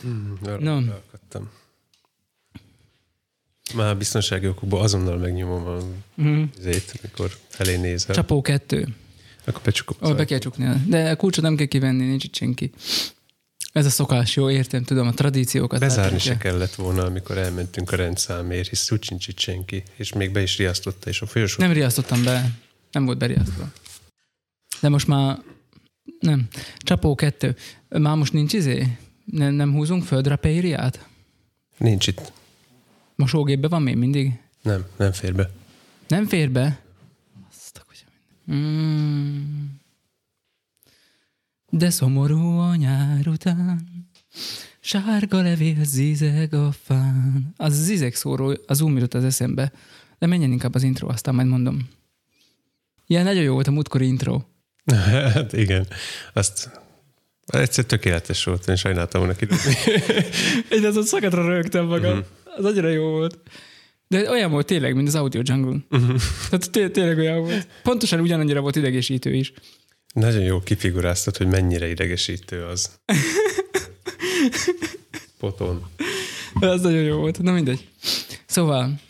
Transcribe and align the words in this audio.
Hmm, 0.00 0.38
No. 0.42 0.72
Elakadtam. 0.76 1.50
Már 3.74 3.96
biztonsági 3.96 4.46
okokból 4.48 4.80
azonnal 4.80 5.16
megnyomom 5.16 5.66
a 5.66 5.78
Mm. 6.22 6.42
zét, 6.60 6.92
amikor 7.02 7.36
felé 7.48 7.76
nézel. 7.76 8.14
Csapó 8.14 8.40
kettő. 8.40 8.88
Akkor 9.44 9.62
becsukom. 9.62 10.10
Ó, 10.10 10.14
be 10.14 10.24
kell 10.24 10.38
csukni. 10.38 10.68
De 10.86 11.10
a 11.10 11.16
kulcsot 11.16 11.44
nem 11.44 11.56
kell 11.56 11.66
kivenni, 11.66 12.04
nincs 12.06 12.24
itt 12.24 12.34
senki. 12.34 12.70
Ez 13.72 13.86
a 13.86 13.90
szokás, 13.90 14.36
jó, 14.36 14.50
értem, 14.50 14.84
tudom, 14.84 15.06
a 15.06 15.12
tradíciókat. 15.12 15.80
Bezárni 15.80 16.18
se 16.18 16.28
kell. 16.36 16.38
kellett 16.52 16.74
volna, 16.74 17.04
amikor 17.04 17.38
elmentünk 17.38 17.92
a 17.92 17.96
rendszámért, 17.96 18.68
hisz 18.68 18.90
úgy 18.90 19.02
sincs 19.04 19.28
itt 19.28 19.38
senki, 19.38 19.82
és 19.96 20.12
még 20.12 20.32
be 20.32 20.42
is 20.42 20.56
riasztotta, 20.56 21.08
és 21.10 21.20
a 21.20 21.26
folyosó 21.26 21.62
Nem 21.62 21.72
riasztottam 21.72 22.24
be, 22.24 22.50
nem 22.92 23.04
volt 23.04 23.18
beriasztva. 23.18 23.70
De 24.80 24.88
most 24.88 25.06
már 25.06 25.38
nem. 26.20 26.48
Csapó 26.78 27.14
kettő. 27.14 27.56
Már 27.88 28.16
most 28.16 28.32
nincs 28.32 28.52
izé? 28.52 28.96
Nem, 29.30 29.54
nem 29.54 29.72
húzunk 29.72 30.04
földre 30.04 30.36
périát? 30.36 31.08
nincs 31.76 32.06
itt. 32.06 32.32
Mosógépben 33.14 33.70
van 33.70 33.82
még 33.82 33.96
mindig? 33.96 34.40
Nem, 34.62 34.86
nem 34.96 35.12
fér 35.12 35.34
be. 35.34 35.50
Nem 36.08 36.26
fér 36.26 36.50
be? 36.50 36.80
Azt. 37.48 37.70
Mm. 38.52 39.64
De 41.70 41.90
szomorú 41.90 42.58
a 42.58 42.74
nyár 42.74 43.28
után, 43.28 43.88
sárga 44.80 45.42
levél 45.42 45.84
zizeg 45.84 46.54
a 46.54 46.72
fán. 46.72 47.52
Az 47.56 47.84
zizeg 47.84 48.14
szóró, 48.14 48.54
az 48.66 48.80
úgy 48.80 48.94
jutott 48.94 49.14
az 49.14 49.24
eszembe. 49.24 49.72
De 50.18 50.26
menjen 50.26 50.52
inkább 50.52 50.74
az 50.74 50.82
intro, 50.82 51.08
aztán 51.08 51.34
majd 51.34 51.46
mondom. 51.46 51.88
Ilyen 53.06 53.24
nagyon 53.24 53.42
jó 53.42 53.52
volt 53.52 53.66
a 53.66 53.70
múltkori 53.70 54.06
intro. 54.06 54.42
hát 55.34 55.52
igen. 55.52 55.86
Azt 56.32 56.80
egyszer 57.50 57.84
tökéletes 57.84 58.44
volt, 58.44 58.68
én 58.68 58.76
sajnáltam 58.76 59.20
volna 59.20 59.36
kidobni. 59.36 59.74
Én 60.70 60.84
azon 60.84 61.04
szakadra 61.04 61.46
rögtem 61.48 61.84
magam. 61.86 62.12
Mhm. 62.16 62.24
Az 62.56 62.64
annyira 62.64 62.88
jó 62.88 63.10
volt. 63.10 63.38
De 64.08 64.30
olyan 64.30 64.50
volt 64.50 64.66
tényleg, 64.66 64.94
mint 64.94 65.08
az 65.08 65.14
Audio 65.14 65.40
Jungle. 65.44 65.78
Mhm. 65.88 66.14
Tehát 66.50 66.70
té- 66.70 66.92
tényleg 66.92 67.18
olyan 67.18 67.40
volt. 67.40 67.66
Pontosan 67.82 68.20
ugyanannyira 68.20 68.60
volt 68.60 68.76
idegesítő 68.76 69.34
is. 69.34 69.52
Nagyon 70.14 70.42
jó 70.42 70.60
kifiguráztad, 70.60 71.36
hogy 71.36 71.46
mennyire 71.46 71.88
idegesítő 71.88 72.64
az. 72.64 72.90
Poton. 75.38 75.82
Ez 76.60 76.80
nagyon 76.80 77.02
jó 77.02 77.16
volt. 77.16 77.42
Na 77.42 77.52
mindegy. 77.52 77.88
Szóval, 78.46 79.00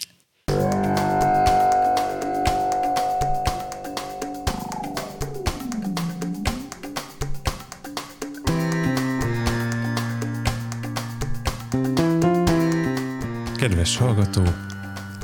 Kedves 13.61 13.97
hallgató, 13.97 14.43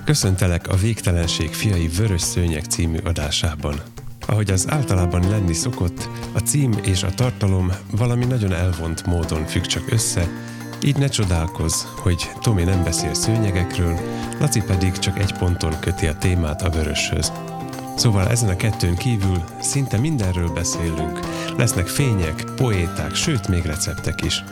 köszöntelek 0.05 0.69
a 0.69 0.77
Végtelenség 0.77 1.55
fiai 1.55 1.89
Vörös 1.89 2.21
Szőnyeg 2.21 2.65
című 2.65 2.99
adásában. 3.05 3.81
Ahogy 4.27 4.51
az 4.51 4.67
általában 4.71 5.29
lenni 5.29 5.53
szokott, 5.53 6.09
a 6.33 6.39
cím 6.39 6.73
és 6.83 7.03
a 7.03 7.11
tartalom 7.11 7.73
valami 7.91 8.25
nagyon 8.25 8.53
elvont 8.53 9.07
módon 9.07 9.47
függ 9.47 9.63
csak 9.63 9.93
össze, 9.93 10.29
így 10.85 10.97
ne 10.97 11.07
csodálkozz, 11.07 11.83
hogy 11.97 12.31
Tomi 12.41 12.63
nem 12.63 12.85
beszél 12.85 13.15
szőnyegekről, 13.15 13.99
Laci 14.41 14.63
pedig 14.63 14.93
csak 14.93 15.19
egy 15.19 15.33
ponton 15.33 15.81
köti 15.81 16.07
a 16.07 16.19
témát 16.19 16.63
a 16.63 16.71
vöröshöz. 16.71 17.33
Szóval 17.97 18.29
ezen 18.29 18.49
a 18.49 18.57
kettőn 18.57 18.97
kívül 18.97 19.45
szinte 19.61 19.99
mindenről 19.99 20.49
beszélünk. 20.49 21.21
Lesznek 21.57 21.87
fények, 21.87 22.45
poéták, 22.57 23.15
sőt 23.15 23.49
még 23.49 23.65
receptek 23.65 24.25
is. 24.25 24.45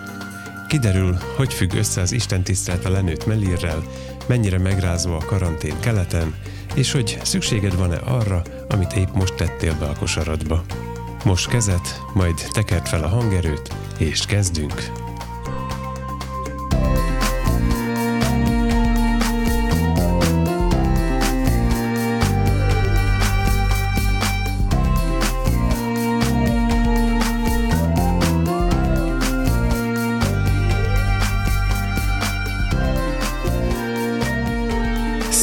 Kiderül, 0.69 1.19
hogy 1.37 1.55
függ 1.55 1.75
össze 1.75 2.01
az 2.01 2.13
Isten 2.13 2.43
tisztelet 2.43 2.85
a 2.85 2.91
lenőtt 2.91 3.27
mellírrel, 3.27 3.83
mennyire 4.27 4.59
megrázó 4.59 5.15
a 5.15 5.25
karantén 5.27 5.81
keleten, 5.81 6.35
és 6.75 6.93
hogy 6.93 7.19
szükséged 7.23 7.77
van-e 7.77 7.97
arra, 7.97 8.43
amit 8.69 8.93
épp 8.93 9.15
most 9.15 9.35
tettél 9.35 9.77
be 9.79 9.87
a 9.87 9.99
kosaradba. 9.99 10.65
Most 11.25 11.49
kezet, 11.49 12.01
majd 12.15 12.47
tekerd 12.53 12.87
fel 12.87 13.03
a 13.03 13.09
hangerőt, 13.09 13.75
és 13.99 14.27
kezdünk! 14.27 15.04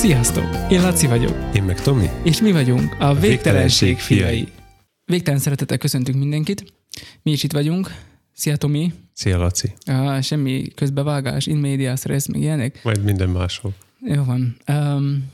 Sziasztok! 0.01 0.71
Én 0.71 0.81
Laci 0.81 1.07
vagyok, 1.07 1.55
Én 1.55 1.63
meg 1.63 1.81
Tomi? 1.81 2.09
és 2.23 2.41
mi 2.41 2.51
vagyunk 2.51 2.95
a 2.99 3.13
Végtelenség 3.13 3.29
Végtelenség 3.29 3.99
fiai. 3.99 4.47
Végtelen 5.05 5.39
szeretettel 5.39 5.77
köszöntünk 5.77 6.17
mindenkit. 6.17 6.73
Mi 7.21 7.31
is 7.31 7.43
itt 7.43 7.51
vagyunk. 7.51 7.95
Szia 8.33 8.55
Tomi! 8.55 8.93
Szia 9.13 9.37
Laci! 9.37 9.73
Uh, 9.87 10.21
semmi 10.21 10.67
közbevágás, 10.75 11.45
in 11.45 11.57
media 11.57 11.95
stress, 11.95 12.25
meg 12.25 12.41
ilyenek. 12.41 12.83
Majd 12.83 13.03
minden 13.03 13.29
máshol. 13.29 13.73
Jó 13.99 14.23
van. 14.23 14.57
Um, 14.67 15.25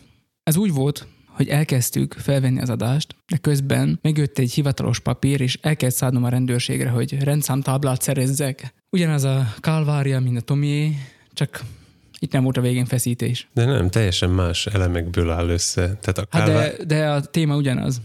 ez 0.44 0.58
úgy 0.58 0.72
volt, 0.72 1.08
hogy 1.28 1.48
elkezdtük 1.48 2.14
felvenni 2.14 2.62
az 2.62 2.70
adást, 2.70 3.16
de 3.28 3.38
közben 3.38 4.00
megjött 4.02 4.38
egy 4.38 4.52
hivatalos 4.52 5.00
papír, 5.00 5.42
és 5.42 5.58
el 5.62 5.76
kellett 5.76 5.96
szállnom 5.96 6.24
a 6.24 6.30
rendőrségre, 6.30 6.90
hogy 6.90 7.24
rendszámtáblát 7.24 8.02
szerezzek. 8.02 8.74
Ugyanaz 8.90 9.24
a 9.24 9.54
kalvária, 9.60 10.20
mint 10.20 10.38
a 10.38 10.42
Tomié, 10.42 10.98
csak 11.34 11.64
itt 12.20 12.32
nem 12.32 12.44
volt 12.44 12.58
a 12.58 12.62
végén 12.62 12.86
feszítés. 12.86 13.48
De 13.54 13.66
nem, 13.66 13.90
teljesen 13.90 14.30
más 14.30 14.66
elemekből 14.66 15.30
áll 15.32 15.50
össze. 15.50 15.82
Tehát 15.82 16.18
a 16.18 16.26
Hát 16.30 16.46
kálvá... 16.46 16.68
de, 16.68 16.84
de 16.86 17.10
a 17.10 17.22
téma 17.22 17.56
ugyanaz. 17.56 18.02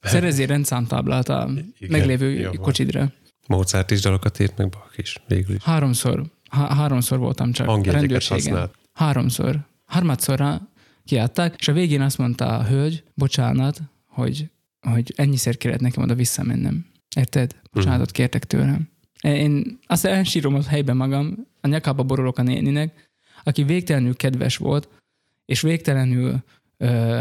Szerezzél 0.00 0.46
rendszámtáblát 0.46 1.28
a 1.28 1.50
Igen, 1.78 1.98
meglévő 1.98 2.30
jó 2.30 2.48
van. 2.48 2.56
kocsidra. 2.56 3.12
Mozart 3.48 3.90
is 3.90 4.00
dalokat 4.00 4.40
írt, 4.40 4.56
meg 4.56 4.68
Bach 4.68 4.98
is, 4.98 5.16
végül 5.28 5.54
is. 5.54 5.62
Háromszor, 5.62 6.24
há- 6.50 6.72
háromszor 6.72 7.18
voltam 7.18 7.52
csak 7.52 7.68
a 7.68 7.80
rendőrségen. 7.82 8.70
Háromszor. 8.92 9.58
Harmadszorra 9.84 10.68
kiadták, 11.04 11.54
és 11.58 11.68
a 11.68 11.72
végén 11.72 12.00
azt 12.00 12.18
mondta 12.18 12.58
a 12.58 12.64
hölgy, 12.64 13.02
bocsánat, 13.14 13.80
hogy, 14.06 14.50
hogy 14.80 15.12
ennyiszer 15.16 15.56
kellett 15.56 15.80
nekem 15.80 16.02
oda 16.02 16.14
visszamennem. 16.14 16.86
Érted? 17.16 17.56
Bocsánatot 17.72 18.10
kértek 18.10 18.44
tőlem. 18.44 18.88
Én 19.20 19.78
azt 19.86 20.04
elsírom 20.04 20.54
a 20.54 20.62
helyben 20.62 20.96
magam, 20.96 21.46
a 21.60 21.66
nyakába 21.68 22.02
borulok 22.02 22.38
a 22.38 22.42
néninek, 22.42 23.10
aki 23.44 23.62
végtelenül 23.62 24.16
kedves 24.16 24.56
volt, 24.56 24.88
és 25.46 25.60
végtelenül 25.60 26.42
ö, 26.76 27.20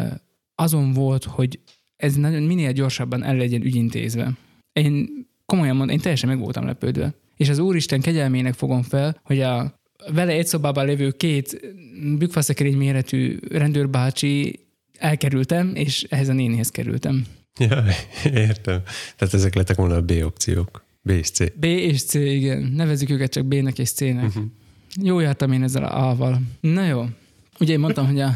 azon 0.55 0.93
volt, 0.93 1.23
hogy 1.23 1.59
ez 1.95 2.15
nagyon 2.15 2.43
minél 2.43 2.71
gyorsabban 2.71 3.23
el 3.23 3.35
legyen 3.35 3.63
ügyintézve. 3.63 4.31
Én 4.73 5.09
komolyan 5.45 5.75
mondom, 5.75 5.95
én 5.95 6.01
teljesen 6.01 6.29
meg 6.29 6.39
voltam 6.39 6.65
lepődve. 6.65 7.13
És 7.35 7.49
az 7.49 7.59
Úristen 7.59 8.01
kegyelmének 8.01 8.53
fogom 8.53 8.81
fel, 8.81 9.21
hogy 9.23 9.39
a 9.41 9.79
vele 10.13 10.31
egy 10.31 10.47
szobában 10.47 10.85
lévő 10.85 11.11
két 11.11 11.59
bükkfaszekerény 12.17 12.77
méretű 12.77 13.37
rendőrbácsi 13.49 14.59
elkerültem, 14.97 15.75
és 15.75 16.03
ehhez 16.03 16.29
a 16.29 16.33
nénihez 16.33 16.69
kerültem. 16.69 17.25
Ja, 17.59 17.83
értem. 18.23 18.81
Tehát 19.15 19.33
ezek 19.33 19.55
lettek 19.55 19.75
volna 19.75 19.95
a 19.95 20.01
B 20.01 20.11
opciók. 20.23 20.85
B 21.01 21.09
és 21.09 21.29
C. 21.29 21.59
B 21.59 21.63
és 21.63 22.03
C, 22.03 22.13
igen. 22.13 22.61
Nevezzük 22.61 23.09
őket 23.09 23.31
csak 23.31 23.45
B-nek 23.45 23.79
és 23.79 23.91
C-nek. 23.91 24.25
Uh-huh. 24.25 24.43
Jó 25.01 25.19
jártam 25.19 25.51
én 25.51 25.63
ezzel 25.63 25.83
a 25.83 26.09
A-val. 26.09 26.41
Na 26.59 26.85
jó. 26.85 27.05
Ugye 27.59 27.73
én 27.73 27.79
mondtam, 27.79 28.05
hogy 28.05 28.19
a 28.19 28.31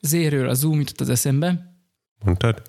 Z-ről 0.00 0.48
a 0.48 0.54
Zoom 0.54 0.78
jutott 0.78 1.00
az 1.00 1.08
eszembe. 1.08 1.76
Mondtad? 2.24 2.62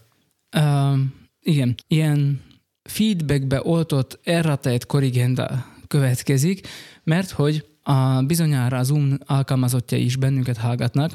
Uh, 0.57 0.99
igen, 1.39 1.75
ilyen 1.87 2.41
feedbackbe 2.83 3.61
oltott 3.63 4.19
erratejt 4.23 4.85
korrigenda 4.85 5.65
következik, 5.87 6.67
mert 7.03 7.29
hogy 7.29 7.65
a 7.83 8.21
bizonyára 8.21 8.77
az 8.77 8.87
Zoom 8.87 9.17
alkalmazottja 9.25 9.97
is 9.97 10.15
bennünket 10.15 10.57
hallgatnak, 10.57 11.11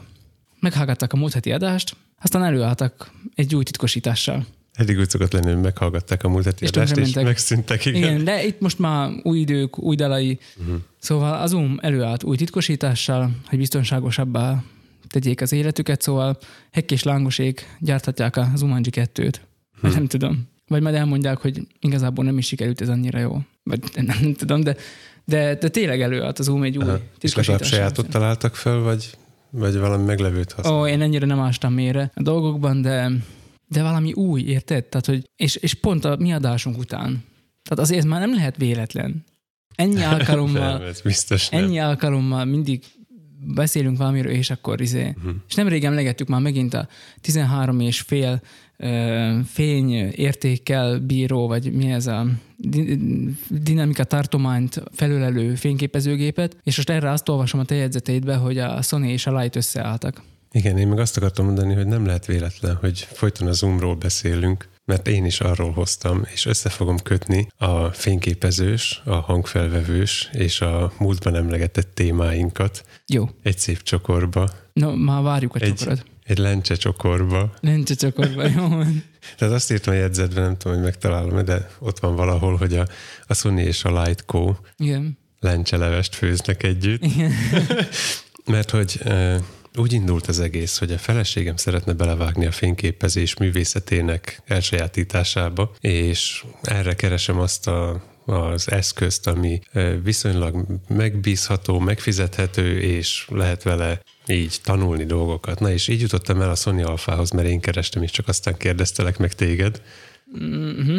meghallgatták 0.60 1.12
a 1.12 1.16
múlt 1.16 1.32
heti 1.32 1.52
adást, 1.52 1.96
aztán 2.20 2.44
előálltak 2.44 3.12
egy 3.34 3.54
új 3.54 3.64
titkosítással. 3.64 4.46
Eddig 4.78 4.98
úgy 4.98 5.08
szokott 5.10 5.32
lenni, 5.32 5.52
hogy 5.52 5.60
meghallgatták 5.60 6.24
a 6.24 6.28
múlt 6.28 6.44
heti 6.44 6.64
És 6.64 6.70
adást, 6.70 6.96
és 6.96 7.12
megszűntek. 7.12 7.84
Igen. 7.84 8.02
Igen, 8.02 8.24
de 8.24 8.44
itt 8.44 8.60
most 8.60 8.78
már 8.78 9.10
új 9.22 9.38
idők, 9.38 9.78
új 9.78 9.96
dalai. 9.96 10.38
Uh-huh. 10.56 10.76
Szóval 10.98 11.40
az 11.40 11.50
Zoom 11.50 11.78
előállt 11.80 12.24
új 12.24 12.36
titkosítással, 12.36 13.30
hogy 13.46 13.58
biztonságosabbá 13.58 14.62
tegyék 15.08 15.40
az 15.40 15.52
életüket, 15.52 16.02
szóval 16.02 16.38
Hekk 16.72 16.90
és 16.90 17.02
Lángosék 17.02 17.76
gyárthatják 17.78 18.36
a 18.36 18.50
Zumanji 18.54 18.90
2-t. 18.94 19.34
Vagy 19.80 19.92
nem 19.92 20.06
tudom. 20.06 20.48
Vagy 20.68 20.82
majd 20.82 20.94
elmondják, 20.94 21.38
hogy 21.38 21.66
igazából 21.80 22.24
nem 22.24 22.38
is 22.38 22.46
sikerült 22.46 22.80
ez 22.80 22.88
annyira 22.88 23.18
jó. 23.18 23.38
Vagy 23.62 23.80
nem, 23.94 24.18
nem 24.20 24.34
tudom, 24.34 24.60
de, 24.60 24.76
de, 25.24 25.54
de 25.54 25.68
tényleg 25.68 26.02
előállt 26.02 26.38
az 26.38 26.44
Zoom 26.44 26.62
egy 26.62 26.76
új 26.76 26.84
Aha. 26.84 26.98
És 27.20 27.34
legalább 27.34 27.62
sajátot 27.62 28.08
találtak 28.08 28.54
fel, 28.54 28.78
vagy, 28.78 29.10
vagy 29.50 29.78
valami 29.78 30.04
meglevőt 30.04 30.52
használtak? 30.52 30.82
Ó, 30.82 30.86
én 30.86 31.00
ennyire 31.00 31.26
nem 31.26 31.40
ástam 31.40 31.72
mélyre 31.72 32.10
a 32.14 32.22
dolgokban, 32.22 32.82
de, 32.82 33.10
de 33.68 33.82
valami 33.82 34.12
új, 34.12 34.42
érted? 34.42 34.84
Tehát, 34.84 35.06
hogy, 35.06 35.30
és, 35.36 35.56
és 35.56 35.74
pont 35.74 36.04
a 36.04 36.16
mi 36.18 36.32
adásunk 36.32 36.78
után. 36.78 37.24
Tehát 37.62 37.84
azért 37.84 37.98
ez 37.98 38.04
már 38.04 38.20
nem 38.20 38.34
lehet 38.34 38.56
véletlen. 38.56 39.24
ennyi 39.74 40.02
alkalommal, 40.02 40.78
Nem, 40.78 40.90
biztos 41.04 41.48
nem. 41.48 41.64
ennyi 41.64 41.78
alkalommal 41.78 42.44
mindig 42.44 42.82
beszélünk 43.54 43.98
valamiről, 43.98 44.32
és 44.32 44.50
akkor 44.50 44.80
izé. 44.80 45.14
Uh-huh. 45.16 45.32
És 45.48 45.54
nemrég 45.54 45.84
emlegettük 45.84 46.28
már 46.28 46.40
megint 46.40 46.74
a 46.74 46.88
13 47.20 47.80
és 47.80 48.00
fél 48.00 48.42
fény 49.44 49.90
értékkel 50.10 50.98
bíró, 50.98 51.46
vagy 51.46 51.72
mi 51.72 51.90
ez 51.90 52.06
a 52.06 52.26
di- 52.56 52.98
dinamika 53.48 54.04
tartományt 54.04 54.82
felülelő 54.92 55.54
fényképezőgépet, 55.54 56.56
és 56.62 56.76
most 56.76 56.90
erre 56.90 57.10
azt 57.10 57.28
olvasom 57.28 57.60
a 57.60 57.64
te 57.64 57.74
jegyzeteidbe, 57.74 58.34
hogy 58.34 58.58
a 58.58 58.82
Sony 58.82 59.04
és 59.04 59.26
a 59.26 59.38
Light 59.38 59.56
összeálltak. 59.56 60.22
Igen, 60.52 60.78
én 60.78 60.88
meg 60.88 60.98
azt 60.98 61.16
akartam 61.16 61.44
mondani, 61.44 61.74
hogy 61.74 61.86
nem 61.86 62.06
lehet 62.06 62.26
véletlen, 62.26 62.74
hogy 62.76 63.08
folyton 63.12 63.46
a 63.48 63.52
Zoomról 63.52 63.94
beszélünk, 63.94 64.68
mert 64.84 65.08
én 65.08 65.24
is 65.24 65.40
arról 65.40 65.70
hoztam, 65.72 66.26
és 66.32 66.46
össze 66.46 66.68
fogom 66.68 66.98
kötni 66.98 67.48
a 67.56 67.84
fényképezős, 67.90 69.02
a 69.04 69.14
hangfelvevős 69.14 70.28
és 70.32 70.60
a 70.60 70.92
múltban 70.98 71.34
emlegetett 71.34 71.94
témáinkat 71.94 72.84
Jó. 73.06 73.28
egy 73.42 73.58
szép 73.58 73.82
csokorba, 73.82 74.48
No, 74.72 74.96
már 74.96 75.22
várjuk 75.22 75.54
a 75.54 75.58
Egy- 75.60 75.74
csokorot. 75.74 76.04
egy 76.24 76.38
lencse 76.38 76.74
csokorba. 76.74 77.52
Nincs 77.60 77.90
a 77.90 77.94
csokorban, 77.94 78.50
jó. 78.52 78.68
Tehát 79.38 79.54
azt 79.54 79.70
írtam 79.72 79.94
a 79.94 79.96
jegyzetben, 79.96 80.42
nem 80.44 80.56
tudom, 80.56 80.76
hogy 80.76 80.86
megtalálom 80.86 81.44
de 81.44 81.70
ott 81.78 81.98
van 81.98 82.16
valahol, 82.16 82.56
hogy 82.56 82.76
a, 82.76 82.86
a 83.26 83.34
Sony 83.34 83.58
és 83.58 83.84
a 83.84 84.02
Light 84.02 84.24
Co. 84.24 84.54
Igen. 84.76 85.18
lencselevest 85.40 86.14
főznek 86.14 86.62
együtt. 86.62 87.04
Igen. 87.04 87.32
Mert 88.44 88.70
hogy 88.70 89.00
úgy 89.78 89.92
indult 89.92 90.26
az 90.26 90.40
egész, 90.40 90.78
hogy 90.78 90.92
a 90.92 90.98
feleségem 90.98 91.56
szeretne 91.56 91.92
belevágni 91.92 92.46
a 92.46 92.52
fényképezés 92.52 93.36
művészetének 93.36 94.42
elsajátításába, 94.46 95.74
és 95.80 96.44
erre 96.62 96.94
keresem 96.94 97.38
azt 97.38 97.66
a 97.66 98.02
az 98.30 98.70
eszközt, 98.70 99.26
ami 99.26 99.60
viszonylag 100.02 100.66
megbízható, 100.88 101.78
megfizethető, 101.78 102.80
és 102.80 103.26
lehet 103.30 103.62
vele 103.62 104.00
így 104.26 104.56
tanulni 104.62 105.04
dolgokat. 105.04 105.60
Na 105.60 105.70
és 105.70 105.88
így 105.88 106.00
jutottam 106.00 106.40
el 106.40 106.50
a 106.50 106.54
Sony 106.54 106.82
Alphához, 106.82 107.30
mert 107.30 107.48
én 107.48 107.60
kerestem, 107.60 108.02
és 108.02 108.10
csak 108.10 108.28
aztán 108.28 108.56
kérdeztelek 108.56 109.18
meg 109.18 109.34
téged. 109.34 109.82
Mhm. 110.32 110.98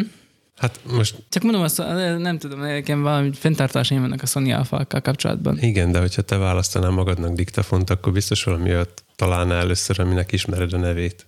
Hát 0.60 0.80
most 0.96 1.16
Csak 1.28 1.42
mondom 1.42 1.62
azt, 1.62 1.78
nem 2.18 2.38
tudom, 2.38 2.60
nekem 2.60 3.02
valami 3.02 3.30
fenntartásaim 3.32 4.00
vannak 4.00 4.22
a 4.22 4.26
Sony 4.26 4.52
alpha 4.52 4.86
kapcsolatban. 4.86 5.58
Igen, 5.58 5.92
de 5.92 5.98
hogyha 6.00 6.22
te 6.22 6.36
választanál 6.36 6.90
magadnak 6.90 7.32
diktafont, 7.34 7.90
akkor 7.90 8.12
biztos 8.12 8.44
valami 8.44 8.70
olyat 8.70 9.04
találnál 9.16 9.58
először, 9.60 10.00
aminek 10.00 10.32
ismered 10.32 10.72
a 10.72 10.76
nevét. 10.78 11.26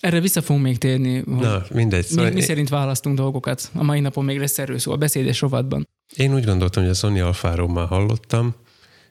Erre 0.00 0.20
vissza 0.20 0.42
fogunk 0.42 0.64
még 0.64 0.78
térni, 0.78 1.22
Na, 1.26 1.62
mindegy. 1.74 2.02
mi, 2.02 2.08
Szóval 2.08 2.30
mi 2.30 2.40
én, 2.40 2.46
szerint 2.46 2.68
választunk 2.68 3.16
dolgokat. 3.16 3.70
A 3.74 3.82
mai 3.82 4.00
napon 4.00 4.24
még 4.24 4.38
lesz 4.38 4.58
erről 4.58 4.78
szó, 4.78 4.92
a 4.92 4.96
beszédes 4.96 5.40
rovatban. 5.40 5.88
én 6.16 6.34
úgy 6.34 6.44
gondoltam, 6.44 6.82
hogy 6.82 6.92
a 6.92 6.94
Sony 6.94 7.20
Alfáról 7.20 7.68
már 7.68 7.86
hallottam, 7.86 8.54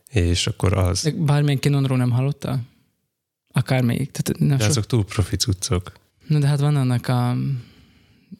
és 0.10 0.48
akkor 0.48 0.74
az. 0.78 1.02
De 1.04 1.12
bármilyen 1.12 1.60
Canonról 1.60 1.98
nem 1.98 2.12
hallottál? 2.12 2.62
Akármelyik. 3.54 4.12
Tehát 4.12 4.40
nem 4.40 4.58
De 4.58 4.64
so... 4.64 4.70
azok 4.70 4.86
túl 4.86 5.06
profi 5.06 5.36
cuccok. 5.36 5.92
Na 6.28 6.40
de 6.40 6.48
hát 6.48 6.60
van 6.60 6.76
annak 6.76 7.08
a 7.08 7.36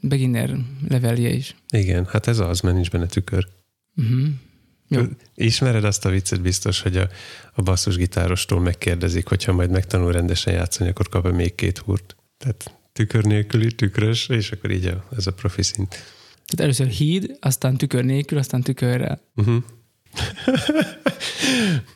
beginner 0.02 0.58
levelje 0.88 1.30
is. 1.30 1.56
Igen, 1.70 2.06
hát 2.06 2.28
ez 2.28 2.40
az, 2.40 2.60
mert 2.60 2.76
nincs 2.76 2.90
benne 2.92 3.06
tükör. 3.06 3.48
Uh-huh. 3.96 4.28
Jó. 4.88 5.02
Ismered 5.36 5.84
azt 5.84 6.06
a 6.06 6.10
viccet 6.10 6.42
biztos, 6.42 6.82
hogy 6.82 6.98
a, 6.98 7.10
a 7.54 7.62
basszusgitárostól 7.62 8.60
megkérdezik, 8.60 9.28
hogyha 9.28 9.54
majd 9.54 9.70
megtanul 9.70 10.12
rendesen 10.12 10.54
játszani, 10.54 10.90
akkor 10.90 11.10
kap-e 11.10 11.32
még 11.32 11.56
két 11.56 11.78
húrt. 11.78 12.16
Tehát 12.38 12.80
tükör 12.94 13.24
nélküli, 13.24 13.72
tükrös, 13.72 14.30
és 14.30 14.52
akkor 14.52 14.72
így 14.72 14.86
a, 14.86 15.08
ez 15.18 15.28
a 15.28 15.34
profi 15.34 15.64
szint. 15.64 15.90
Tehát 15.90 16.60
először 16.60 16.88
híd, 16.88 17.38
aztán 17.40 17.78
tükör 17.78 18.04
nélkül, 18.04 18.38
aztán 18.38 18.62
tükörrel. 18.62 19.22
Uh-huh. 19.36 19.64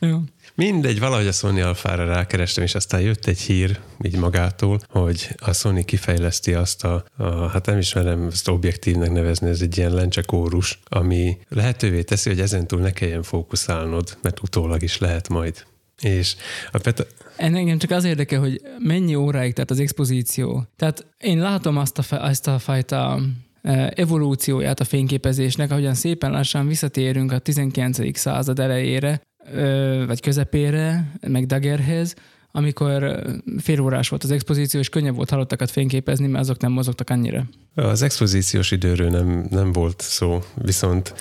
Jó. 0.00 0.22
Mindegy, 0.54 0.98
valahogy 0.98 1.26
a 1.26 1.32
Sony 1.32 1.60
Alfára 1.60 2.04
rákerestem, 2.04 2.64
és 2.64 2.74
aztán 2.74 3.00
jött 3.00 3.26
egy 3.26 3.40
hír 3.40 3.80
így 4.02 4.16
magától, 4.16 4.80
hogy 4.88 5.28
a 5.36 5.52
Sony 5.52 5.84
kifejleszti 5.84 6.54
azt 6.54 6.84
a, 6.84 7.04
a 7.16 7.48
hát 7.48 7.66
nem 7.66 7.78
ismerem 7.78 8.26
ezt 8.26 8.48
objektívnek 8.48 9.12
nevezni, 9.12 9.48
ez 9.48 9.60
egy 9.60 9.78
ilyen 9.78 9.94
lencsekórus, 9.94 10.78
ami 10.84 11.38
lehetővé 11.48 12.02
teszi, 12.02 12.28
hogy 12.28 12.40
ezentúl 12.40 12.80
ne 12.80 12.90
kelljen 12.90 13.22
fókuszálnod, 13.22 14.18
mert 14.22 14.42
utólag 14.42 14.82
is 14.82 14.98
lehet 14.98 15.28
majd. 15.28 15.64
És 16.00 16.36
a 16.72 16.78
Peta, 16.78 17.04
Engem 17.36 17.78
csak 17.78 17.90
az 17.90 18.04
érdekel, 18.04 18.40
hogy 18.40 18.60
mennyi 18.78 19.14
óráig 19.14 19.52
tart 19.52 19.70
az 19.70 19.80
expozíció. 19.80 20.66
Tehát 20.76 21.06
én 21.18 21.38
látom 21.38 21.76
azt 21.76 21.98
a, 21.98 22.24
azt 22.24 22.46
a 22.46 22.58
fajta 22.58 23.20
eh, 23.62 23.88
evolúcióját 23.94 24.80
a 24.80 24.84
fényképezésnek, 24.84 25.70
ahogyan 25.70 25.94
szépen 25.94 26.30
lassan 26.30 26.66
visszatérünk 26.66 27.32
a 27.32 27.38
19. 27.38 28.18
század 28.18 28.58
elejére, 28.58 29.20
vagy 30.06 30.20
közepére, 30.20 31.12
meg 31.26 31.46
Dagerhez, 31.46 32.14
amikor 32.52 33.02
ö, 33.02 33.30
fél 33.58 33.80
órás 33.80 34.08
volt 34.08 34.24
az 34.24 34.30
expozíció, 34.30 34.80
és 34.80 34.88
könnyebb 34.88 35.14
volt 35.14 35.30
halottakat 35.30 35.70
fényképezni, 35.70 36.26
mert 36.26 36.44
azok 36.44 36.60
nem 36.60 36.72
mozogtak 36.72 37.10
annyira. 37.10 37.44
az 37.74 38.02
expozíciós 38.02 38.70
időről 38.70 39.10
nem, 39.10 39.46
nem 39.50 39.72
volt 39.72 40.00
szó, 40.00 40.42
viszont 40.54 41.14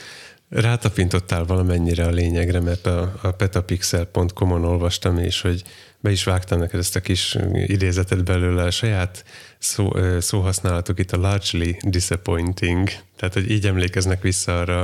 rátapintottál 0.50 1.44
valamennyire 1.46 2.06
a 2.06 2.10
lényegre, 2.10 2.60
mert 2.60 2.86
a, 2.86 3.14
a 3.22 3.32
petapixel.com-on 3.32 4.66
olvastam, 4.66 5.18
és 5.18 5.42
hogy 5.42 5.64
be 6.00 6.12
is 6.12 6.24
vágtam 6.24 6.60
neked 6.60 6.80
ezt 6.80 6.96
a 6.96 7.00
kis 7.00 7.38
idézetet 7.54 8.24
belőle, 8.24 8.64
a 8.64 8.72
saját 8.72 9.24
szó, 9.58 9.96
ö, 9.96 10.20
szóhasználatok 10.20 11.00
itt 11.00 11.12
a 11.12 11.18
largely 11.18 11.78
disappointing, 11.82 12.90
tehát 13.16 13.34
hogy 13.34 13.52
így 13.52 13.66
emlékeznek 13.66 14.22
vissza 14.22 14.60
arra 14.60 14.84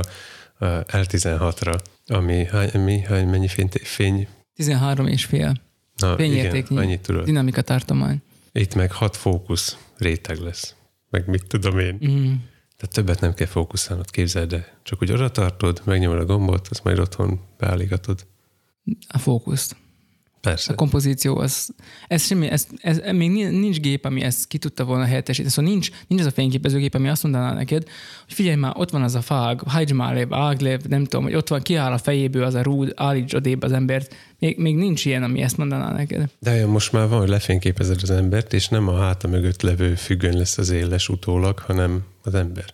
a 0.58 0.66
L16-ra, 0.84 1.78
ami 2.10 2.44
hány, 2.44 2.80
mi, 2.80 3.00
hány, 3.00 3.28
mennyi 3.28 3.48
fény, 3.48 3.68
fény 3.82 4.28
13 4.54 5.06
és 5.06 5.24
fél. 5.24 5.54
na, 5.96 6.22
igen, 6.24 6.66
annyit 6.68 7.00
tudod. 7.00 7.24
Dinamika 7.24 7.62
tartomány. 7.62 8.22
Itt 8.52 8.74
meg 8.74 8.92
hat 8.92 9.16
fókusz 9.16 9.76
réteg 9.96 10.38
lesz, 10.38 10.74
meg 11.10 11.28
mit 11.28 11.46
tudom 11.46 11.78
én. 11.78 11.98
Mm. 12.06 12.32
Tehát 12.76 12.94
többet 12.94 13.20
nem 13.20 13.34
kell 13.34 13.46
fókuszálnod, 13.46 14.10
képzeld, 14.10 14.48
de 14.48 14.78
csak 14.82 15.02
úgy 15.02 15.12
oda 15.12 15.30
tartod, 15.30 15.82
megnyomod 15.84 16.18
a 16.18 16.24
gombot, 16.24 16.68
azt 16.68 16.84
majd 16.84 16.98
otthon 16.98 17.40
beállígatod. 17.58 18.26
A 19.08 19.18
fókuszt. 19.18 19.76
Persze. 20.48 20.72
A 20.72 20.74
kompozíció 20.74 21.36
az, 21.36 21.68
ez 22.08 22.26
semmi, 22.26 22.46
ez, 22.46 22.66
ez, 22.80 22.98
ez 22.98 23.14
még 23.14 23.30
nincs- 23.30 23.80
gép, 23.80 24.04
ami 24.04 24.20
ezt 24.22 24.46
ki 24.46 24.58
tudta 24.58 24.84
volna 24.84 25.04
helyettesíteni. 25.04 25.52
Szóval 25.54 25.70
nincs, 25.70 25.90
nincs 26.06 26.20
az 26.20 26.26
a 26.26 26.30
fényképezőgép, 26.30 26.94
ami 26.94 27.08
azt 27.08 27.22
mondaná 27.22 27.52
neked, 27.52 27.82
hogy 28.24 28.34
figyelj 28.34 28.56
már, 28.56 28.72
ott 28.76 28.90
van 28.90 29.02
az 29.02 29.14
a 29.14 29.20
fág, 29.20 29.60
hagyd 29.66 29.92
már 29.92 30.14
lébb, 30.14 30.32
áglébb, 30.32 30.88
nem 30.88 31.04
tudom, 31.04 31.24
hogy 31.24 31.34
ott 31.34 31.48
van, 31.48 31.62
kiáll 31.62 31.92
a 31.92 31.98
fejéből 31.98 32.42
az 32.42 32.54
a 32.54 32.62
rúd, 32.62 32.92
állíts 32.96 33.34
odébb 33.34 33.62
az 33.62 33.72
embert. 33.72 34.14
Még, 34.38 34.58
még 34.58 34.76
nincs 34.76 35.04
ilyen, 35.04 35.22
ami 35.22 35.40
ezt 35.40 35.56
mondaná 35.56 35.92
neked. 35.92 36.30
De 36.38 36.52
olyan 36.52 36.68
most 36.68 36.92
már 36.92 37.08
van, 37.08 37.18
hogy 37.18 37.28
lefényképezed 37.28 37.98
az 38.02 38.10
embert, 38.10 38.52
és 38.52 38.68
nem 38.68 38.88
a 38.88 38.98
háta 38.98 39.28
mögött 39.28 39.62
levő 39.62 39.94
függöny 39.94 40.36
lesz 40.36 40.58
az 40.58 40.70
éles 40.70 41.08
utólag, 41.08 41.58
hanem 41.58 42.04
az 42.22 42.34
ember. 42.34 42.64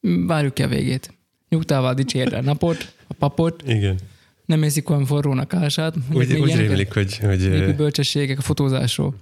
Várjuk 0.00 0.54
ki 0.54 0.62
a 0.62 0.68
végét. 0.68 1.14
Nyugtával 1.48 1.94
dicsérd 1.94 2.32
a 2.32 2.42
napot, 2.42 2.92
a 3.06 3.14
papot, 3.14 3.62
Igen. 3.66 3.98
Nem 4.52 4.62
érzik 4.62 4.90
olyan 4.90 5.04
forrónak 5.04 5.54
ását. 5.54 5.94
Úgy, 6.12 6.32
úgy 6.32 6.56
rémlik, 6.56 6.92
hogy, 6.92 7.18
hogy, 7.18 7.74
bölcsességek 7.76 8.38
a 8.38 8.42
fotózásról. 8.42 9.14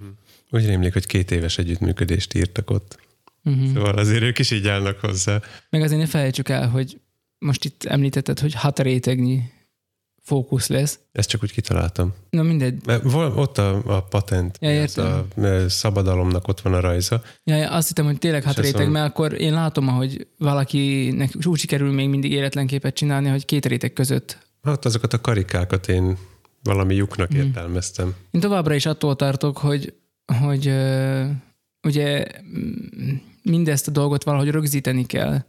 úgy 0.49 0.65
rémlik, 0.65 0.93
hogy 0.93 1.05
két 1.05 1.31
éves 1.31 1.57
együttműködést 1.57 2.33
írtak 2.33 2.69
ott. 2.69 2.99
Uh-huh. 3.43 3.73
Szóval 3.73 3.97
azért 3.97 4.21
ők 4.21 4.39
is 4.39 4.51
így 4.51 4.67
állnak 4.67 4.99
hozzá. 4.99 5.41
Meg 5.69 5.81
azért 5.81 5.99
ne 6.01 6.07
felejtsük 6.07 6.49
el, 6.49 6.69
hogy 6.69 6.99
most 7.37 7.65
itt 7.65 7.83
említetted, 7.83 8.39
hogy 8.39 8.53
hat 8.53 8.79
rétegnyi 8.79 9.41
fókusz 10.23 10.67
lesz. 10.67 10.99
Ezt 11.11 11.29
csak 11.29 11.43
úgy 11.43 11.51
kitaláltam. 11.51 12.13
Na 12.29 12.43
mindegy. 12.43 12.85
Mert 12.85 13.03
ott 13.13 13.57
a, 13.57 13.81
a 13.85 14.03
patent, 14.03 14.57
Ja, 14.61 14.69
ez 14.69 14.97
a 14.97 15.27
szabadalomnak 15.67 16.47
ott 16.47 16.61
van 16.61 16.73
a 16.73 16.79
rajza. 16.79 17.21
Ja, 17.43 17.55
ja, 17.55 17.71
azt 17.71 17.87
hittem, 17.87 18.05
hogy 18.05 18.17
tényleg 18.17 18.43
hat 18.43 18.59
réteg, 18.59 18.89
mert 18.89 19.09
akkor 19.09 19.41
én 19.41 19.53
látom, 19.53 19.87
hogy 19.87 20.27
valakinek 20.37 21.31
úgy 21.43 21.59
sikerül 21.59 21.91
még 21.91 22.09
mindig 22.09 22.31
életlen 22.31 22.67
képet 22.67 22.95
csinálni, 22.95 23.29
hogy 23.29 23.45
két 23.45 23.65
réteg 23.65 23.93
között. 23.93 24.37
Hát 24.61 24.85
azokat 24.85 25.13
a 25.13 25.21
karikákat 25.21 25.87
én 25.87 26.17
valami 26.63 26.95
lyuknak 26.95 27.29
Mhm. 27.29 27.37
értelmeztem. 27.39 28.13
Én 28.31 28.41
továbbra 28.41 28.73
is 28.73 28.85
attól 28.85 29.15
tartok, 29.15 29.57
hogy, 29.57 29.93
hogy 30.39 30.73
ugye 31.87 32.25
mindezt 33.43 33.87
a 33.87 33.91
dolgot 33.91 34.23
valahogy 34.23 34.49
rögzíteni 34.49 35.05
kell, 35.05 35.43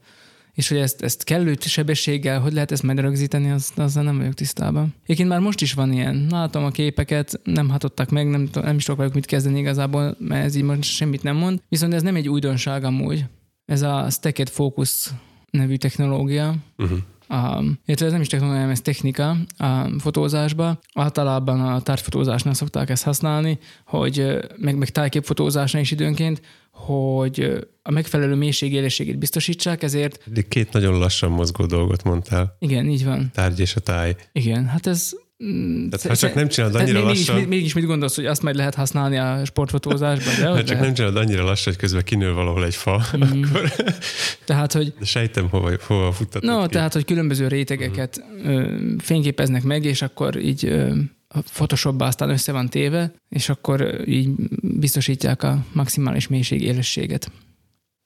és 0.52 0.69
hogy 0.69 0.78
ezt, 0.78 1.02
ezt 1.02 1.25
kellő 1.25 1.57
sebességgel, 1.61 2.40
hogy 2.40 2.52
lehet 2.52 2.73
ezt 2.73 2.83
majd 2.83 2.99
rögzíteni, 3.00 3.50
az, 3.50 3.73
azzal 3.76 4.02
nem 4.02 4.16
vagyok 4.16 4.35
tisztában. 4.35 4.95
Egyébként 5.02 5.28
már 5.28 5.40
most 5.40 5.61
is 5.61 5.73
van 5.73 5.92
ilyen. 5.92 6.26
Látom 6.31 6.64
a 6.64 6.71
képeket, 6.71 7.40
nem 7.45 7.69
hatottak 7.69 8.11
meg, 8.11 8.28
nem, 8.31 8.49
nem 8.52 8.76
is 8.76 8.85
tudok 8.85 8.99
velük 8.99 9.14
mit 9.14 9.26
kezdeni 9.26 9.59
igazából, 9.59 10.16
mert 10.19 10.45
ez 10.45 10.54
így 10.54 10.62
most 10.62 10.83
semmit 10.83 11.23
nem 11.23 11.37
mond. 11.37 11.62
Viszont 11.69 11.95
ez 11.95 12.02
nem 12.02 12.16
egy 12.16 12.28
újdonság 12.28 12.85
amúgy. 12.85 13.25
Ez 13.64 13.83
a 13.83 14.11
Stacked 14.11 14.49
Focus 14.49 15.11
nevű 15.50 15.76
technológia, 15.76 16.54
Uh-huh. 16.78 16.99
A, 17.33 17.62
illetve 17.87 18.07
ez 18.07 18.12
nem 18.12 18.21
is 18.21 18.27
technológia, 18.27 18.71
ez 18.71 18.81
technika 18.81 19.37
a 19.57 19.89
fotózásban. 19.99 20.79
Általában 20.95 21.61
a 21.61 21.81
tárgyfotózásnál 21.81 22.55
szokták 22.55 22.91
ezt 22.91 23.05
használni, 23.05 23.59
hogy 23.87 24.39
meg, 24.57 24.77
meg 24.77 24.89
tájképfotózásnál 24.89 25.83
is 25.83 25.91
időnként, 25.91 26.41
hogy 26.71 27.67
a 27.83 27.91
megfelelő 27.91 28.35
mélységélességét 28.35 29.19
biztosítsák, 29.19 29.83
ezért... 29.83 30.33
De 30.33 30.43
két 30.43 30.73
nagyon 30.73 30.99
lassan 30.99 31.31
mozgó 31.31 31.67
dolgot 31.67 32.03
mondtál. 32.03 32.57
Igen, 32.59 32.87
így 32.87 33.05
van. 33.05 33.31
Tárgy 33.35 33.61
és 33.61 33.77
a 33.77 33.81
táj. 33.81 34.17
Igen, 34.33 34.67
hát 34.67 34.87
ez 34.87 35.12
Tehát 35.91 36.07
ha 36.07 36.17
csak 36.17 36.35
nem 36.35 36.49
csinálod 36.49 36.75
annyira 36.75 37.05
mégis, 37.05 37.29
lassan... 37.29 37.49
Mégis 37.49 37.75
mit 37.75 37.85
gondolsz, 37.85 38.15
hogy 38.15 38.27
azt 38.27 38.43
majd 38.43 38.57
lehet 38.57 38.75
használni 38.75 39.17
a 39.17 39.45
sportfotózásban? 39.45 40.35
De 40.39 40.49
ha 40.49 40.57
csak 40.57 40.67
lehet? 40.69 40.85
nem 40.85 40.95
csinálod 40.95 41.17
annyira 41.17 41.45
lassan, 41.45 41.73
hogy 41.73 41.83
közben 41.83 42.03
kinő 42.05 42.33
valahol 42.33 42.65
egy 42.65 42.75
fa, 42.75 43.03
mm. 43.17 43.21
akkor... 43.21 43.73
Tehát, 44.45 44.73
hogy... 44.73 44.95
De 44.99 45.05
sejtem, 45.05 45.49
hova, 45.49 45.71
hova 45.87 46.13
futtatod 46.13 46.51
No, 46.51 46.63
ki. 46.63 46.69
tehát, 46.69 46.93
hogy 46.93 47.05
különböző 47.05 47.49
rétegeket 47.49 48.25
mm. 48.47 48.97
fényképeznek 48.97 49.63
meg, 49.63 49.85
és 49.85 50.03
akkor 50.03 50.37
így 50.37 50.65
a 51.29 51.41
Photoshopba 51.41 52.05
aztán 52.05 52.31
össze 52.31 52.53
van 52.53 52.69
téve, 52.69 53.13
és 53.29 53.49
akkor 53.49 54.09
így 54.09 54.29
biztosítják 54.63 55.43
a 55.43 55.65
maximális 55.73 56.29
mélység 56.29 56.63
élességet. 56.63 57.31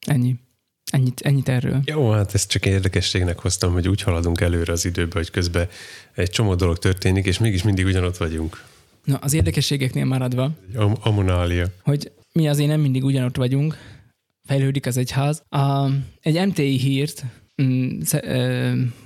Ennyi. 0.06 0.34
Ennyit, 0.92 1.20
ennyit 1.20 1.48
erről. 1.48 1.80
Jó, 1.84 2.10
hát 2.10 2.34
ezt 2.34 2.48
csak 2.50 2.66
érdekességnek 2.66 3.38
hoztam, 3.38 3.72
hogy 3.72 3.88
úgy 3.88 4.02
haladunk 4.02 4.40
előre 4.40 4.72
az 4.72 4.84
időbe, 4.84 5.14
hogy 5.18 5.30
közben 5.30 5.68
egy 6.14 6.30
csomó 6.30 6.54
dolog 6.54 6.78
történik, 6.78 7.26
és 7.26 7.38
mégis 7.38 7.62
mindig 7.62 7.84
ugyanott 7.86 8.16
vagyunk. 8.16 8.64
Na, 9.04 9.16
az 9.16 9.32
érdekességeknél 9.32 10.04
maradva, 10.04 10.50
Am- 10.74 10.96
amonália. 11.00 11.66
hogy 11.82 12.12
mi 12.32 12.48
azért 12.48 12.68
nem 12.68 12.80
mindig 12.80 13.04
ugyanott 13.04 13.36
vagyunk, 13.36 13.76
fejlődik 14.48 14.86
az 14.86 14.96
egyház. 14.96 15.42
A, 15.48 15.86
egy 16.20 16.46
MTI 16.46 16.78
hírt 16.78 17.24
Mm, 17.62 18.00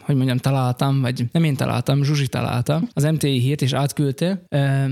hogy 0.01 0.15
mondjam, 0.15 0.39
találtam, 0.39 1.01
vagy 1.01 1.25
nem 1.33 1.45
én 1.45 1.57
találtam, 1.57 2.03
Zsuzsi 2.05 2.29
találta 2.29 2.83
az 2.93 3.03
MTI 3.03 3.39
hírt, 3.39 3.63
és 3.63 3.73
átküldte. 3.73 4.43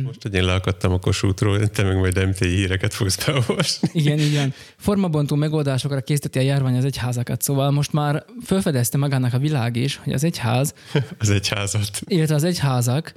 Most, 0.04 0.22
hogy 0.22 0.34
én 0.34 0.44
leakadtam 0.44 0.92
a 0.92 0.98
kosútról, 0.98 1.68
te 1.68 1.82
meg 1.82 1.96
majd 1.96 2.28
MTI 2.28 2.48
híreket 2.48 2.94
fogsz 2.94 3.24
beolvasni. 3.24 3.88
Igen, 3.92 4.18
igen. 4.18 4.52
Formabontó 4.76 5.36
megoldásokra 5.36 6.00
készíteti 6.00 6.38
a 6.38 6.42
járvány 6.42 6.76
az 6.76 6.84
egyházakat, 6.84 7.42
szóval 7.42 7.70
most 7.70 7.92
már 7.92 8.24
felfedezte 8.44 8.98
magának 8.98 9.32
a 9.32 9.38
világ 9.38 9.76
is, 9.76 9.96
hogy 9.96 10.12
az 10.12 10.24
egyház... 10.24 10.74
az 11.18 11.30
egyházat. 11.30 12.00
Illetve 12.04 12.34
az 12.34 12.44
egyházak 12.44 13.12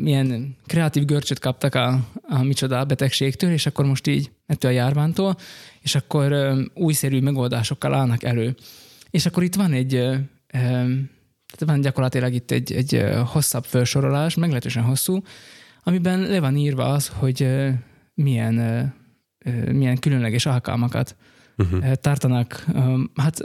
milyen 0.00 0.56
kreatív 0.66 1.04
görcsöt 1.04 1.38
kaptak 1.38 1.74
a, 1.74 2.00
a 2.22 2.42
micsoda 2.42 2.84
betegségtől, 2.84 3.50
és 3.50 3.66
akkor 3.66 3.84
most 3.84 4.06
így 4.06 4.30
ettől 4.46 4.70
a 4.70 4.74
járvántól, 4.74 5.36
és 5.82 5.94
akkor 5.94 6.56
újszerű 6.74 7.20
megoldásokkal 7.20 7.94
állnak 7.94 8.22
elő. 8.22 8.54
És 9.10 9.26
akkor 9.26 9.42
itt 9.42 9.54
van 9.54 9.72
egy, 9.72 9.90
tehát 10.50 11.66
van 11.66 11.80
gyakorlatilag 11.80 12.32
itt 12.32 12.50
egy, 12.50 12.72
egy 12.72 13.04
hosszabb 13.26 13.64
felsorolás, 13.64 14.34
meglehetősen 14.34 14.82
hosszú, 14.82 15.22
amiben 15.82 16.20
le 16.20 16.40
van 16.40 16.56
írva 16.56 16.84
az, 16.84 17.08
hogy 17.08 17.48
milyen, 18.14 18.54
milyen 19.72 19.98
különleges 19.98 20.46
alkalmakat 20.46 21.16
uh-huh. 21.56 21.92
tartanak. 21.92 22.64
Hát 23.14 23.40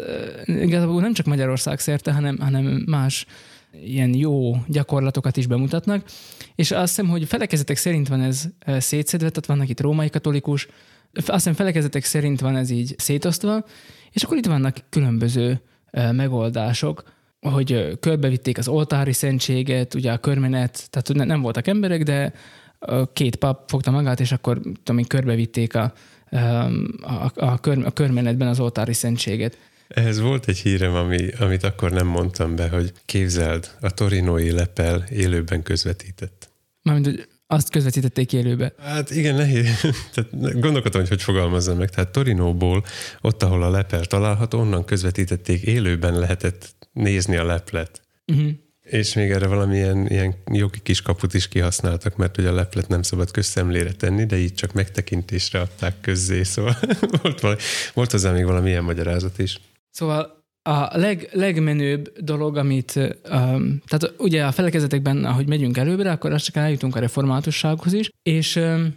igazából 0.45 1.01
nem 1.01 1.13
csak 1.13 1.25
Magyarország 1.25 1.79
szerte, 1.79 2.13
hanem, 2.13 2.37
hanem 2.39 2.83
más 2.85 3.25
ilyen 3.85 4.15
jó 4.15 4.55
gyakorlatokat 4.67 5.37
is 5.37 5.47
bemutatnak, 5.47 6.05
és 6.55 6.71
azt 6.71 6.95
hiszem, 6.95 7.09
hogy 7.09 7.27
felekezetek 7.27 7.77
szerint 7.77 8.07
van 8.07 8.21
ez 8.21 8.45
szétszedve, 8.77 9.29
tehát 9.29 9.45
vannak 9.45 9.69
itt 9.69 9.81
római 9.81 10.09
katolikus, 10.09 10.67
azt 11.13 11.32
hiszem 11.32 11.53
felekezetek 11.53 12.03
szerint 12.03 12.39
van 12.39 12.55
ez 12.55 12.70
így 12.70 12.96
szétosztva, 12.98 13.65
és 14.12 14.24
akkor 14.24 14.38
itt 14.38 14.46
vannak 14.46 14.77
különböző 14.89 15.62
megoldások, 16.12 17.03
hogy 17.39 17.98
körbevitték 18.00 18.58
az 18.58 18.67
oltári 18.67 19.13
szentséget, 19.13 19.93
ugye 19.93 20.12
a 20.12 20.17
körmenet, 20.17 20.88
tehát 20.89 21.27
nem 21.27 21.41
voltak 21.41 21.67
emberek, 21.67 22.03
de 22.03 22.34
két 23.13 23.36
pap 23.36 23.70
fogta 23.70 23.91
magát, 23.91 24.20
és 24.20 24.32
akkor 24.32 24.62
tudom 24.84 25.03
körbevitték 25.03 25.75
a, 25.75 25.93
a, 27.01 27.32
a, 27.36 27.60
kör, 27.60 27.86
a 27.86 27.91
körmenetben 27.91 28.48
az 28.48 28.60
oltári 28.60 28.93
szentséget. 28.93 29.58
Ehhez 29.88 30.20
volt 30.20 30.48
egy 30.48 30.58
hírem, 30.58 30.93
ami, 30.93 31.27
amit 31.39 31.63
akkor 31.63 31.91
nem 31.91 32.08
mondtam 32.08 32.55
be, 32.55 32.70
hogy 32.70 32.91
képzeld, 33.05 33.72
a 33.82 33.91
torinói 33.91 34.51
lepel 34.51 35.05
élőben 35.10 35.63
közvetített. 35.63 36.50
Mármint, 36.82 37.05
hogy 37.05 37.27
azt 37.47 37.69
közvetítették 37.69 38.33
élőbe. 38.33 38.73
Hát 38.79 39.12
igen, 39.12 39.35
nehéz. 39.35 39.79
Tehát 40.13 40.59
gondolkodtam, 40.59 41.01
hogy 41.01 41.09
hogy 41.09 41.23
fogalmazzam 41.23 41.77
meg. 41.77 41.89
Tehát 41.89 42.12
Torinóból, 42.12 42.85
ott, 43.21 43.43
ahol 43.43 43.63
a 43.63 43.69
lepel 43.69 44.05
található, 44.05 44.59
onnan 44.59 44.85
közvetítették, 44.85 45.62
élőben 45.62 46.19
lehetett 46.19 46.75
nézni 46.91 47.35
a 47.35 47.43
leplet. 47.43 48.01
Uh-huh. 48.25 48.51
És 48.83 49.13
még 49.13 49.31
erre 49.31 49.47
valamilyen 49.47 50.07
ilyen 50.07 50.35
jogi 50.51 50.79
kis 50.83 51.01
kaput 51.01 51.33
is 51.33 51.47
kihasználtak, 51.47 52.15
mert 52.15 52.38
ugye 52.38 52.50
a 52.50 52.53
leplet 52.53 52.88
nem 52.88 53.01
szabad 53.01 53.31
közszemlére 53.31 53.91
tenni, 53.91 54.25
de 54.25 54.38
így 54.38 54.53
csak 54.53 54.73
megtekintésre 54.73 55.59
adták 55.59 56.01
közzé, 56.01 56.43
szóval 56.43 56.75
volt, 57.21 57.39
valami, 57.39 57.59
volt 57.93 58.12
hozzá 58.12 58.31
még 58.31 58.45
valamilyen 58.45 58.83
magyarázat 58.83 59.39
is. 59.39 59.59
Szóval 59.89 60.42
a 60.63 60.98
leg, 60.98 61.29
legmenőbb 61.32 62.13
dolog, 62.20 62.58
amit, 62.58 62.96
um, 63.32 63.82
tehát 63.88 64.13
ugye 64.17 64.46
a 64.46 64.51
felekezetekben, 64.51 65.25
ahogy 65.25 65.48
megyünk 65.48 65.77
előbbre, 65.77 66.12
akkor 66.12 66.32
azt 66.32 66.46
csak 66.46 66.55
eljutunk 66.55 66.96
a 66.96 67.00
reformátussághoz 67.00 67.93
is, 67.93 68.10
és 68.24 68.55
um, 68.55 68.96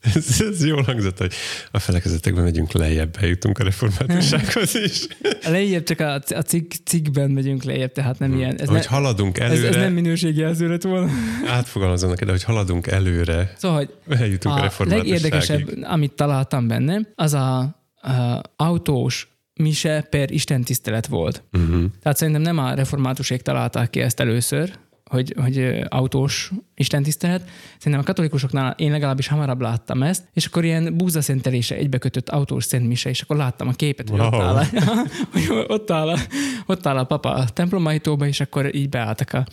ez, 0.14 0.40
ez 0.40 0.64
jól 0.64 0.82
hangzott, 0.82 1.18
hogy 1.18 1.32
a 1.70 1.78
felekezetekben 1.78 2.44
megyünk 2.44 2.72
lejjebb, 2.72 3.16
eljutunk 3.20 3.58
a 3.58 3.64
reformátussághoz 3.64 4.74
is. 4.74 5.06
A 5.22 5.50
lejjebb 5.50 5.82
csak 5.82 6.00
a, 6.00 6.14
a 6.14 6.42
cikk, 6.42 6.72
cikkben 6.84 7.30
megyünk 7.30 7.62
lejjebb, 7.62 7.92
tehát 7.92 8.18
nem 8.18 8.30
hmm. 8.30 8.38
ilyen. 8.38 8.60
Ez 8.60 8.68
hogy 8.68 8.78
ne, 8.78 8.86
haladunk 8.86 9.38
előre. 9.38 9.68
Ez, 9.68 9.76
ez 9.76 9.82
nem 9.82 9.92
minőségjelző 9.92 10.68
lett 10.68 10.82
volna. 10.82 11.10
Átfogalmazom 11.46 12.10
neked, 12.10 12.26
de 12.26 12.32
hogy 12.32 12.44
haladunk 12.44 12.86
előre, 12.86 13.52
szóval, 13.56 13.76
hogy 13.76 14.18
eljutunk 14.18 14.54
a, 14.54 14.58
a 14.58 14.62
reformátusságig. 14.62 15.12
legérdekesebb, 15.12 15.82
amit 15.82 16.12
találtam 16.12 16.66
benne, 16.66 17.00
az 17.14 17.34
a, 17.34 17.58
a 17.58 18.40
autós 18.56 19.28
mise 19.60 20.06
per 20.10 20.30
Isten 20.30 20.62
tisztelet 20.62 21.06
volt. 21.06 21.42
Uh-huh. 21.52 21.84
Tehát 22.02 22.18
szerintem 22.18 22.42
nem 22.42 22.58
a 22.58 22.74
reformátusok 22.74 23.40
találták 23.40 23.90
ki 23.90 24.00
ezt 24.00 24.20
először, 24.20 24.78
hogy, 25.10 25.34
hogy 25.36 25.84
autós 25.88 26.50
istentisztelet. 26.74 27.48
Szerintem 27.78 28.00
a 28.00 28.04
katolikusoknál 28.06 28.74
én 28.78 28.90
legalábbis 28.90 29.28
hamarabb 29.28 29.60
láttam 29.60 30.02
ezt, 30.02 30.28
és 30.32 30.46
akkor 30.46 30.64
ilyen 30.64 30.96
búzaszentelése 30.96 31.74
egybekötött 31.74 32.28
autós 32.28 32.64
szentmise, 32.64 33.08
és 33.08 33.20
akkor 33.20 33.36
láttam 33.36 33.68
a 33.68 33.72
képet, 33.72 34.08
hogy, 34.08 34.18
wow. 34.18 34.28
ott, 34.28 34.40
áll 34.40 34.56
a, 34.56 34.64
hogy 35.32 35.64
ott, 35.68 35.90
áll 35.90 36.08
a, 36.08 36.18
ott 36.66 36.86
áll 36.86 36.96
a 36.96 37.04
papa 37.04 37.34
a 37.34 37.48
templomajtóba, 37.48 38.26
és 38.26 38.40
akkor 38.40 38.74
így 38.74 38.88
beálltak, 38.88 39.32
a, 39.32 39.44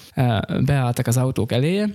beálltak 0.66 1.08
az 1.08 1.18
autók 1.18 1.52
eléje, 1.52 1.90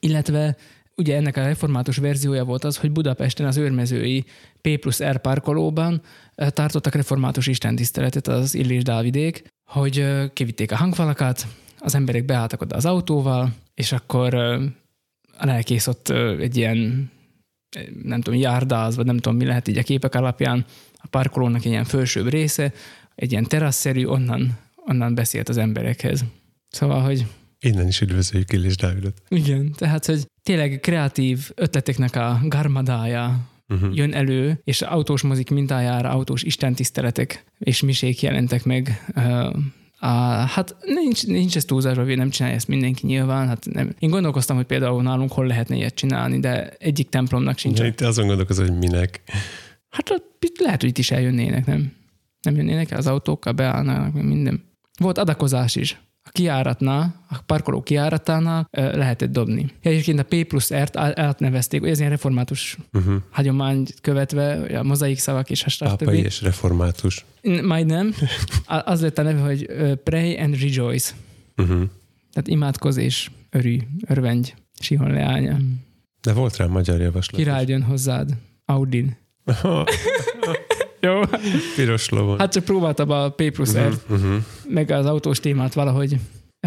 illetve 0.00 0.56
ugye 0.98 1.16
ennek 1.16 1.36
a 1.36 1.42
református 1.44 1.96
verziója 1.96 2.44
volt 2.44 2.64
az, 2.64 2.76
hogy 2.76 2.90
Budapesten 2.90 3.46
az 3.46 3.56
őrmezői 3.56 4.24
P 4.60 4.76
plusz 4.80 5.02
R 5.02 5.18
parkolóban 5.18 6.02
tartottak 6.34 6.94
református 6.94 7.46
istentiszteletet 7.46 8.28
az 8.28 8.54
Illés 8.54 8.82
Dávidék, 8.82 9.44
hogy 9.64 10.06
kivitték 10.32 10.72
a 10.72 10.76
hangfalakat, 10.76 11.46
az 11.78 11.94
emberek 11.94 12.24
beálltak 12.24 12.60
oda 12.60 12.76
az 12.76 12.84
autóval, 12.84 13.54
és 13.74 13.92
akkor 13.92 14.34
a 15.38 15.46
lelkész 15.46 15.86
ott 15.86 16.08
egy 16.38 16.56
ilyen, 16.56 17.10
nem 18.02 18.20
tudom, 18.20 18.40
járdáz, 18.40 18.96
vagy 18.96 19.06
nem 19.06 19.16
tudom, 19.16 19.38
mi 19.38 19.44
lehet 19.44 19.68
így 19.68 19.78
a 19.78 19.82
képek 19.82 20.14
alapján, 20.14 20.64
a 20.94 21.06
parkolónak 21.06 21.64
egy 21.64 21.70
ilyen 21.70 21.84
felsőbb 21.84 22.28
része, 22.28 22.72
egy 23.14 23.30
ilyen 23.30 23.44
terasszerű, 23.44 24.04
onnan, 24.04 24.58
onnan 24.76 25.14
beszélt 25.14 25.48
az 25.48 25.56
emberekhez. 25.56 26.24
Szóval, 26.68 27.00
hogy 27.00 27.26
Innen 27.60 27.86
is 27.86 28.00
üdvözöljük 28.00 28.52
Illés 28.52 28.76
Dávidot. 28.76 29.22
Igen, 29.28 29.72
tehát, 29.76 30.06
hogy 30.06 30.26
tényleg 30.42 30.78
kreatív 30.80 31.50
ötleteknek 31.54 32.16
a 32.16 32.40
garmadája 32.44 33.48
uh-huh. 33.68 33.96
jön 33.96 34.14
elő, 34.14 34.60
és 34.64 34.82
autós 34.82 35.22
mozik 35.22 35.50
mintájára 35.50 36.10
autós 36.10 36.42
istentiszteletek 36.42 37.44
és 37.58 37.80
misék 37.80 38.22
jelentek 38.22 38.64
meg 38.64 39.04
uh, 39.16 39.56
Uh, 40.00 40.08
hát 40.48 40.76
nincs, 40.84 41.26
nincs 41.26 41.56
ez 41.56 41.64
túlzásra, 41.64 42.04
hogy 42.04 42.16
nem 42.16 42.30
csinálja 42.30 42.56
ezt 42.56 42.68
mindenki 42.68 43.06
nyilván. 43.06 43.48
Hát 43.48 43.66
nem. 43.72 43.94
Én 43.98 44.10
gondolkoztam, 44.10 44.56
hogy 44.56 44.64
például 44.64 45.02
nálunk 45.02 45.32
hol 45.32 45.46
lehetne 45.46 45.76
ilyet 45.76 45.94
csinálni, 45.94 46.40
de 46.40 46.68
egyik 46.68 47.08
templomnak 47.08 47.58
sincs. 47.58 47.80
Itt 47.80 48.00
azon 48.00 48.26
gondolkozom, 48.26 48.66
hogy 48.66 48.76
minek. 48.76 49.22
Hát 49.88 50.22
lehet, 50.58 50.80
hogy 50.80 50.90
itt 50.90 50.98
is 50.98 51.10
eljönnének, 51.10 51.66
nem? 51.66 51.92
Nem 52.42 52.56
jönnének 52.56 52.90
az 52.90 53.06
autókkal, 53.06 53.52
beállnának, 53.52 54.12
minden. 54.12 54.64
Volt 54.98 55.18
adakozás 55.18 55.76
is 55.76 56.00
a 56.28 56.30
kiáratnál, 56.32 57.14
a 57.28 57.38
parkoló 57.46 57.82
kiáratánál 57.82 58.68
lehetett 58.70 59.32
dobni. 59.32 59.72
Egyébként 59.82 60.18
a 60.18 60.22
P 60.22 60.44
plusz 60.44 60.74
R-t 60.74 60.96
átnevezték, 60.96 61.84
ez 61.84 61.98
ilyen 61.98 62.10
református 62.10 62.76
uh-huh. 62.92 63.14
hagyományt 63.30 63.94
követve, 64.00 64.78
a 64.78 64.82
mozaik 64.82 65.18
szavak 65.18 65.50
és 65.50 65.64
a. 65.78 65.84
Pápai 65.84 66.18
és 66.18 66.42
református. 66.42 67.24
Majdnem. 67.62 68.14
Az 68.66 69.00
lett 69.00 69.18
a 69.18 69.22
neve, 69.22 69.40
hogy 69.40 69.66
Pray 70.04 70.38
and 70.38 70.60
Rejoice. 70.60 71.14
Uh-huh. 71.56 71.82
Tehát 72.32 72.48
imádkoz 72.48 72.96
és 72.96 73.30
örű, 73.50 73.78
örvendj, 74.06 74.54
sihon 74.80 75.12
leánya. 75.12 75.56
De 76.20 76.32
volt 76.32 76.56
rá 76.56 76.66
magyar 76.66 77.00
javaslat. 77.00 77.40
Király 77.40 77.64
jön 77.66 77.82
hozzád, 77.82 78.30
Audin. 78.64 79.16
Jó. 81.00 81.20
Piros 81.76 82.08
lovon. 82.08 82.38
Hát 82.38 82.52
csak 82.52 82.64
próbáltam 82.64 83.10
a 83.10 83.28
P 83.28 83.50
plusz 83.50 83.76
R, 83.76 83.92
uh-huh. 84.08 84.34
meg 84.68 84.90
az 84.90 85.06
autós 85.06 85.40
témát 85.40 85.74
valahogy. 85.74 86.16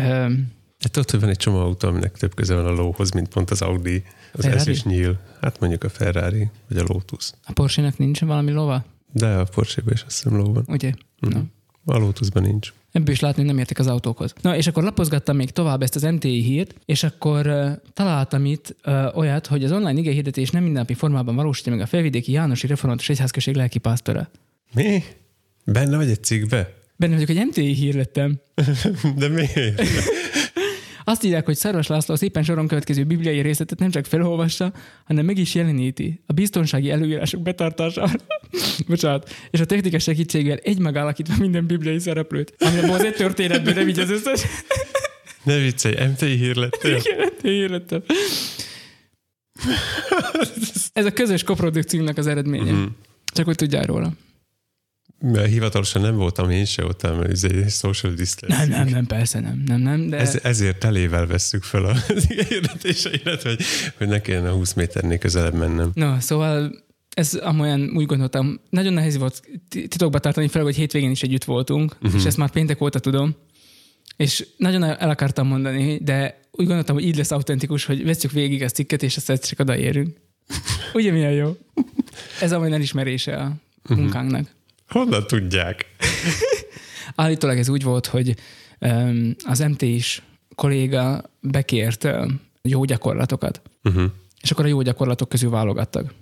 Um, 0.02 0.52
ott, 0.98 1.12
hogy 1.12 1.20
van 1.20 1.30
egy 1.30 1.38
csomó 1.38 1.60
autó, 1.60 1.88
aminek 1.88 2.18
több 2.18 2.36
köze 2.36 2.56
van 2.56 2.66
a 2.66 2.72
lóhoz, 2.72 3.12
mint 3.12 3.28
pont 3.28 3.50
az 3.52 3.62
Audi. 3.62 4.04
Az 4.34 4.42
Ferrari? 4.44 4.60
ez 4.60 4.68
is 4.68 4.84
nyíl. 4.84 5.20
Hát 5.42 5.60
mondjuk 5.60 5.84
a 5.84 5.90
Ferrari, 5.90 6.50
vagy 6.70 6.78
a 6.78 6.84
Lotus. 6.88 7.32
a 7.46 7.52
Porsche-nek 7.54 7.98
nincs 7.98 8.22
valami 8.22 8.52
lova, 8.52 8.84
De 9.14 9.28
a 9.28 9.44
Porsche-ben 9.44 9.94
is 9.94 10.04
azt 10.08 10.24
hiszem 10.24 10.38
ló 10.38 10.54
van. 10.54 10.64
ugye? 10.68 10.92
Mhm. 11.20 11.34
Na. 11.34 11.44
A 11.86 11.98
Lotusban 11.98 12.44
nincs. 12.44 12.74
Ebből 12.92 13.14
is 13.14 13.20
látni, 13.20 13.44
nem 13.44 13.58
értek 13.58 13.80
az 13.80 13.88
autókhoz. 13.88 14.34
Na, 14.42 14.56
és 14.56 14.68
akkor 14.68 14.84
lapozgattam 14.84 15.36
még 15.36 15.52
tovább 15.52 15.82
ezt 15.82 15.96
az 15.96 16.02
MTI 16.02 16.42
hírt, 16.42 16.76
és 16.86 17.04
akkor 17.04 17.48
uh, 17.48 17.72
találtam 17.94 18.46
itt 18.46 18.76
uh, 18.86 19.18
olyat, 19.18 19.48
hogy 19.48 19.64
az 19.64 19.72
online 19.72 20.00
ige 20.00 20.12
hirdetés 20.12 20.50
nem 20.50 20.64
mindennapi 20.64 20.94
formában 20.94 21.36
valósítja 21.36 21.72
meg 21.72 21.82
a 21.82 21.86
felvidéki 21.86 22.32
Jánosi 22.32 22.68
Református 22.68 23.10
Egyházközség 23.10 23.56
lelkipásztora. 23.56 24.30
Mi? 24.74 25.04
Benne 25.66 25.98
vagy 25.98 26.10
egy 26.10 26.24
cikkbe? 26.24 26.74
Benne 26.96 27.14
vagyok, 27.14 27.28
hogy 27.28 27.46
MTI 27.48 27.74
hír 27.74 27.96
lettem. 27.96 28.40
De 29.18 29.28
miért? 29.28 29.82
Azt 31.04 31.24
írják, 31.24 31.46
hogy 31.46 31.56
Szarvas 31.56 31.88
László 31.88 32.14
a 32.14 32.18
szépen 32.18 32.44
soron 32.44 32.68
következő 32.68 33.04
bibliai 33.04 33.42
részletet 33.42 33.80
nem 33.80 33.92
csak 33.92 34.06
felolvassa, 34.06 34.74
hanem 35.06 35.26
meg 35.26 35.38
is 35.38 35.56
jeleníti 35.56 36.22
a 36.26 36.34
biztonsági 36.34 36.92
előírások 36.92 37.42
betartására. 37.42 38.20
Bocsánat. 38.88 39.30
És 39.50 39.60
a 39.60 39.66
technikai 39.66 40.00
segítséggel 40.00 40.58
egy 40.58 40.80
megállakítva 40.80 41.34
minden 41.40 41.66
bibliai 41.66 42.00
szereplőt. 42.00 42.56
Ami 42.60 42.90
az 42.90 43.04
egy 43.04 43.16
történetből 43.16 43.74
nem 43.74 43.88
így 43.88 44.00
az 44.00 44.10
összes. 44.10 44.42
Ne 45.44 45.58
viccelj, 45.58 46.08
MTI 46.08 46.26
hír 46.26 46.56
lettél? 46.56 46.96
Igen, 46.96 47.32
MTI 47.38 47.50
hír 47.50 47.70
lettem. 47.70 48.04
Ez 50.94 51.06
a 51.06 51.12
közös 51.12 51.44
koprodukciónak 51.44 52.18
az 52.18 52.28
eredménye. 52.28 52.72
Mhm. 52.72 52.84
Csak 53.26 53.46
hogy 53.46 53.56
tudjál 53.56 53.86
róla. 53.86 54.12
Mert 55.22 55.50
hivatalosan 55.50 56.02
nem 56.02 56.16
voltam 56.16 56.50
én 56.50 56.66
se 56.66 56.86
ott, 56.86 57.02
mert 57.02 57.32
ez 57.32 57.44
egy 57.44 57.70
social 57.70 58.14
distancing. 58.14 58.70
Nem, 58.70 58.70
nem, 58.70 58.88
nem, 58.88 59.06
persze 59.06 59.40
nem. 59.40 59.64
Nem, 59.66 59.82
nem, 59.82 60.10
de... 60.10 60.18
Ez, 60.18 60.40
ezért 60.44 60.78
telével 60.78 61.28
vesszük 61.28 61.64
fel 61.64 61.86
a 61.86 61.96
hirdetéseimet, 62.50 63.42
hogy, 63.42 63.62
hogy 63.98 64.08
ne 64.08 64.22
kellene 64.22 64.50
20 64.50 64.74
méternél 64.74 65.18
közelebb 65.18 65.54
mennem. 65.54 65.92
No, 65.94 66.20
szóval 66.20 66.84
ez 67.14 67.34
amolyan 67.34 67.92
úgy 67.96 68.06
gondoltam, 68.06 68.60
nagyon 68.70 68.94
nehéz 68.94 69.18
volt 69.18 69.42
titokba 69.70 70.20
tartani, 70.20 70.48
főleg, 70.48 70.68
hogy 70.68 70.78
hétvégén 70.78 71.12
is 71.12 71.24
együtt 71.24 71.44
voltunk, 71.44 71.96
uh-huh. 72.02 72.20
és 72.20 72.26
ezt 72.26 72.38
már 72.38 72.50
péntek 72.50 72.82
óta 72.82 73.00
tudom. 73.00 73.36
És 74.18 74.48
nagyon 74.58 74.84
el 74.84 75.10
akartam 75.10 75.48
mondani, 75.48 76.00
de 76.04 76.40
úgy 76.52 76.66
gondoltam, 76.66 76.96
hogy 76.96 77.06
így 77.06 77.18
lesz 77.18 77.32
autentikus, 77.32 77.86
hogy 77.86 78.04
veszük 78.04 78.32
végig 78.32 78.62
ezt 78.62 78.76
cikket, 78.76 79.04
és 79.04 79.18
aztán 79.18 79.38
csak 79.38 79.60
odaérünk. 79.60 80.18
Ugye 80.94 81.12
milyen 81.12 81.32
jó? 81.32 81.58
Ez 82.42 82.52
amolyan 82.52 82.74
elismerése 82.74 83.36
a 83.36 83.56
munkánknak. 83.96 84.48
Honnan 84.92 85.28
tudják? 85.28 85.86
Állítólag 87.16 87.58
ez 87.58 87.70
úgy 87.70 87.84
volt, 87.84 88.06
hogy 88.06 88.36
az 89.44 89.60
MT 89.60 89.82
is 89.82 90.22
kolléga 90.56 91.24
bekért 91.40 92.08
jó 92.62 92.84
gyakorlatokat, 92.84 93.62
Uh-huh. 93.84 94.12
és 94.42 94.52
akkor 94.52 94.66
a 94.66 94.68
jó 94.68 94.82
gyakorlatok 94.82 95.30
közül 95.30 95.50
válogattak. 95.50 96.14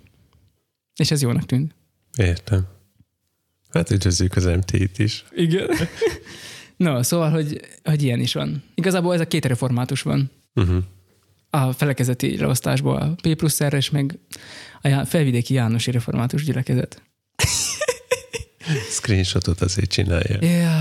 És 0.96 1.10
ez 1.10 1.22
jónak 1.22 1.46
tűnt. 1.46 1.74
Értem. 2.16 2.66
Hát 3.70 3.90
üdvözljük 3.90 4.36
az 4.36 4.44
MT-t 4.44 4.98
is. 4.98 5.24
Igen. 5.30 5.68
no, 6.76 7.02
szóval, 7.02 7.30
hogy, 7.30 7.60
hogy 7.84 8.02
ilyen 8.02 8.20
is 8.20 8.32
van. 8.34 8.62
Igazából 8.74 9.14
ez 9.14 9.20
a 9.20 9.26
két 9.26 9.44
református 9.44 10.02
van. 10.02 10.30
Uh-huh. 10.54 10.82
A 11.50 11.72
felekezeti 11.72 12.36
leosztásból 12.36 12.96
a 12.96 13.14
P 13.22 13.34
plusz 13.36 13.62
R, 13.64 13.74
és 13.74 13.90
meg 13.90 14.18
a 14.82 15.04
felvidéki 15.04 15.54
Jánosi 15.54 15.90
református 15.90 16.44
gyülekezet. 16.44 17.02
Screenshotot 18.98 19.60
azért 19.60 19.90
csinálja. 19.90 20.38
Ja, 20.40 20.78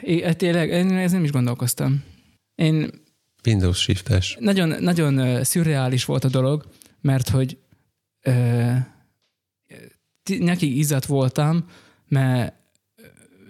é, 0.00 0.22
hát 0.22 0.36
tényleg, 0.36 0.68
én 0.68 0.90
ez 0.90 1.12
nem 1.12 1.24
is 1.24 1.30
gondolkoztam. 1.30 2.04
Én 2.54 2.90
Windows 3.46 3.78
shiftes. 3.78 4.36
nagyon, 4.40 4.82
nagyon 4.82 5.44
szürreális 5.44 6.04
volt 6.04 6.24
a 6.24 6.28
dolog, 6.28 6.66
mert 7.00 7.28
hogy 7.28 7.58
ö, 8.22 8.72
neki 10.38 10.78
izzadt 10.78 11.06
voltam, 11.06 11.64
mert 12.08 12.54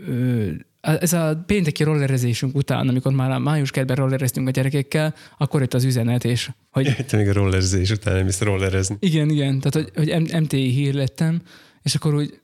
ö, 0.07 0.51
ez 0.81 1.13
a 1.13 1.43
pénteki 1.47 1.83
rollerezésünk 1.83 2.55
után, 2.57 2.89
amikor 2.89 3.13
már 3.13 3.31
a 3.31 3.39
május 3.39 3.71
kedben 3.71 3.97
rollereztünk 3.97 4.49
a 4.49 4.51
gyerekekkel, 4.51 5.15
akkor 5.39 5.61
jött 5.61 5.75
az 5.75 5.85
üzenet, 5.85 6.25
és 6.25 6.51
hogy 6.71 6.97
Te 7.09 7.17
még 7.17 7.29
a 7.29 7.33
rollerzés 7.33 7.91
után 7.91 8.15
nem 8.15 8.27
is 8.27 8.41
rollerezni. 8.41 8.97
igen, 9.01 9.31
igen, 9.31 9.61
tehát 9.61 9.91
hogy, 9.95 10.07
hogy 10.09 10.41
MTI 10.43 10.69
hír 10.71 10.95
lettem, 10.95 11.43
és 11.83 11.95
akkor 11.95 12.15
úgy 12.15 12.41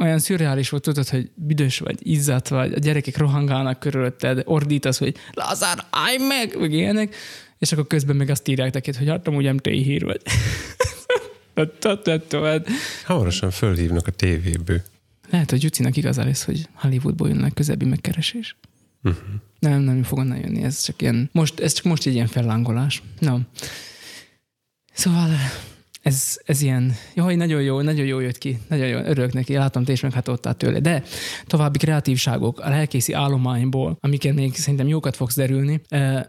olyan 0.00 0.18
szürreális 0.18 0.68
volt, 0.68 0.82
tudod, 0.82 1.08
hogy 1.08 1.30
büdös 1.34 1.78
vagy, 1.78 1.98
izzadt 2.06 2.48
vagy, 2.48 2.72
a 2.72 2.78
gyerekek 2.78 3.16
rohangálnak 3.16 3.78
körülötted, 3.78 4.42
ordítasz, 4.44 4.98
hogy 4.98 5.16
Lázár, 5.32 5.84
állj 5.90 6.16
meg, 6.18 6.58
meg 6.58 6.72
ilyenek, 6.72 7.14
és 7.58 7.72
akkor 7.72 7.86
közben 7.86 8.16
meg 8.16 8.30
azt 8.30 8.48
írják 8.48 8.72
neked, 8.72 8.96
hogy 8.96 9.08
hát 9.08 9.28
amúgy 9.28 9.52
MTI 9.52 9.82
hír 9.82 10.04
vagy. 10.04 10.20
Hamarosan 13.04 13.50
fölhívnak 13.50 14.06
a 14.06 14.10
tévéből. 14.10 14.82
Lehet, 15.30 15.50
hogy 15.50 15.62
Jucinak 15.62 15.96
igaza 15.96 16.24
lesz, 16.24 16.44
hogy 16.44 16.68
Hollywoodból 16.74 17.28
jönnek 17.28 17.54
közebbi 17.54 17.84
megkeresés. 17.84 18.56
Uh-huh. 19.02 19.24
Nem, 19.58 19.80
nem 19.80 20.02
fog 20.02 20.18
onnan 20.18 20.38
jönni, 20.38 20.62
ez 20.62 20.80
csak 20.80 21.02
ilyen, 21.02 21.30
most, 21.32 21.60
ez 21.60 21.72
csak 21.72 21.84
most 21.84 22.06
egy 22.06 22.14
ilyen 22.14 22.26
fellángolás. 22.26 23.02
No. 23.18 23.38
Szóval 24.92 25.28
ez, 26.02 26.40
ez 26.44 26.62
ilyen, 26.62 26.92
jaj, 27.14 27.34
nagyon 27.34 27.62
jó, 27.62 27.80
nagyon 27.80 28.06
jó 28.06 28.20
jött 28.20 28.38
ki, 28.38 28.58
nagyon 28.68 28.86
jó, 28.86 28.98
örülök 28.98 29.32
neki, 29.32 29.54
látom, 29.54 29.84
te 29.84 29.92
is 29.92 30.00
meghatódtál 30.00 30.54
tőle. 30.54 30.80
De 30.80 31.02
további 31.46 31.78
kreatívságok 31.78 32.60
a 32.60 32.68
lelkészi 32.68 33.12
állományból, 33.12 33.96
amiket 34.00 34.34
még 34.34 34.54
szerintem 34.54 34.88
jókat 34.88 35.16
fogsz 35.16 35.36
derülni. 35.36 35.80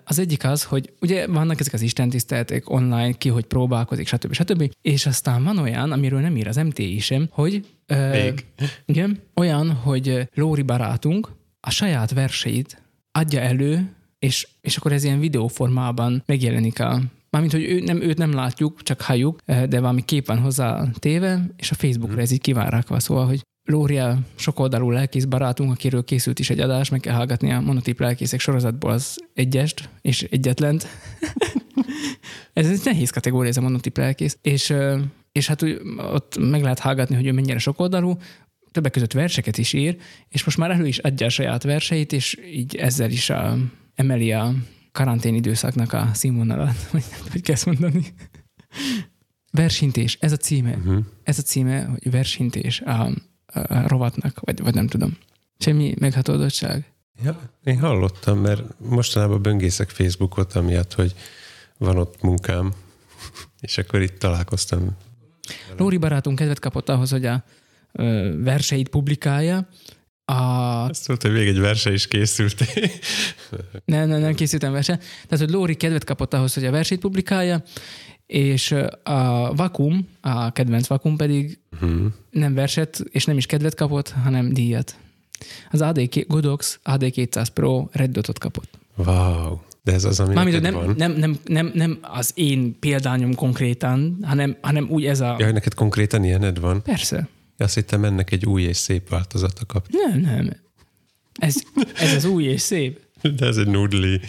Az 0.04 0.20
egyik 0.20 0.46
az, 0.46 0.64
hogy 0.64 0.94
ugye 1.02 1.28
vannak 1.28 1.60
ezek 1.60 1.74
az 1.74 1.82
istentiszteletek 1.82 2.70
online, 2.70 3.12
ki 3.12 3.30
hogy 3.30 3.46
próbálkozik, 3.46 4.08
stb. 4.08 4.34
stb. 4.34 4.72
És 4.82 5.06
aztán 5.06 5.44
van 5.44 5.58
olyan, 5.58 5.92
amiről 5.92 6.20
nem 6.20 6.38
ír 6.38 6.48
az 6.48 6.56
MTI 6.56 7.00
sem, 7.00 7.28
hogy 7.32 7.66
Még. 8.12 8.46
igen, 8.86 9.20
olyan, 9.36 9.72
hogy 9.72 10.28
Lóri 10.34 10.62
barátunk 10.62 11.30
a 11.60 11.70
saját 11.70 12.14
verseit 12.14 12.82
adja 13.12 13.40
elő, 13.40 13.94
és, 14.20 14.48
és 14.62 14.78
akkor 14.78 14.92
ez 14.92 15.04
ilyen 15.04 15.20
videóformában 15.20 16.24
megjelenik 16.26 16.80
a 16.80 17.02
Mármint, 17.34 17.54
hogy 17.54 17.64
ő, 17.64 17.80
nem, 17.80 18.02
őt 18.02 18.18
nem 18.18 18.34
látjuk, 18.34 18.84
csak 18.84 19.02
halljuk, 19.02 19.40
eh, 19.46 19.66
de 19.66 19.80
valami 19.80 20.06
kép 20.06 20.28
van 20.28 20.40
hozzá 20.40 20.86
téve, 21.00 21.46
és 21.58 21.72
a 21.72 21.76
Facebookra 21.76 22.22
ez 22.22 22.32
így 22.32 22.42
ki 22.42 22.54
van 22.54 22.70
rakva. 22.70 23.00
Szóval, 23.00 23.26
hogy 23.26 23.42
Lória 23.64 24.20
sokoldalú 24.36 24.90
lelkész 24.90 25.26
barátunk, 25.26 25.72
akiről 25.72 26.04
készült 26.04 26.40
is 26.40 26.50
egy 26.50 26.60
adás, 26.60 26.90
meg 26.90 27.00
kell 27.00 27.16
hallgatni 27.16 27.52
a 27.52 27.60
monotip 27.60 28.00
lelkészek 28.00 28.40
sorozatból 28.40 28.92
az 28.92 29.18
egyest 29.34 29.90
és 30.02 30.22
egyetlent. 30.22 30.88
ez 32.54 32.70
egy 32.70 32.82
nehéz 32.84 33.10
kategória, 33.10 33.50
ez 33.50 33.58
a 33.58 33.62
monotip 33.62 33.98
lelkész. 33.98 34.38
És, 34.42 34.74
és 35.32 35.48
hát 35.48 35.64
úgy, 35.64 35.82
ott 35.98 36.38
meg 36.40 36.62
lehet 36.62 36.80
hallgatni, 36.80 37.16
hogy 37.16 37.28
ő 37.28 37.32
mennyire 37.32 37.60
sokoldalú, 37.60 38.18
többek 38.72 38.92
között 38.92 39.14
verseket 39.14 39.58
is 39.58 39.74
ír, 39.74 39.98
és 40.30 40.44
most 40.44 40.58
már 40.58 40.72
elő 40.72 40.88
is 40.88 40.98
adja 40.98 41.26
a 41.26 41.30
saját 41.30 41.64
verseit, 41.64 42.14
és 42.14 42.38
így 42.54 42.76
ezzel 42.76 43.10
is 43.12 43.30
a, 43.30 43.58
emeli 43.96 44.32
a 44.32 44.54
karantén 44.94 45.36
időszaknak 45.36 45.94
a 45.94 46.10
színvonalat, 46.14 46.92
vagy 46.92 47.04
hogy 47.32 47.42
kell 47.42 47.56
ezt 47.56 47.66
mondani. 47.66 48.14
Versintés, 49.52 50.18
ez 50.20 50.32
a 50.32 50.38
címe. 50.38 50.76
Uh-huh. 50.76 51.06
Ez 51.24 51.38
a 51.38 51.42
címe, 51.42 51.86
hogy 51.86 52.12
versintés 52.12 52.82
a, 52.82 52.92
a, 53.02 53.14
a 53.54 53.88
rovatnak, 53.88 54.40
vagy, 54.40 54.62
vagy 54.62 54.74
nem 54.74 54.88
tudom. 54.88 55.18
Semmi 55.58 55.94
meghatódottság. 56.00 56.92
Ja, 57.24 57.40
én 57.64 57.80
hallottam, 57.80 58.40
mert 58.40 58.80
mostanában 58.80 59.42
böngészek 59.42 59.90
Facebookot, 59.90 60.54
amiatt, 60.54 60.94
hogy 60.94 61.14
van 61.78 61.98
ott 61.98 62.22
munkám, 62.22 62.74
és 63.62 63.78
akkor 63.78 64.02
itt 64.02 64.20
találkoztam. 64.20 64.98
Lóri 65.78 65.98
barátunk 65.98 66.38
kedvet 66.38 66.60
kapott 66.60 66.90
ahhoz, 66.90 67.10
hogy 67.12 67.26
a 67.26 67.44
ö, 67.92 68.34
verseit 68.44 68.90
publikálja. 68.90 69.68
A, 70.26 70.34
Azt 70.90 71.08
mondta, 71.08 71.28
hogy 71.28 71.38
még 71.38 71.48
egy 71.48 71.60
verse 71.60 71.94
is 71.94 72.08
készült. 72.08 72.64
nem, 73.86 74.08
nem, 74.08 74.20
nem 74.20 74.34
készültem 74.34 74.72
verse. 74.72 74.98
Tehát, 74.98 75.46
hogy 75.46 75.50
Lóri 75.50 75.76
kedvet 75.76 76.04
kapott 76.04 76.34
ahhoz, 76.34 76.54
hogy 76.54 76.66
a 76.66 76.72
versét 76.72 77.00
publikálja, 77.00 77.64
és 78.26 78.72
a 79.04 79.54
Vakum, 79.56 80.08
a 80.22 80.52
kedvenc 80.52 80.88
Vakum 80.88 81.18
pedig 81.18 81.60
uh-huh. 81.72 82.06
nem 82.30 82.54
verset, 82.54 83.04
és 83.10 83.26
nem 83.26 83.38
is 83.38 83.46
kedvet 83.46 83.76
kapott, 83.76 84.10
hanem 84.10 84.54
díjat. 84.54 84.96
Az 85.72 85.82
AD 85.82 86.10
Godox 86.28 86.80
AD200 86.84 87.48
Pro 87.54 87.88
Red 87.92 88.12
Dotot 88.12 88.40
kapott. 88.40 88.78
Wow. 88.96 89.60
De 89.84 89.94
ez 89.94 90.04
az, 90.04 90.20
ami 90.20 90.34
Mármint, 90.34 90.62
nem, 90.62 90.74
van? 90.74 90.94
nem, 90.98 91.12
nem, 91.12 91.40
nem, 91.46 91.72
nem 91.74 91.98
az 92.02 92.32
én 92.34 92.80
példányom 92.80 93.36
konkrétan, 93.36 94.18
hanem, 94.22 94.58
hanem 94.62 94.88
úgy 94.90 95.06
ez 95.06 95.20
a... 95.20 95.36
Ja, 95.40 95.52
neked 95.52 95.74
konkrétan 95.74 96.24
ilyened 96.24 96.60
van? 96.60 96.82
Persze. 96.82 97.28
Azt 97.58 97.74
hittem 97.74 98.04
ennek 98.04 98.32
egy 98.32 98.46
új 98.46 98.62
és 98.62 98.78
szép 98.78 99.10
változata 99.10 99.66
kap. 99.66 99.88
Nem, 99.90 100.20
nem. 100.20 100.56
Ez, 101.34 101.56
ez 101.96 102.14
az 102.14 102.26
új 102.26 102.44
és 102.44 102.62
szép. 102.62 103.00
De 103.38 103.46
ez 103.46 103.58
egy 103.58 103.68
nudli. 103.68 104.20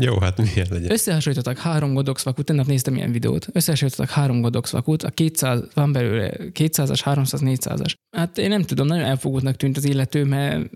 Jó, 0.00 0.18
hát 0.18 0.36
milyen 0.36 0.66
legyen. 0.70 0.90
Összehasonlítottak 0.90 1.58
három 1.58 1.94
Godox 1.94 2.22
vakut, 2.22 2.44
tegnap 2.44 2.66
néztem 2.66 2.94
ilyen 2.94 3.12
videót, 3.12 3.48
összehasonlítottak 3.52 4.10
három 4.10 4.40
Godox 4.40 4.70
vakut, 4.70 5.02
a 5.02 5.10
200, 5.10 5.60
van 5.74 5.92
belőle 5.92 6.32
200-as, 6.38 7.00
300, 7.02 7.40
400-as. 7.44 7.94
Hát 8.10 8.38
én 8.38 8.48
nem 8.48 8.62
tudom, 8.62 8.86
nagyon 8.86 9.04
elfogultnak 9.04 9.56
tűnt 9.56 9.76
az 9.76 9.84
illető, 9.84 10.24
mert 10.24 10.70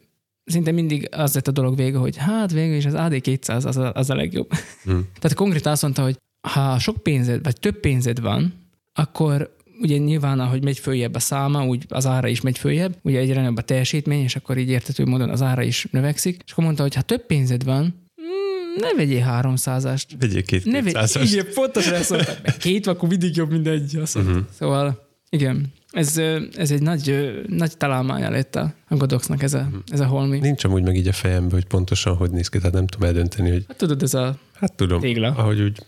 szinte 0.45 0.71
mindig 0.71 1.09
az 1.11 1.35
lett 1.35 1.49
a 1.49 1.51
dolog 1.51 1.77
vége, 1.77 1.99
hogy 1.99 2.17
hát 2.17 2.53
végül 2.53 2.77
is 2.77 2.85
az 2.85 2.95
AD200 2.97 3.67
az 3.67 3.77
a, 3.77 3.93
az 3.95 4.11
a 4.11 4.15
legjobb. 4.15 4.53
Hmm. 4.85 5.09
Tehát 5.21 5.37
konkrétan 5.37 5.73
azt 5.73 5.83
mondta, 5.83 6.03
hogy 6.03 6.19
ha 6.41 6.79
sok 6.79 7.03
pénzed, 7.03 7.43
vagy 7.43 7.61
több 7.61 7.81
pénzed 7.81 8.21
van, 8.21 8.55
akkor 8.93 9.57
ugye 9.81 9.97
nyilván, 9.97 10.41
ahogy 10.41 10.65
megy 10.65 10.79
följebb 10.79 11.15
a 11.15 11.19
száma, 11.19 11.67
úgy 11.67 11.85
az 11.89 12.07
ára 12.07 12.29
is 12.29 12.41
megy 12.41 12.59
följebb, 12.59 12.97
ugye 13.03 13.19
egyre 13.19 13.41
nagyobb 13.41 13.57
a 13.57 13.63
teljesítmény, 13.63 14.23
és 14.23 14.37
akkor 14.37 14.59
így 14.59 14.69
értető 14.69 15.05
módon 15.05 15.31
az 15.31 15.43
ára 15.43 15.63
is 15.63 15.87
növekszik. 15.91 16.43
És 16.45 16.53
akkor 16.53 16.65
mondta, 16.65 16.83
hogy 16.83 16.95
ha 16.95 17.03
több 17.03 17.27
pénzed 17.27 17.65
van, 17.65 17.85
mm, 18.21 18.81
ne 18.81 18.95
vegyél 18.95 19.41
300-ast. 19.43 20.05
Vegyél 20.19 20.43
két 20.43 20.65
Ne 20.65 20.83
vegy, 20.83 20.95
200-as. 20.97 21.29
igen, 21.33 21.47
pontosan 21.55 21.95
ezt 21.95 22.11
mondtam. 22.11 22.35
Két 22.59 22.85
vakú 22.85 23.07
mindig 23.07 23.37
jobb, 23.37 23.51
mint 23.51 23.67
egy. 23.67 23.97
Azt 23.97 24.17
uh-huh. 24.17 24.39
Szóval 24.59 25.09
igen, 25.31 25.73
ez, 25.91 26.19
ez 26.57 26.71
egy 26.71 26.83
nagy, 26.83 27.33
nagy 27.47 27.77
találmánya 27.77 28.31
lett 28.31 28.57
a, 28.57 28.75
Godoxnak 28.89 29.43
ez 29.43 29.55
a, 29.55 29.69
ez 29.87 30.01
a 30.01 30.07
holmi. 30.07 30.39
Nincs 30.39 30.65
amúgy 30.65 30.83
meg 30.83 30.97
így 30.97 31.09
a 31.09 31.13
fejemben, 31.13 31.51
hogy 31.51 31.65
pontosan 31.65 32.17
hogy 32.17 32.31
néz 32.31 32.49
ki, 32.49 32.59
tehát 32.59 32.73
nem 32.73 32.87
tudom 32.87 33.09
eldönteni, 33.09 33.51
hogy 33.51 33.65
Hát 33.69 33.77
tudod, 33.77 34.03
ez 34.03 34.15
a, 34.15 34.39
hát 34.55 34.73
tudom, 34.73 35.01
Tégla. 35.01 35.29
ahogy 35.29 35.61
úgy 35.61 35.79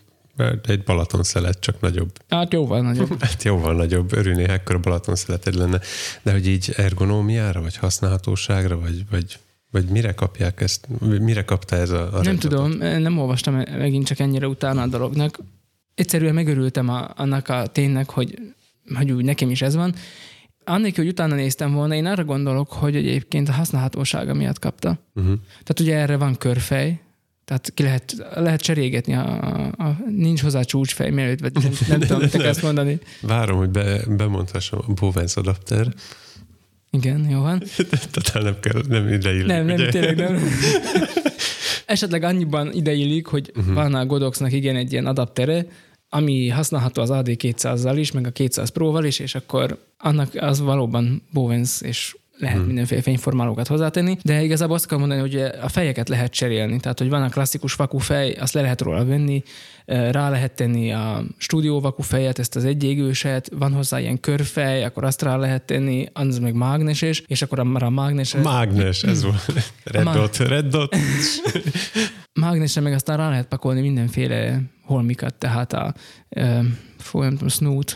egy 0.63 0.83
Balaton 0.83 1.23
szelet, 1.23 1.59
csak 1.59 1.79
nagyobb. 1.79 2.11
hát 2.29 2.53
jóval 2.53 2.81
nagyobb. 2.81 3.19
Hát 3.23 3.43
jóval 3.43 3.75
nagyobb, 3.75 4.13
örülnék, 4.13 4.47
ekkora 4.47 4.79
Balaton 4.79 5.15
szeleted 5.15 5.53
lenne. 5.55 5.79
De 6.21 6.31
hogy 6.31 6.47
így 6.47 6.73
ergonómiára, 6.77 7.61
vagy 7.61 7.77
használhatóságra, 7.77 8.79
vagy, 8.79 9.03
vagy, 9.09 9.39
vagy 9.71 9.85
mire 9.85 10.13
kapják 10.13 10.61
ezt, 10.61 10.87
mire 10.99 11.43
kapta 11.43 11.75
ez 11.75 11.89
a, 11.89 12.01
a 12.07 12.09
Nem 12.11 12.23
rendszer? 12.23 12.49
tudom, 12.49 12.71
nem 12.77 13.19
olvastam 13.19 13.53
megint 13.55 14.05
csak 14.05 14.19
ennyire 14.19 14.47
utána 14.47 14.81
a 14.81 14.87
dolognak. 14.87 15.39
Egyszerűen 15.95 16.33
megörültem 16.33 16.89
a, 16.89 17.09
annak 17.15 17.47
a 17.49 17.67
ténynek, 17.67 18.09
hogy, 18.09 18.39
hogy 18.95 19.11
úgy 19.11 19.23
nekem 19.23 19.49
is 19.49 19.61
ez 19.61 19.75
van. 19.75 19.95
Annélkül, 20.63 21.03
hogy 21.03 21.13
utána 21.13 21.35
néztem 21.35 21.73
volna, 21.73 21.93
én 21.93 22.05
arra 22.05 22.23
gondolok, 22.23 22.71
hogy 22.71 22.95
egyébként 22.95 23.49
a 23.49 23.51
használhatósága 23.51 24.33
miatt 24.33 24.59
kapta. 24.59 24.97
Uh-huh. 25.15 25.33
Tehát 25.49 25.79
ugye 25.79 25.95
erre 25.95 26.17
van 26.17 26.35
körfej, 26.37 26.99
tehát 27.51 27.71
ki 27.73 27.83
lehet, 27.83 28.15
lehet 28.35 28.61
cserégetni, 28.61 29.13
a, 29.13 29.43
a, 29.43 29.83
a, 29.83 29.97
nincs 30.09 30.41
hozzá 30.41 30.61
csúcsfej, 30.61 31.09
mielőtt, 31.09 31.39
vagy 31.39 31.53
nem, 31.53 31.71
nem 31.87 31.99
tudom, 31.99 32.19
mit 32.21 32.35
akarsz 32.35 32.61
mondani. 32.61 32.99
Várom, 33.21 33.57
hogy 33.57 33.69
be, 33.69 34.01
bemondhassam 34.07 34.79
a 34.87 34.93
Bowens 34.93 35.35
adapter. 35.35 35.93
Igen, 36.91 37.29
jó 37.29 37.41
van. 37.41 37.63
Tehát 38.11 38.43
nem 38.43 38.59
kell, 38.59 38.81
nem 38.87 39.07
ide 39.07 39.33
illik, 39.33 39.45
Nem, 39.45 39.65
nem, 39.65 39.75
ugye? 39.75 39.89
tényleg 39.89 40.17
nem. 40.17 40.39
Esetleg 41.85 42.23
annyiban 42.23 42.73
ideillik, 42.73 43.25
hogy 43.25 43.51
uh-huh. 43.55 43.73
van 43.73 43.93
a 43.93 44.05
Godoxnak 44.05 44.51
igen 44.51 44.75
egy 44.75 44.91
ilyen 44.91 45.05
adaptere, 45.05 45.65
ami 46.09 46.49
használható 46.49 47.01
az 47.01 47.09
AD200-zal 47.13 47.95
is, 47.97 48.11
meg 48.11 48.27
a 48.27 48.31
200 48.31 48.69
Pro-val 48.69 49.05
is, 49.05 49.19
és 49.19 49.35
akkor 49.35 49.77
annak 49.97 50.35
az 50.35 50.59
valóban 50.59 51.21
Bowens 51.31 51.81
és 51.81 52.15
lehet 52.41 52.57
hmm. 52.57 52.65
mindenféle 52.65 53.01
fényformálókat 53.01 53.67
hozzátenni, 53.67 54.17
de 54.23 54.43
igazából 54.43 54.75
azt 54.75 54.87
kell 54.87 54.97
mondani, 54.97 55.19
hogy 55.19 55.35
a 55.61 55.67
fejeket 55.69 56.09
lehet 56.09 56.31
cserélni, 56.31 56.79
tehát 56.79 56.99
hogy 56.99 57.09
van 57.09 57.23
a 57.23 57.29
klasszikus 57.29 57.73
vaku 57.73 57.97
fej, 57.97 58.31
azt 58.31 58.53
le 58.53 58.61
lehet 58.61 58.81
róla 58.81 59.05
venni, 59.05 59.43
rá 59.85 60.29
lehet 60.29 60.51
tenni 60.51 60.91
a 60.91 61.23
stúdió 61.37 61.79
vaku 61.79 62.01
fejet, 62.01 62.39
ezt 62.39 62.55
az 62.55 62.65
egyégőset, 62.65 63.49
van 63.57 63.73
hozzá 63.73 63.99
ilyen 63.99 64.19
körfej, 64.19 64.83
akkor 64.83 65.03
azt 65.03 65.21
rá 65.21 65.35
lehet 65.35 65.63
tenni, 65.63 66.07
az 66.13 66.39
meg 66.39 66.53
mágneses, 66.53 67.23
és 67.27 67.41
akkor 67.41 67.59
a, 67.59 67.65
a 67.73 67.89
mágnes... 67.89 68.35
Mágnes, 68.35 69.03
ez 69.03 69.23
volt. 69.23 69.45
Red 69.83 70.03
má- 70.03 70.15
dot, 70.15 70.37
red 70.37 70.65
dot. 70.65 70.95
mágnesre 72.39 72.81
meg 72.81 72.93
aztán 72.93 73.17
rá 73.17 73.29
lehet 73.29 73.47
pakolni 73.47 73.81
mindenféle 73.81 74.61
holmikat, 74.83 75.33
tehát 75.33 75.73
a, 75.73 75.93
fú, 76.97 77.19
nem 77.19 77.31
tudom, 77.31 77.47
snoot, 77.47 77.91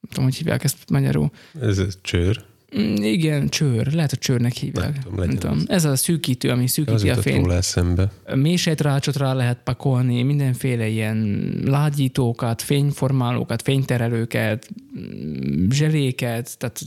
nem 0.00 0.08
tudom, 0.08 0.24
hogy 0.24 0.34
hívják 0.34 0.64
ezt 0.64 0.90
magyarul. 0.90 1.30
Ez 1.60 1.78
egy 1.78 2.00
csőr. 2.02 2.36
Mm, 2.38 2.53
Igen, 2.96 3.48
csőr, 3.48 3.92
lehet, 3.92 4.10
hogy 4.10 4.18
csőrnek 4.18 4.52
hívják. 4.52 4.92
Nem 4.92 5.02
tudom, 5.02 5.18
legyen 5.18 5.28
nem 5.34 5.38
tudom. 5.38 5.56
az. 5.58 5.70
Ez 5.70 5.84
a 5.84 5.96
szűkítő, 5.96 6.50
ami 6.50 6.62
Az 6.64 6.70
szűkíti 6.70 7.10
a 7.10 7.16
fényt. 7.16 7.36
róla 7.36 7.54
eszembe. 7.54 8.10
Mélysejtrácsot 8.34 9.16
rá 9.16 9.32
lehet 9.32 9.58
pakolni, 9.64 10.22
mindenféle 10.22 10.86
ilyen 10.88 11.48
lágyítókat, 11.64 12.62
fényformálókat, 12.62 13.62
fényterelőket, 13.62 14.68
mm, 14.98 15.70
zseléket, 15.70 16.58
tehát 16.58 16.80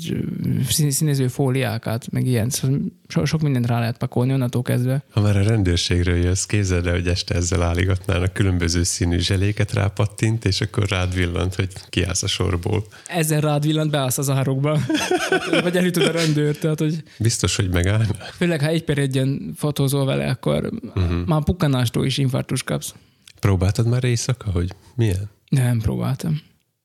szín- 0.70 0.92
színező 0.92 1.28
fóliákat, 1.28 2.12
meg 2.12 2.26
ilyen. 2.26 2.50
Szóval 2.50 2.80
so, 3.08 3.26
sok 3.26 3.42
mindent 3.42 3.68
rá 3.68 3.80
lehet 3.80 3.98
pakolni 3.98 4.34
onnantól 4.34 4.62
kezdve. 4.62 5.04
Ha 5.12 5.22
már 5.22 5.38
a 5.38 5.44
rendőrségről 5.44 6.16
jössz, 6.18 6.44
képzeld 6.46 6.88
el, 6.88 6.94
hogy 6.94 7.08
este 7.08 7.36
ezzel 7.36 7.62
álligatnának 7.62 8.34
különböző 8.34 8.84
színű 8.84 9.20
zseléket 9.20 9.74
rápattint, 9.74 10.46
és 10.46 10.62
akkor 10.62 10.88
rád 10.90 11.14
villant, 11.14 11.56
hogy 11.56 11.68
kiállsz 11.90 12.24
a 12.24 12.28
sorból. 12.28 12.86
Ezzel 13.08 13.42
rád 13.42 13.66
villant, 13.66 13.92
beállsz 13.92 14.18
az 14.18 14.30
árokba. 14.30 14.80
Vagy 15.64 15.77
elütöd 15.78 16.04
a 16.08 16.12
rendőrt, 16.12 16.60
tehát 16.60 16.80
hogy 16.80 17.04
Biztos, 17.20 17.56
hogy 17.56 17.70
megállna. 17.70 18.14
főleg 18.14 18.62
ha 18.62 18.68
egy 18.68 18.84
per 18.84 18.98
egyen 18.98 19.54
fotózol 19.56 20.06
vele, 20.06 20.30
akkor 20.30 20.70
uh-huh. 20.96 21.26
már 21.26 21.44
pukkanástól 21.44 22.06
is 22.06 22.18
infarktus 22.18 22.64
kapsz. 22.64 22.94
Próbáltad 23.40 23.88
már 23.88 24.04
éjszaka, 24.04 24.52
hogy 24.52 24.72
milyen? 24.96 25.30
Nem 25.50 25.80
próbáltam. 25.80 26.42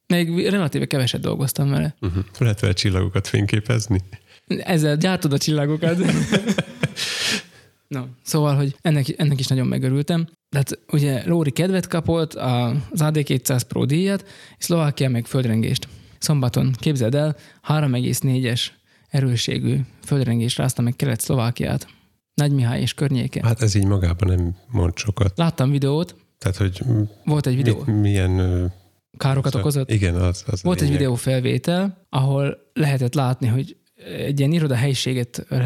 Még 0.07 0.49
relatíve 0.49 0.87
keveset 0.87 1.21
dolgoztam 1.21 1.71
vele. 1.71 1.95
Uh-huh. 2.01 2.25
Lehet 2.39 2.61
vele 2.61 2.73
csillagokat 2.73 3.29
fényképezni? 3.29 4.01
Ezzel 4.47 4.97
gyártod 4.97 5.33
a 5.33 5.39
csillagokat. 5.39 5.99
no, 7.89 8.03
szóval, 8.23 8.57
hogy 8.57 8.77
ennek, 8.81 9.15
ennek 9.17 9.41
is 9.41 9.47
nagyon 9.47 9.67
megörültem. 9.67 10.29
Tehát 10.49 10.79
ugye 10.93 11.23
Lóri 11.27 11.51
kedvet 11.51 11.87
kapott 11.87 12.35
az 12.35 13.01
AD200 13.01 13.61
Pro 13.69 13.85
díjat, 13.85 14.25
és 14.59 14.65
Szlovákia 14.65 15.09
meg 15.09 15.27
földrengést. 15.27 15.89
Szombaton, 16.19 16.75
képzeld 16.79 17.15
el, 17.15 17.37
3,4-es 17.69 18.67
erősségű 19.13 19.77
földrengés 20.05 20.57
rázta 20.57 20.83
meg 20.83 20.97
Kelet-Szlovákiát. 20.97 21.87
Nagy 22.35 22.53
Mihály 22.53 22.81
és 22.81 22.95
környéke. 22.95 23.41
Hát 23.45 23.63
ez 23.63 23.75
így 23.75 23.87
magában 23.87 24.29
nem 24.29 24.57
mond 24.71 24.97
sokat. 24.97 25.39
Láttam 25.39 25.71
videót, 25.71 26.17
Tehát, 26.39 26.57
hogy 26.57 26.83
volt 27.25 27.47
egy 27.47 27.57
videó, 27.57 27.83
mi, 27.87 27.93
milyen... 27.93 28.73
károkat 29.17 29.55
okozott. 29.55 29.91
Igen, 29.91 30.15
az, 30.15 30.45
az 30.47 30.63
Volt 30.63 30.81
egy 30.81 30.91
videó 30.91 31.15
felvétel, 31.15 32.07
ahol 32.09 32.71
lehetett 32.73 33.15
látni, 33.15 33.47
hogy 33.47 33.77
egy 34.19 34.39
ilyen 34.39 34.53
iroda 34.53 34.75
helyiséget 34.75 35.47
ö, 35.49 35.57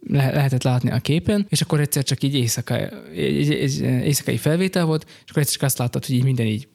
le- 0.00 0.32
lehetett 0.32 0.62
látni 0.62 0.90
a 0.90 0.98
képen, 0.98 1.46
és 1.48 1.60
akkor 1.60 1.80
egyszer 1.80 2.02
csak 2.02 2.22
így 2.22 2.34
éjszaka, 2.34 2.88
egy, 3.10 3.50
egy 3.50 3.80
éjszakai 3.80 4.36
felvétel 4.36 4.84
volt, 4.84 5.04
és 5.24 5.30
akkor 5.30 5.42
egyszer 5.42 5.54
csak 5.54 5.62
azt 5.62 5.78
láttad, 5.78 6.04
hogy 6.06 6.14
így 6.14 6.24
minden 6.24 6.46
így 6.46 6.68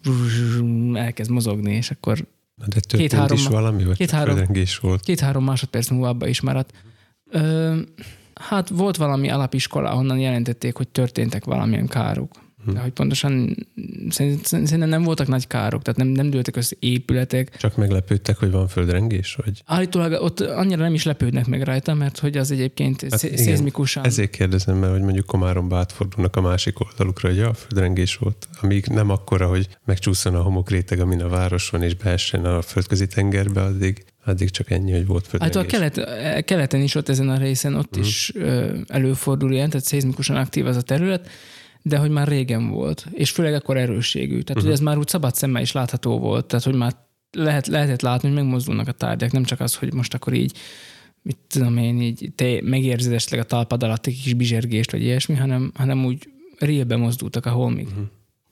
elkezd 0.94 1.32
mozogni, 1.32 1.74
és 1.76 1.92
akkor 1.92 2.28
Na, 2.58 2.66
De 2.68 2.80
történt 2.80 3.10
Két-három- 3.10 3.38
is 3.38 3.48
valami, 3.48 3.84
vagy 3.84 3.98
két-három- 3.98 4.48
volt? 4.82 5.02
két-három 5.04 5.44
másodperc 5.44 5.90
múlva 5.90 6.08
abba 6.08 6.28
is 6.28 6.42
maradt. 6.42 6.72
Ö, 7.30 7.76
hát 8.34 8.70
volt 8.70 8.98
valami 8.98 9.30
alapiskola, 9.30 9.90
ahonnan 9.90 10.20
jelentették, 10.20 10.76
hogy 10.76 10.88
történtek 10.88 11.46
valamilyen 11.46 11.88
károk. 11.88 12.32
De 12.74 12.80
hogy 12.80 12.92
pontosan 12.92 13.56
szerint- 14.10 14.46
szerintem 14.46 14.90
nem 14.90 15.04
voltak 15.04 15.28
nagy 15.28 15.48
károk, 15.48 15.82
tehát 15.82 16.00
nem, 16.00 16.08
nem 16.08 16.30
dőltek 16.30 16.56
össze 16.56 16.76
épületek, 16.80 17.58
Csak 17.58 17.76
meglepődtek, 17.78 18.38
hogy 18.38 18.52
van 18.52 18.68
földrengés? 18.68 19.36
Vagy? 19.46 19.62
Állítólag 19.66 20.22
ott 20.22 20.40
annyira 20.40 20.82
nem 20.84 20.94
is 20.94 21.04
lepődnek 21.04 21.46
meg 21.48 21.62
rajta, 21.62 21.94
mert 21.94 22.20
hogy 22.20 22.38
az 22.38 22.52
egyébként 22.52 23.02
Hát 23.02 23.12
hát 23.12 23.24
igen, 23.24 23.38
szézmikusan. 23.38 24.06
Ezért 24.06 24.30
kérdezem, 24.30 24.78
mert 24.78 24.92
hogy 24.92 25.02
mondjuk 25.02 25.26
Komáromba 25.26 25.78
átfordulnak 25.78 26.36
a 26.36 26.42
másik 26.42 26.80
oldalukra, 26.80 27.28
hogy 27.30 27.38
ja, 27.38 27.54
földrengés 27.54 28.16
volt. 28.16 28.48
Amíg 28.62 28.86
nem 28.86 29.10
akkora, 29.10 29.48
hogy 29.48 29.68
megcsúszson 29.86 30.36
a 30.36 30.42
homokréteg, 30.42 31.00
amin 31.00 31.22
a 31.22 31.28
város 31.30 31.70
van, 31.70 31.84
és 31.84 31.96
beessen 31.96 32.46
a 32.46 32.62
földközi 32.62 33.08
tengerbe, 33.08 33.62
addig, 33.62 34.06
addig 34.26 34.50
csak 34.50 34.72
ennyi, 34.72 34.92
hogy 34.92 35.06
volt 35.06 35.28
Hát 35.40 35.56
a 35.56 35.62
földrengés. 35.64 35.94
kelet, 36.04 36.46
keleten 36.46 36.82
is 36.82 36.96
ott 36.96 37.10
ezen 37.10 37.30
a 37.30 37.38
részen 37.38 37.76
ott 37.76 37.92
Mhm. 37.96 38.00
is 38.06 38.32
ö, 38.36 38.76
előfordul 38.88 39.52
ilyen, 39.52 39.70
tehát 39.70 39.86
szézmikusan 39.86 40.36
aktív 40.36 40.66
az 40.66 40.76
a 40.76 40.82
terület, 40.82 41.30
de 41.88 41.98
hogy 41.98 42.10
már 42.10 42.28
régen 42.28 42.70
volt, 42.70 43.06
és 43.12 43.30
főleg 43.32 43.54
akkor 43.54 43.78
erősségű. 43.78 44.42
Tehát, 44.42 44.56
Mhm. 44.56 44.64
hogy 44.64 44.72
ez 44.72 44.80
már 44.80 44.98
úgy 44.98 45.08
szabad 45.08 45.36
szemmel 45.36 45.62
is 45.62 45.72
látható 45.72 46.20
volt, 46.20 46.46
tehát, 46.46 46.66
hogy 46.66 46.76
már 46.76 46.96
lehet, 47.32 47.68
lehetett 47.68 48.02
látni, 48.02 48.28
hogy 48.28 48.38
megmozdulnak 48.38 48.88
a 48.88 48.92
tárgyak, 48.92 49.32
nem 49.32 49.44
csak 49.44 49.60
az, 49.60 49.76
hogy 49.76 49.94
most 49.94 50.14
akkor 50.14 50.34
így 50.34 50.52
mit 51.22 51.38
tudom 51.48 51.78
én, 51.78 52.02
így 52.02 52.32
te 52.36 52.60
megérzed 52.64 53.14
esetleg 53.14 53.40
a 53.40 53.44
talpad 53.44 53.84
alatt 53.84 54.06
egy 54.08 54.22
kis 54.24 54.34
bizsergést, 54.34 54.92
vagy 54.92 55.02
ilyesmi, 55.02 55.36
hanem, 55.36 55.72
hanem 55.76 56.06
úgy 56.06 56.30
rélbe 56.60 56.96
mozdultak 56.96 57.46
a 57.46 57.50
holmig. 57.50 57.86
Mhm. 57.88 58.00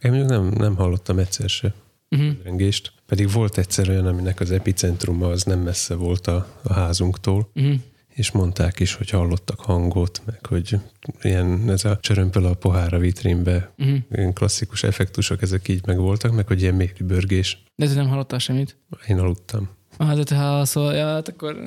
Én 0.02 0.12
mondjuk 0.12 0.30
nem, 0.30 0.48
nem 0.58 0.76
hallottam 0.76 1.20
egyszer 1.20 1.50
se 1.50 1.74
Uh-huh. 2.12 2.28
földrengést. 2.30 2.92
Pedig 3.06 3.32
volt 3.32 3.58
egyszer 3.58 3.90
olyan, 3.90 4.06
aminek 4.06 4.40
az 4.40 4.52
epicentruma 4.52 5.28
az 5.28 5.44
nem 5.44 5.60
messze 5.60 5.96
volt 5.96 6.28
a, 6.28 6.48
a 6.64 6.74
házunktól, 6.74 7.50
Uh-huh. 7.56 7.74
És 8.16 8.32
mondták 8.32 8.80
is, 8.80 8.94
hogy 8.94 9.10
hallottak 9.10 9.60
hangot, 9.60 10.22
meg 10.26 10.46
hogy 10.46 10.80
ilyen 11.22 11.70
ez 11.70 11.86
a 11.86 11.98
csörömpöl 12.02 12.46
a 12.46 12.54
pohár 12.54 12.94
a 12.94 12.98
vitrínbe, 13.00 13.74
Uh-huh. 13.78 13.98
ilyen 14.12 14.34
klasszikus 14.34 14.84
effektusok, 14.84 15.42
ezek 15.42 15.68
így 15.68 15.86
meg 15.86 15.98
voltak, 15.98 16.32
meg 16.32 16.48
hogy 16.48 16.62
ilyen 16.62 16.76
mély 16.76 16.92
bőrgés. 17.00 17.64
De 17.76 17.88
te 17.88 17.94
nem 17.94 18.08
hallottál 18.08 18.40
semmit? 18.40 18.78
Én 19.08 19.20
aludtam. 19.20 19.70
Ah, 19.98 20.16
de 20.16 20.24
te 20.24 20.36
hallszol, 20.36 20.94
ja, 20.94 21.06
hát 21.06 21.28
akkor... 21.28 21.58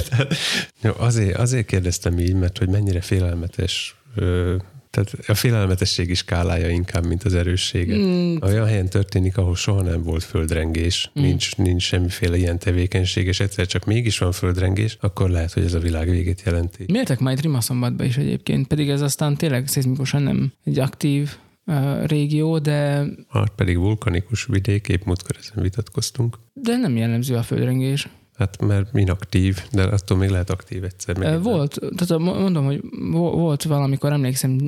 Jó, 0.82 0.92
azért, 0.96 1.36
azért 1.36 1.66
kérdeztem 1.66 2.18
így, 2.18 2.34
mert 2.34 2.58
hogy 2.58 2.68
mennyire 2.68 3.00
félelmetes 3.00 3.96
ö, 4.14 4.56
Tehát 4.90 5.28
a 5.28 5.34
félelmetességi 5.34 6.14
skálája 6.14 6.68
inkább, 6.68 7.06
mint 7.06 7.24
az 7.24 7.34
erőssége. 7.34 7.96
Mm. 7.96 8.36
Olyan 8.40 8.66
helyen 8.66 8.88
történik, 8.88 9.36
ahol 9.36 9.56
soha 9.56 9.82
nem 9.82 10.02
volt 10.02 10.22
földrengés, 10.22 11.10
mm. 11.18 11.22
nincs, 11.22 11.56
nincs 11.56 11.82
semmiféle 11.82 12.36
ilyen 12.36 12.58
tevékenység, 12.58 13.26
és 13.26 13.40
egyszer 13.40 13.66
csak 13.66 13.84
mégis 13.84 14.18
van 14.18 14.32
földrengés, 14.32 14.96
akkor 15.00 15.30
lehet, 15.30 15.52
hogy 15.52 15.64
ez 15.64 15.74
a 15.74 15.78
világ 15.78 16.10
végét 16.10 16.42
jelenti. 16.44 16.84
Miértek 16.92 17.18
majd 17.18 17.40
Rimaszombatba 17.40 18.04
is 18.04 18.16
egyébként, 18.16 18.66
pedig 18.66 18.88
ez 18.88 19.00
aztán 19.00 19.36
tényleg 19.36 19.66
szizmikusan 19.66 20.22
nem 20.22 20.52
egy 20.64 20.78
aktív 20.78 21.36
uh, 21.66 22.06
régió, 22.06 22.58
de... 22.58 23.04
Hát 23.28 23.50
pedig 23.56 23.76
vulkanikus 23.76 24.44
vidék, 24.44 24.88
épp 24.88 25.04
múltkor 25.04 25.36
ezen 25.40 25.62
vitatkoztunk. 25.62 26.38
De 26.52 26.76
nem 26.76 26.96
jellemző 26.96 27.34
a 27.34 27.42
földrengés. 27.42 28.08
Hát 28.38 28.60
mert 28.66 28.88
inaktív, 28.94 29.62
de 29.72 29.82
attól 29.82 30.16
még 30.16 30.28
lehet 30.28 30.50
aktív 30.50 30.84
egyszer. 30.84 31.18
Még 31.18 31.42
volt, 31.42 31.78
tehát 31.96 32.22
mondom, 32.22 32.64
hogy 32.64 32.82
volt 33.12 33.62
valamikor, 33.62 34.12
emlékszem 34.12 34.58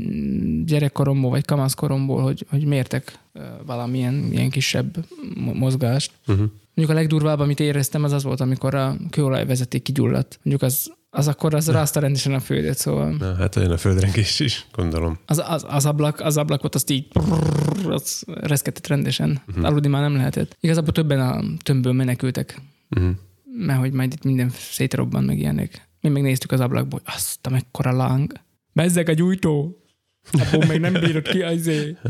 gyerekkoromból 0.65 1.31
vagy 1.31 1.45
kamaszkoromból, 1.45 2.23
hogy, 2.23 2.47
hogy 2.51 2.65
mértek 2.65 3.19
valamilyen 3.67 4.29
ilyen 4.31 4.51
kisebb 4.51 5.05
mozgást. 5.35 6.13
Uh-huh. 6.27 6.47
Mondjuk 6.75 6.99
a 6.99 7.01
legdurvább, 7.01 7.39
amit 7.39 7.61
éreztem, 7.61 8.05
az 8.05 8.13
az 8.13 8.23
volt, 8.23 8.41
amikor 8.41 8.75
a 8.75 8.97
kőolajvezeték 9.11 9.83
kigyulladt. 9.83 10.39
Mondjuk 10.43 10.71
az, 10.71 10.93
az 11.11 11.29
akkor 11.29 11.55
az 11.55 11.71
rázta 11.71 12.01
rendesen 12.01 12.35
a 12.35 12.41
földet, 12.41 12.79
szóval. 12.79 13.17
Na, 13.19 13.35
hát 13.35 13.57
olyan 13.57 13.71
a 13.71 13.77
földrengés 13.77 14.41
is, 14.41 14.67
gondolom. 14.73 15.19
Az, 15.27 15.43
az, 15.47 15.65
az, 15.69 15.87
ablak, 15.87 16.21
az 16.21 16.37
ablakot 16.37 16.75
azt 16.75 16.91
így 16.91 17.09
prrr, 17.09 17.91
az 17.91 18.25
reszketett 18.27 18.87
rendesen. 18.87 19.41
Uh-huh. 19.49 19.65
Aludni 19.65 19.89
már 19.89 20.03
nem 20.03 20.17
lehetett. 20.17 20.57
Igazából 20.61 20.93
többen 20.93 21.21
a 21.21 21.43
tömbből 21.63 21.93
menekültek. 21.93 22.61
Uh-huh 22.97 23.15
mert 23.53 23.81
hogy 23.81 23.93
majd 23.93 24.13
itt 24.13 24.25
minden 24.25 24.51
szétrobban 24.51 25.25
meg 25.25 25.39
ilyenek. 25.39 25.89
Mi 26.01 26.09
megnéztük 26.09 26.53
az 26.53 26.61
ablakból, 26.61 27.01
hogy 27.05 27.15
azt 27.15 27.47
a 27.47 27.51
mekkora 27.51 27.93
láng. 27.93 28.33
Bezzeg 28.73 29.09
a 29.09 29.13
gyújtó. 29.13 29.85
Abból 30.33 30.67
még 30.67 30.81
nem 30.81 30.93
bírod 30.93 31.29
ki 31.29 31.43
azért 31.43 32.01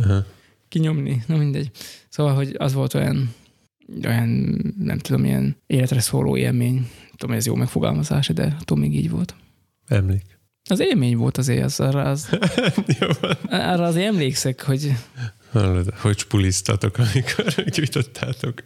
kinyomni. 0.68 1.22
Na 1.26 1.36
mindegy. 1.36 1.70
Szóval, 2.08 2.34
hogy 2.34 2.54
az 2.58 2.72
volt 2.72 2.94
olyan, 2.94 3.34
olyan 4.04 4.28
nem 4.78 4.98
tudom, 4.98 5.24
ilyen 5.24 5.56
életre 5.66 6.00
szóló 6.00 6.36
élmény. 6.36 6.90
Tudom, 7.16 7.36
ez 7.36 7.46
jó 7.46 7.54
megfogalmazás, 7.54 8.28
de 8.28 8.56
attól 8.60 8.78
még 8.78 8.94
így 8.94 9.10
volt. 9.10 9.34
Emlék. 9.86 10.38
Az 10.70 10.80
élmény 10.80 11.16
volt 11.16 11.38
azért, 11.38 11.64
az, 11.64 11.80
arra, 11.80 12.02
az, 12.02 12.28
arra 13.72 13.84
azért 13.84 14.06
emlékszek, 14.06 14.62
hogy... 14.62 14.92
Hallod, 15.50 15.94
hogy 15.94 16.18
spuliztatok, 16.18 16.98
amikor 16.98 17.44
gyújtottátok. 17.74 18.62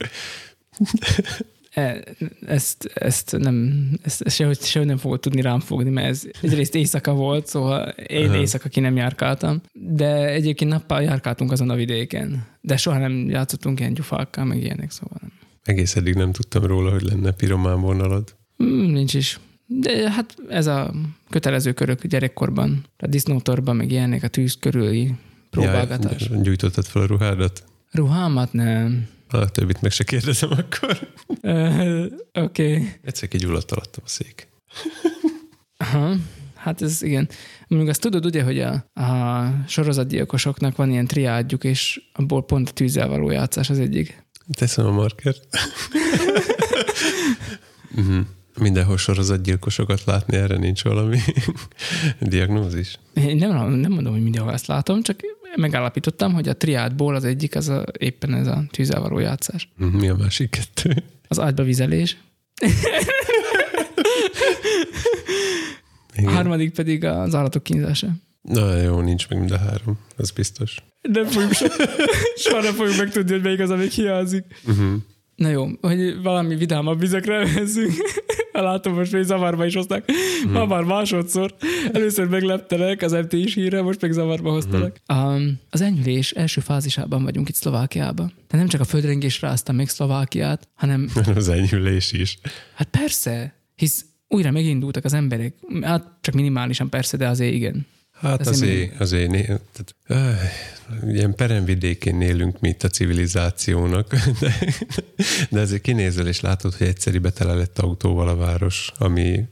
E, 1.75 2.05
ezt, 2.47 2.91
ezt 2.95 3.37
nem, 3.39 3.89
ezt, 4.03 4.23
ezt 4.23 4.37
sehogy, 4.37 4.61
sehogy 4.61 4.89
nem 4.89 4.97
fogod 4.97 5.21
tudni 5.21 5.41
rám 5.41 5.61
fogni, 5.61 5.91
mert 5.91 6.09
ez 6.09 6.25
egyrészt 6.43 6.75
éjszaka 6.75 7.13
volt, 7.13 7.47
szóval 7.47 7.89
én 7.89 8.25
uh-huh. 8.25 8.41
éjszaka 8.41 8.69
ki 8.69 8.81
nem 8.81 8.97
járkáltam, 8.97 9.61
de 9.73 10.29
egyébként 10.29 10.71
nappal 10.71 11.03
járkáltunk 11.03 11.53
azon 11.53 11.71
a 11.71 11.75
vidéken, 11.75 12.47
de 12.61 12.77
soha 12.77 12.99
nem 12.99 13.29
játszottunk 13.29 13.81
ilyen 13.81 13.95
gyufákkal, 13.95 14.45
meg 14.45 14.63
ilyenek, 14.63 14.91
szóval 14.91 15.19
nem. 15.21 15.33
Egész 15.65 15.97
eddig 15.97 16.15
nem 16.15 16.33
tudtam 16.33 16.65
róla, 16.65 16.91
hogy 16.91 17.03
lenne 17.03 17.31
piromán 17.31 17.81
vonalad. 17.81 18.37
Mm, 18.65 18.93
nincs 18.93 19.15
is. 19.15 19.41
De 19.67 20.11
hát 20.11 20.35
ez 20.49 20.67
a 20.67 20.95
kötelező 21.31 21.73
körök 21.73 22.07
gyerekkorban, 22.07 22.85
a 22.99 23.07
disznótorban, 23.07 23.77
meg 23.77 23.91
ilyenek, 23.91 24.23
a 24.23 24.29
tűz 24.29 24.57
körüli 24.61 25.15
próbálgatás. 25.51 26.29
Ja, 26.31 26.41
gyújtottad 26.41 26.85
fel 26.85 27.03
a 27.03 27.07
ruhádat? 27.07 27.65
Ruhámat 27.91 28.53
nem. 28.53 29.09
A 29.35 29.49
többit 29.49 29.81
meg 29.81 29.91
se 29.91 30.05
kérdezem 30.05 30.51
akkor. 30.51 30.99
Uh, 31.43 32.05
Oké. 32.33 32.73
Okay. 32.73 32.89
Egyszer 33.03 33.29
kigyulladt 33.29 33.73
alattam 33.73 34.03
a 34.07 34.09
szék. 34.09 34.49
Aha. 35.77 36.15
Hát 36.55 36.83
ez 36.83 37.03
igen. 37.03 37.29
Még 37.69 37.89
azt 37.89 38.01
tudod 38.01 38.25
ugye, 38.25 38.43
hogy 38.43 38.61
a, 38.61 38.73
a 39.01 39.51
sorozatgyilkosoknak 39.69 40.77
van 40.77 40.91
ilyen 40.91 41.07
triádjuk, 41.07 41.65
és 41.65 42.01
abból 42.13 42.45
pont 42.45 42.69
a 42.69 42.73
tűzzel 42.73 43.09
való 43.09 43.31
játszás 43.31 43.71
az 43.71 43.79
egyik. 43.79 44.25
Teszem 44.53 44.87
a 44.87 44.91
markert. 44.91 45.47
uh-huh. 47.97 48.27
Mindenhol 48.59 48.97
sorozatgyilkosokat 48.97 50.05
látni, 50.05 50.37
erre 50.37 50.57
nincs 50.57 50.83
valami 50.83 51.19
diagnózis? 52.21 52.99
Én 53.15 53.37
nem, 53.37 53.71
nem 53.71 53.93
mondom, 53.93 54.13
hogy 54.13 54.23
mindenhol 54.23 54.53
ezt 54.53 54.67
látom, 54.67 55.03
csak 55.03 55.21
megállapítottam, 55.57 56.33
hogy 56.33 56.49
a 56.49 56.57
triádból 56.57 57.15
az 57.15 57.25
egyik 57.25 57.57
az 57.57 57.69
a, 57.69 57.85
éppen 57.99 58.35
ez 58.35 58.47
a 58.47 58.65
tűzzel 58.71 59.01
való 59.01 59.19
játszás. 59.19 59.69
Mhm, 59.77 59.97
mi 59.97 60.09
a 60.09 60.17
másik 60.17 60.51
kettő? 60.51 61.03
Az 61.29 61.41
ágyba 61.41 61.63
vizelés. 61.63 62.17
A 66.17 66.31
harmadik 66.31 66.73
pedig 66.73 67.05
az 67.05 67.35
állatok 67.35 67.63
kínzása. 67.63 68.09
Na 68.43 68.77
jó, 68.77 69.01
nincs 69.01 69.29
meg 69.29 69.39
mind 69.39 69.51
a 69.51 69.59
három, 69.59 69.99
az 70.17 70.31
biztos. 70.31 70.77
Nem 71.03 71.25
fogjuk 71.25 71.53
so, 71.53 71.67
soha 72.37 72.63
nem 72.63 72.75
fogjuk 72.75 72.97
megtudni, 72.97 73.33
hogy 73.33 73.43
melyik 73.43 73.61
az, 73.61 73.71
amik 73.71 73.93
hiányzik. 73.93 74.45
Uh-huh. 74.67 74.95
Na 75.37 75.49
jó, 75.49 75.67
hogy 75.81 76.23
valami 76.23 76.57
vidámabb 76.57 77.01
vizekre 77.01 77.39
veszünk. 77.39 77.93
Látom, 78.53 78.95
most 78.95 79.13
még 79.13 79.23
zavarba 79.23 79.67
is 79.67 79.75
hozták. 79.75 80.11
Hmm. 80.43 80.53
Ma 80.53 80.67
már 80.67 80.83
másodszor. 80.83 81.55
Először 81.93 82.29
megleptelek 82.29 83.03
az 83.03 83.13
MT 83.13 83.33
is 83.33 83.55
hírre, 83.55 83.83
most 83.83 84.01
meg 84.01 84.13
zavarba 84.13 84.51
hoztalak. 84.51 84.97
Hmm. 85.07 85.25
Um, 85.25 85.61
az 85.71 85.81
enyhülés 85.81 86.33
első 86.33 86.61
fázisában 86.61 87.23
vagyunk 87.23 87.49
itt 87.49 87.55
Szlovákiában. 87.55 88.33
De 88.49 88.57
nem 88.57 88.69
csak 88.69 88.81
a 88.81 88.85
földrengés 88.85 89.41
rázta 89.41 89.73
meg 89.73 89.89
Szlovákiát, 89.89 90.69
hanem... 90.75 91.09
az 91.35 91.49
enyhülés 91.49 92.13
is. 92.13 92.39
Hát 92.75 92.89
persze, 92.89 93.55
hisz 93.75 94.05
újra 94.29 94.51
megindultak 94.51 95.05
az 95.05 95.13
emberek. 95.13 95.55
Hát 95.83 96.07
csak 96.21 96.35
minimálisan 96.35 96.89
persze, 96.89 97.17
de 97.17 97.29
azért 97.29 97.55
igen. 97.55 97.87
Hát 98.25 98.47
azért, 98.47 99.01
azért, 99.01 99.01
azért 99.01 99.63
tehát, 99.73 99.95
öh, 100.07 101.13
ilyen 101.13 101.35
peremvidékén 101.35 102.21
élünk 102.21 102.61
mi 102.61 102.69
itt 102.69 102.83
a 102.83 102.89
civilizációnak, 102.89 104.15
de, 104.41 104.59
de 105.51 105.61
azért 105.61 105.83
kinézel 105.83 106.27
és 106.27 106.41
látod, 106.41 106.75
hogy 106.75 106.87
egyszerű 106.87 107.21
tele 107.21 107.55
lett 107.55 107.79
autóval 107.79 108.29
a 108.29 108.37
város, 108.37 108.93
ami 108.99 109.45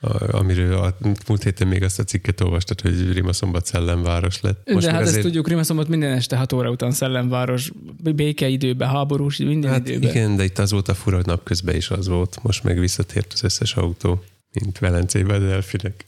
a, 0.00 0.36
amiről 0.36 0.74
a 0.74 0.96
múlt 1.26 1.42
héten 1.42 1.68
még 1.68 1.82
azt 1.82 1.98
a 1.98 2.04
cikket 2.04 2.40
olvastad, 2.40 2.80
hogy 2.80 3.12
Rimaszombat 3.12 3.66
szellemváros 3.66 4.40
lett. 4.40 4.70
Most 4.72 4.86
De 4.86 4.92
hát 4.92 5.00
azért... 5.00 5.16
ezt 5.16 5.26
tudjuk, 5.26 5.48
Rimaszombat 5.48 5.88
minden 5.88 6.12
este 6.12 6.36
6 6.36 6.52
óra 6.52 6.70
után 6.70 6.90
szellemváros, 6.90 7.72
békeidőben, 8.14 8.88
háborús, 8.88 9.36
minden 9.36 9.70
hát 9.70 9.88
időben. 9.88 10.10
Igen, 10.10 10.36
de 10.36 10.44
itt 10.44 10.58
az 10.58 10.70
volt 10.70 10.88
a 10.88 10.94
fura, 10.94 11.16
hogy 11.16 11.26
napközben 11.26 11.74
is 11.74 11.90
az 11.90 12.08
volt. 12.08 12.38
Most 12.42 12.64
meg 12.64 12.78
visszatért 12.78 13.32
az 13.32 13.44
összes 13.44 13.74
autó 13.74 14.22
mint 14.60 14.78
Velencében 14.78 15.40
delfinek. 15.40 16.04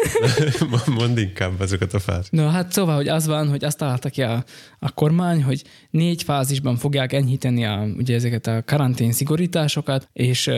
Mondd 0.98 1.18
inkább 1.18 1.60
azokat 1.60 1.94
a 1.94 1.98
fát. 1.98 2.26
No, 2.30 2.48
hát 2.48 2.72
szóval, 2.72 2.96
hogy 2.96 3.08
az 3.08 3.26
van, 3.26 3.48
hogy 3.48 3.64
azt 3.64 3.78
találtak 3.78 4.12
ki 4.12 4.22
a, 4.22 4.44
a 4.78 4.90
kormány, 4.90 5.42
hogy 5.42 5.64
négy 5.90 6.22
fázisban 6.22 6.76
fogják 6.76 7.12
enyhíteni 7.12 7.64
a, 7.64 7.86
ugye 7.96 8.14
ezeket 8.14 8.46
a 8.46 8.62
karantén 8.64 9.12
szigorításokat, 9.12 10.08
és 10.12 10.50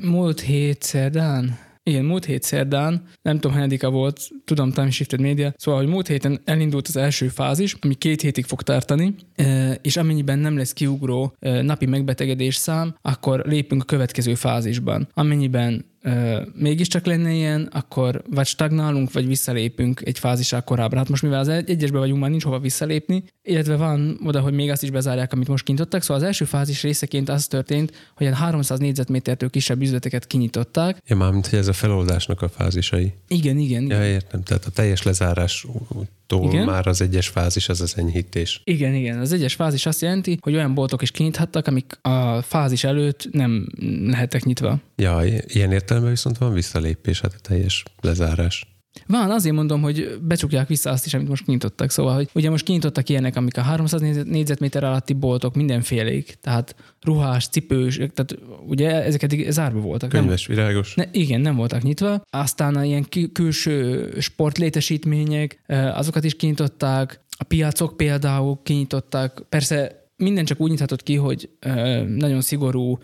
múlt 0.00 0.40
hét 0.40 0.82
szerdán, 0.82 1.58
igen, 1.84 2.04
múlt 2.04 2.24
hét 2.24 2.42
szerdán, 2.42 3.08
nem 3.22 3.38
tudom, 3.38 3.56
hányadika 3.56 3.90
volt, 3.90 4.20
tudom, 4.44 4.72
Time 4.72 4.90
Shifted 4.90 5.20
Media, 5.20 5.54
szóval, 5.56 5.80
hogy 5.80 5.90
múlt 5.90 6.06
héten 6.06 6.40
elindult 6.44 6.88
az 6.88 6.96
első 6.96 7.28
fázis, 7.28 7.76
ami 7.80 7.94
két 7.94 8.20
hétig 8.20 8.44
fog 8.44 8.62
tartani, 8.62 9.14
és 9.82 9.96
amennyiben 9.96 10.38
nem 10.38 10.56
lesz 10.56 10.72
kiugró 10.72 11.36
napi 11.40 11.86
megbetegedés 11.86 12.56
szám, 12.56 12.96
akkor 13.02 13.42
lépünk 13.46 13.82
a 13.82 13.84
következő 13.84 14.34
fázisban. 14.34 15.08
Amennyiben 15.14 15.91
mégiscsak 16.54 17.06
lenne 17.06 17.32
ilyen, 17.32 17.68
akkor 17.72 18.22
vagy 18.30 18.46
stagnálunk, 18.46 19.12
vagy 19.12 19.26
visszalépünk 19.26 20.00
egy 20.04 20.18
fázisá 20.18 20.60
korábbra. 20.60 20.98
Hát 20.98 21.08
most 21.08 21.22
mivel 21.22 21.38
az 21.38 21.48
egyesbe 21.48 21.98
vagyunk, 21.98 22.20
már 22.20 22.30
nincs 22.30 22.44
hova 22.44 22.58
visszalépni, 22.58 23.24
illetve 23.42 23.76
van 23.76 24.20
oda, 24.24 24.40
hogy 24.40 24.52
még 24.52 24.70
azt 24.70 24.82
is 24.82 24.90
bezárják, 24.90 25.32
amit 25.32 25.48
most 25.48 25.64
kinyitottak. 25.64 26.02
Szóval 26.02 26.16
az 26.16 26.22
első 26.22 26.44
fázis 26.44 26.82
részeként 26.82 27.28
az 27.28 27.46
történt, 27.46 27.90
hogy 27.90 28.26
ilyen 28.26 28.34
300 28.34 28.78
négyzetmétertől 28.78 29.50
kisebb 29.50 29.82
üzleteket 29.82 30.26
kinyitották. 30.26 30.98
Ja, 31.06 31.16
mármint, 31.16 31.46
hogy 31.46 31.58
ez 31.58 31.68
a 31.68 31.72
feloldásnak 31.72 32.42
a 32.42 32.48
fázisai. 32.48 33.12
Igen, 33.28 33.58
igen. 33.58 33.86
Ja, 33.86 34.06
értem. 34.06 34.42
Tehát 34.42 34.64
a 34.64 34.70
teljes 34.70 35.02
lezárás 35.02 35.66
igen? 36.40 36.64
már 36.64 36.86
az 36.86 37.00
egyes 37.00 37.28
fázis 37.28 37.68
az 37.68 37.80
az 37.80 37.94
enyhítés. 37.96 38.60
Igen, 38.64 38.94
igen. 38.94 39.18
Az 39.18 39.32
egyes 39.32 39.54
fázis 39.54 39.86
azt 39.86 40.00
jelenti, 40.00 40.38
hogy 40.40 40.54
olyan 40.54 40.74
boltok 40.74 41.02
is 41.02 41.10
kinyithattak, 41.10 41.66
amik 41.66 41.98
a 42.02 42.42
fázis 42.42 42.84
előtt 42.84 43.28
nem 43.32 43.66
lehettek 44.06 44.44
nyitva. 44.44 44.80
Ja, 44.96 45.24
ilyen 45.46 45.72
értelemben 45.72 46.12
viszont 46.12 46.38
van 46.38 46.52
visszalépés, 46.52 47.20
hát 47.20 47.34
a 47.34 47.40
teljes 47.48 47.82
lezárás. 48.00 48.71
Van, 49.06 49.30
azért 49.30 49.54
mondom, 49.54 49.82
hogy 49.82 50.18
becsukják 50.22 50.68
vissza 50.68 50.90
azt 50.90 51.06
is, 51.06 51.14
amit 51.14 51.28
most 51.28 51.44
kinyitottak. 51.44 51.90
Szóval, 51.90 52.14
hogy 52.14 52.28
ugye 52.34 52.50
most 52.50 52.64
kinyitottak 52.64 53.08
ilyenek, 53.08 53.36
amik 53.36 53.56
a 53.56 53.60
300 53.60 54.00
négyzetméter 54.24 54.84
alatti 54.84 55.12
boltok 55.12 55.54
mindenfélék, 55.54 56.38
tehát 56.40 56.76
ruhás, 57.00 57.48
cipős, 57.48 57.96
tehát 57.96 58.36
ugye 58.66 59.02
ezek 59.04 59.22
eddig 59.22 59.50
zárva 59.50 59.80
voltak. 59.80 60.08
Könyves, 60.08 60.46
nem, 60.46 60.56
virágos. 60.56 60.94
Ne, 60.94 61.04
igen, 61.12 61.40
nem 61.40 61.56
voltak 61.56 61.82
nyitva. 61.82 62.22
Aztán 62.30 62.76
a 62.76 62.84
ilyen 62.84 63.06
külső 63.32 64.08
sportlétesítmények, 64.20 65.62
azokat 65.94 66.24
is 66.24 66.34
kinyitották, 66.36 67.20
a 67.38 67.44
piacok 67.44 67.96
például 67.96 68.60
kinyitották. 68.62 69.42
Persze 69.48 70.00
minden 70.16 70.44
csak 70.44 70.60
úgy 70.60 70.70
nyithatott 70.70 71.02
ki, 71.02 71.16
hogy 71.16 71.50
nagyon 72.06 72.40
szigorú 72.40 72.98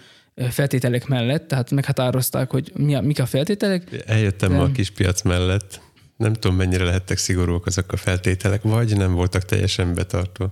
feltételek 0.51 1.07
mellett, 1.07 1.49
tehát 1.49 1.71
meghatározták, 1.71 2.51
hogy 2.51 2.73
mi 2.77 2.95
a, 2.95 3.01
mik 3.01 3.21
a 3.21 3.27
feltételek. 3.27 4.05
Eljöttem 4.07 4.51
De... 4.51 4.59
a 4.59 4.73
kis 4.73 4.91
piac 4.91 5.23
mellett. 5.23 5.81
nem 6.17 6.33
tudom, 6.33 6.57
mennyire 6.57 6.85
lehettek 6.85 7.19
szigorúak 7.19 7.67
azok 7.67 7.93
a 7.93 7.97
feltételek, 7.97 8.63
vagy 8.63 8.97
nem 8.97 9.13
voltak 9.13 9.45
teljesen 9.45 9.95
betartva. 9.95 10.51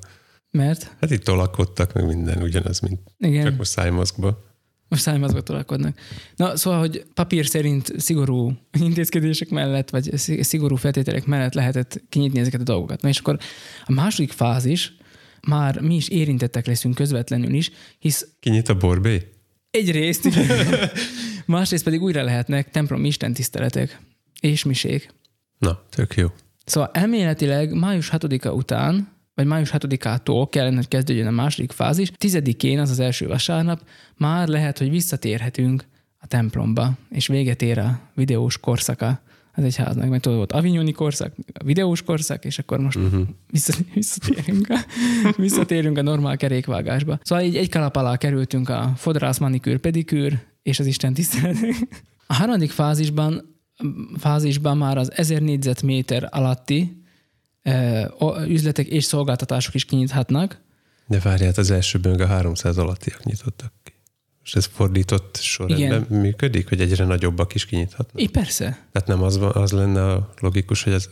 Mert? 0.50 0.96
Hát 1.00 1.10
itt 1.10 1.24
tolakodtak, 1.24 1.92
meg 1.92 2.06
minden 2.06 2.42
ugyanaz, 2.42 2.80
mint 2.80 3.00
Igen. 3.18 3.44
csak 3.44 3.56
most 3.56 3.70
szájmaszkba. 3.70 4.44
Most 4.88 5.02
szájmazba 5.02 5.40
tolakodnak. 5.40 5.98
Na, 6.36 6.56
szóval, 6.56 6.78
hogy 6.78 7.04
papír 7.14 7.46
szerint 7.46 7.92
szigorú 7.96 8.52
intézkedések 8.78 9.48
mellett, 9.48 9.90
vagy 9.90 10.10
szigorú 10.40 10.76
feltételek 10.76 11.26
mellett 11.26 11.54
lehetett 11.54 12.02
kinyitni 12.08 12.38
ezeket 12.40 12.60
a 12.60 12.64
dolgokat. 12.64 13.02
Na 13.02 13.08
és 13.08 13.18
akkor 13.18 13.38
a 13.84 13.92
második 13.92 14.32
fázis, 14.32 14.96
már 15.48 15.80
mi 15.80 15.94
is 15.94 16.08
érintettek 16.08 16.66
leszünk 16.66 16.94
közvetlenül 16.94 17.54
is, 17.54 17.70
hisz 17.98 18.28
Kinyit 18.40 18.68
a 18.68 18.74
borbé? 18.74 19.35
Egyrészt, 19.76 20.28
másrészt 21.46 21.84
pedig 21.84 22.02
újra 22.02 22.22
lehetnek 22.22 22.70
templom 22.70 23.04
istentiszteletek 23.04 23.98
és 24.40 24.64
misék. 24.64 25.14
Na, 25.58 25.82
tök 25.90 26.14
jó. 26.14 26.26
Szóval 26.64 26.90
elméletileg 26.92 27.72
május 27.72 28.10
6-a 28.12 28.48
után, 28.48 29.08
vagy 29.34 29.46
május 29.46 29.70
6-ától 29.72 30.46
kellene, 30.50 30.76
hogy 30.76 30.88
kezdődjön 30.88 31.26
a 31.26 31.30
második 31.30 31.72
fázis, 31.72 32.10
tizedikén, 32.10 32.78
az 32.78 32.90
az 32.90 33.00
első 33.00 33.26
vasárnap, 33.26 33.80
már 34.16 34.48
lehet, 34.48 34.78
hogy 34.78 34.90
visszatérhetünk 34.90 35.84
a 36.18 36.26
templomba, 36.26 36.92
és 37.10 37.26
véget 37.26 37.62
ér 37.62 37.78
a 37.78 38.00
videós 38.14 38.58
korszaka 38.58 39.20
az 39.56 39.64
egyháznak, 39.64 40.08
mert 40.08 40.22
tudod, 40.22 40.36
volt 40.36 40.52
Avignoni 40.52 40.92
korszak, 40.92 41.32
a 41.52 41.64
videós 41.64 42.02
korszak, 42.02 42.44
és 42.44 42.58
akkor 42.58 42.78
most 42.78 42.96
uh-huh. 42.98 43.26
vissza, 43.50 43.74
visszatérünk, 43.94 44.66
a, 44.68 44.78
visszatérünk 45.36 45.98
a 45.98 46.02
normál 46.02 46.36
kerékvágásba. 46.36 47.18
Szóval 47.22 47.44
így 47.44 47.56
egy 47.56 47.70
kalap 47.70 47.96
alá 47.96 48.16
kerültünk 48.16 48.68
a 48.68 48.92
fodrász, 48.96 49.38
manikűr, 49.38 49.78
pedikűr, 49.78 50.38
és 50.62 50.78
az 50.78 50.86
Isten 50.86 51.14
tiszteletek. 51.14 51.74
A 52.26 52.34
harmadik 52.34 52.70
fázisban 52.70 53.54
fázisban 54.18 54.76
már 54.76 54.98
az 54.98 55.12
1000 55.14 55.42
négyzetméter 55.42 56.28
alatti 56.30 57.02
ö, 57.62 58.02
üzletek 58.48 58.86
és 58.86 59.04
szolgáltatások 59.04 59.74
is 59.74 59.84
kinyithatnak. 59.84 60.60
De 61.06 61.20
várját, 61.20 61.58
az 61.58 61.70
elsőben 61.70 62.20
a 62.20 62.26
300 62.26 62.78
alattiak 62.78 63.24
nyitottak. 63.24 63.72
És 64.46 64.54
ez 64.54 64.64
fordított 64.64 65.36
sorrendben 65.36 66.06
működik, 66.08 66.68
hogy 66.68 66.80
egyre 66.80 67.04
nagyobbak 67.04 67.54
is 67.54 67.66
kinyithatnak? 67.66 68.22
É, 68.22 68.26
persze. 68.26 68.86
Tehát 68.92 69.08
nem 69.08 69.22
az, 69.22 69.38
az 69.52 69.72
lenne 69.72 70.12
a 70.12 70.32
logikus, 70.40 70.82
hogy 70.82 70.92
az 70.92 71.08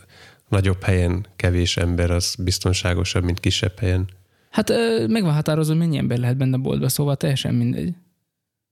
nagyobb 0.48 0.82
helyen 0.82 1.26
kevés 1.36 1.76
ember 1.76 2.10
az 2.10 2.34
biztonságosabb, 2.38 3.24
mint 3.24 3.40
kisebb 3.40 3.78
helyen. 3.78 4.08
Hát 4.50 4.72
meg 5.08 5.22
van 5.22 5.32
határozva, 5.32 5.74
mennyi 5.74 5.96
ember 5.96 6.18
lehet 6.18 6.36
benne 6.36 6.56
a 6.56 6.58
boltba, 6.60 6.88
szóval 6.88 7.16
teljesen 7.16 7.54
mindegy. 7.54 7.94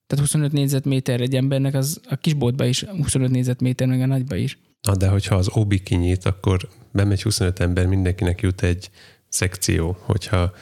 Tehát 0.07 0.25
25 0.25 0.53
négyzetméter 0.53 1.20
egy 1.20 1.35
embernek, 1.35 1.75
az 1.75 2.01
a 2.09 2.16
kis 2.16 2.35
boltba 2.35 2.64
is 2.64 2.85
25 2.85 3.31
négyzetméter, 3.31 3.87
meg 3.87 4.01
a 4.01 4.07
nagyba 4.07 4.37
is. 4.37 4.59
Na, 4.83 4.96
de 4.96 5.09
hogyha 5.09 5.35
az 5.35 5.48
OBI 5.53 5.79
kinyit, 5.79 6.25
akkor 6.25 6.68
bemegy 6.92 7.22
25 7.22 7.61
ember, 7.61 7.87
mindenkinek 7.87 8.40
jut 8.40 8.62
egy 8.62 8.90
szekció. 9.29 9.96
Hogyha 10.01 10.53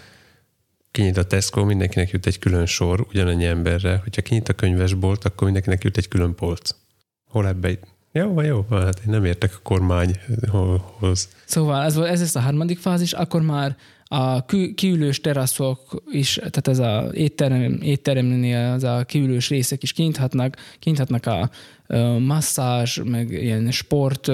kinyit 0.91 1.17
a 1.17 1.25
Tesco, 1.25 1.65
mindenkinek 1.65 2.11
jut 2.11 2.27
egy 2.27 2.39
külön 2.39 2.67
sor 2.67 3.07
ugyanannyi 3.09 3.45
emberre. 3.45 4.01
Hogyha 4.03 4.23
kinyit 4.23 4.49
a 4.49 4.53
könyvesbolt, 4.53 5.25
akkor 5.25 5.45
mindenkinek 5.45 5.85
jut 5.85 5.97
egy 5.97 6.09
külön 6.09 6.35
polc. 6.35 6.71
Hol 7.31 7.47
ebbe. 7.47 7.79
Jó, 8.13 8.33
van, 8.33 8.45
jó, 8.45 8.65
van, 8.69 8.83
hát 8.83 8.99
én 8.99 9.11
nem 9.11 9.25
értek 9.25 9.55
a 9.55 9.61
kormányhoz. 9.63 11.29
Szóval 11.45 11.83
ez, 11.83 11.97
ez 11.97 12.21
lesz 12.21 12.35
a 12.35 12.41
harmadik 12.41 12.79
fázis, 12.79 13.13
akkor 13.13 13.43
már 13.43 13.77
a 14.05 14.45
kiülős 14.75 15.21
teraszok 15.21 16.03
is, 16.11 16.35
tehát 16.35 16.69
ez 16.69 16.79
a 16.79 17.11
étterem, 17.13 17.79
étteremnél 17.83 18.73
az 18.73 18.85
a 18.85 19.05
kiülős 19.05 19.49
részek 19.49 19.83
is 19.83 19.93
kinyithatnak, 19.93 20.57
kinyithatnak 20.79 21.27
a 21.27 21.51
masszázs, 22.19 23.01
meg 23.05 23.31
ilyen 23.31 23.71
sport 23.71 24.31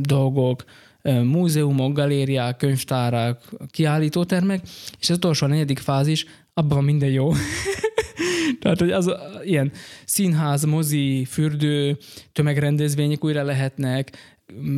dolgok, 0.00 0.64
múzeumok, 1.02 1.92
galériák, 1.92 2.56
könyvtárak, 2.56 3.48
kiállítótermek, 3.70 4.60
és 5.00 5.10
az 5.10 5.16
utolsó 5.16 5.46
a 5.46 5.48
negyedik 5.48 5.78
fázis, 5.78 6.24
abban 6.54 6.84
minden 6.84 7.10
jó. 7.10 7.32
Tehát, 8.60 8.78
hogy 8.78 8.90
az 8.90 9.12
ilyen 9.44 9.72
színház, 10.04 10.64
mozi, 10.64 11.24
fürdő, 11.24 11.96
tömegrendezvények 12.32 13.24
újra 13.24 13.42
lehetnek, 13.42 14.10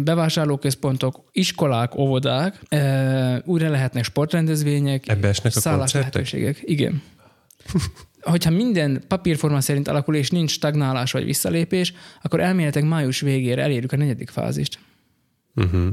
bevásárlóközpontok, 0.04 1.28
iskolák, 1.32 1.96
óvodák, 1.96 2.60
e, 2.68 3.42
újra 3.44 3.68
lehetnek 3.68 4.04
sportrendezvények, 4.04 5.08
Ebbe 5.08 5.28
esnek 5.28 5.52
a 5.64 5.84
lehetőségek. 5.92 6.60
Igen. 6.62 7.02
Hogyha 8.20 8.50
minden 8.50 9.02
papírforma 9.08 9.60
szerint 9.60 9.88
alakul, 9.88 10.14
és 10.14 10.30
nincs 10.30 10.50
stagnálás 10.50 11.12
vagy 11.12 11.24
visszalépés, 11.24 11.92
akkor 12.22 12.40
elméletek 12.40 12.84
május 12.84 13.20
végére 13.20 13.62
elérjük 13.62 13.92
a 13.92 13.96
negyedik 13.96 14.30
fázist. 14.30 14.78
Uh-huh. 15.54 15.88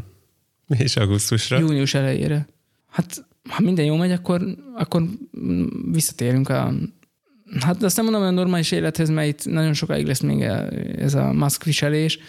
És 0.83 0.95
augusztusra? 0.95 1.59
Június 1.59 1.93
elejére. 1.93 2.47
Hát, 2.89 3.25
ha 3.49 3.61
minden 3.61 3.85
jó 3.85 3.95
megy, 3.95 4.11
akkor, 4.11 4.41
akkor 4.75 5.03
visszatérünk 5.91 6.49
a 6.49 6.73
Hát 7.59 7.83
azt 7.83 7.95
nem 7.95 8.05
mondom, 8.05 8.23
a 8.23 8.29
normális 8.29 8.71
élethez, 8.71 9.09
mert 9.09 9.27
itt 9.27 9.53
nagyon 9.53 9.73
sokáig 9.73 10.05
lesz 10.05 10.19
még 10.19 10.41
ez 10.97 11.13
a 11.13 11.33
maszkviselés, 11.33 12.19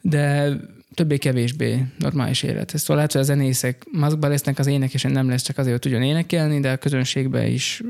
de 0.00 0.52
többé-kevésbé 0.94 1.84
normális 1.98 2.42
élethez. 2.42 2.80
Szóval 2.80 2.96
lehet, 2.96 3.12
hogy 3.12 3.20
a 3.20 3.24
zenészek 3.24 3.84
maszkban 3.92 4.30
lesznek, 4.30 4.58
az 4.58 4.66
énekesen 4.66 5.12
nem 5.12 5.28
lesz 5.28 5.42
csak 5.42 5.58
azért, 5.58 5.72
hogy 5.72 5.92
tudjon 5.92 6.08
énekelni, 6.08 6.60
de 6.60 6.70
a 6.70 6.76
közönségbe 6.76 7.46
is 7.46 7.82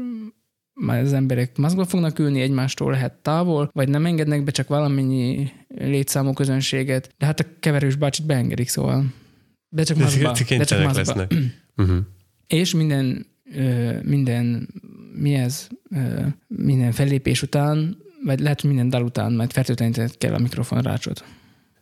már 0.75 1.03
az 1.03 1.13
emberek 1.13 1.57
maszkba 1.57 1.85
fognak 1.85 2.19
ülni, 2.19 2.41
egymástól 2.41 2.91
lehet 2.91 3.13
távol, 3.13 3.71
vagy 3.73 3.89
nem 3.89 4.07
engednek 4.07 4.45
be 4.45 4.51
csak 4.51 4.69
valamennyi 4.69 5.53
létszámú 5.69 6.33
közönséget, 6.33 7.15
de 7.19 7.27
hát 7.27 7.41
a 7.41 7.45
keverős 7.61 7.95
bácsit 7.95 8.27
beengedik, 8.27 8.69
szóval. 8.69 9.05
De 9.69 9.83
csak 9.83 9.97
maszkba. 9.97 10.33
De 10.49 10.65
csak 10.65 10.83
maszkba. 10.83 10.99
lesznek. 10.99 11.35
Uh-huh. 11.77 11.99
És 12.47 12.75
minden, 12.75 13.27
minden, 14.03 14.69
mi 15.15 15.35
ez, 15.35 15.69
minden 16.47 16.93
fellépés 16.93 17.43
után, 17.43 17.97
vagy 18.25 18.41
lehet, 18.41 18.61
hogy 18.61 18.71
minden 18.71 18.89
dal 18.89 19.03
után 19.03 19.33
majd 19.33 19.53
fertőtlenítened 19.53 20.19
kell 20.19 20.35
a 20.35 20.39
mikrofon 20.39 20.83
rácsot. 20.83 21.25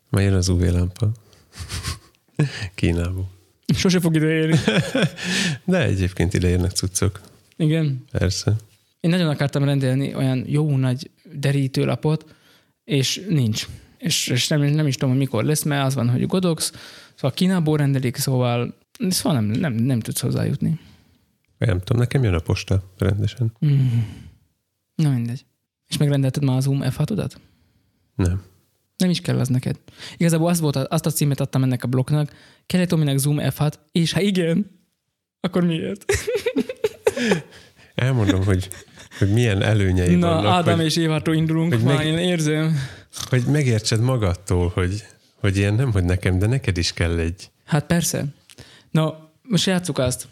Ma 0.08 0.20
jön 0.20 0.32
az 0.34 0.48
UV-lámpa. 0.48 1.10
Kínából. 2.74 3.30
Sose 3.74 4.00
fog 4.00 4.14
ide 4.14 4.26
érni. 4.26 4.58
De 5.64 5.84
egyébként 5.84 6.34
ide 6.34 6.48
érnek 6.48 6.70
cuccok. 6.70 7.20
Igen. 7.56 8.04
Persze. 8.10 8.56
Én 9.00 9.10
nagyon 9.10 9.28
akartam 9.28 9.64
rendelni 9.64 10.14
olyan 10.14 10.44
jó 10.46 10.76
nagy 10.76 11.10
derítőlapot, 11.32 12.34
és 12.84 13.24
nincs. 13.28 13.66
És, 14.06 14.26
és 14.28 14.48
nem, 14.48 14.60
nem 14.60 14.86
is 14.86 14.94
tudom, 14.94 15.10
hogy 15.10 15.18
mikor 15.18 15.44
lesz, 15.44 15.62
mert 15.62 15.86
az 15.86 15.94
van, 15.94 16.10
hogy 16.10 16.26
Godox, 16.26 16.72
szóval 17.14 17.30
Kínából 17.30 17.76
rendelik, 17.76 18.16
szóval, 18.16 18.74
szóval 19.08 19.40
nem, 19.40 19.60
nem, 19.60 19.72
nem 19.72 20.00
tudsz 20.00 20.20
hozzájutni. 20.20 20.78
Nem 21.58 21.78
tudom, 21.78 21.98
nekem 22.02 22.22
jön 22.22 22.34
a 22.34 22.38
posta 22.38 22.82
rendesen. 22.98 23.52
Mm. 23.66 23.98
Na 24.94 25.10
mindegy. 25.10 25.44
És 25.88 25.96
megrendelted 25.96 26.44
már 26.44 26.56
a 26.56 26.60
Zoom 26.60 26.80
F6-odat? 26.82 27.30
Nem. 28.14 28.42
Nem 28.96 29.10
is 29.10 29.20
kell 29.20 29.38
az 29.38 29.48
neked. 29.48 29.78
Igazából 30.16 30.48
az 30.48 30.60
volt, 30.60 30.76
azt 30.76 31.06
a 31.06 31.10
címet 31.10 31.40
adtam 31.40 31.62
ennek 31.62 31.84
a 31.84 31.86
blokknak, 31.86 32.32
kellett 32.66 32.88
Tominek 32.88 33.18
Zoom 33.18 33.36
F6, 33.40 33.72
és 33.92 34.12
ha 34.12 34.20
igen, 34.20 34.70
akkor 35.40 35.64
miért? 35.64 36.04
Elmondom, 37.94 38.44
hogy, 38.44 38.68
hogy 39.18 39.32
milyen 39.32 39.62
előnyei 39.62 40.14
Na, 40.14 40.28
vannak, 40.28 40.52
Ádám 40.52 40.76
hogy, 40.76 40.84
és 40.84 40.96
Évától 40.96 41.34
indulunk, 41.34 41.72
hogy 41.74 41.82
már 41.82 41.96
meg- 41.96 42.06
én 42.06 42.18
érzem. 42.18 42.76
Hogy 43.28 43.44
megértsed 43.44 44.00
magadtól, 44.00 44.70
hogy, 44.74 45.04
hogy 45.40 45.56
ilyen 45.56 45.74
nem, 45.74 45.92
hogy 45.92 46.04
nekem, 46.04 46.38
de 46.38 46.46
neked 46.46 46.76
is 46.76 46.92
kell 46.92 47.18
egy. 47.18 47.50
Hát 47.64 47.86
persze. 47.86 48.24
No, 48.90 49.12
most 49.42 49.66
játsszuk 49.66 49.98
azt, 49.98 50.28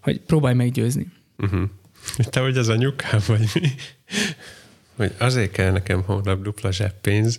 hogy 0.00 0.20
próbálj 0.20 0.54
meggyőzni. 0.54 1.12
Uh-huh. 1.38 1.68
Te 2.30 2.40
vagy 2.40 2.58
az 2.58 2.68
anyukám, 2.68 3.20
vagy 3.26 3.50
mi? 3.54 3.74
Hogy 4.96 5.14
azért 5.18 5.50
kell 5.50 5.70
nekem 5.70 6.02
holnap 6.02 6.42
dupla 6.42 6.72
zseppénz. 6.72 7.38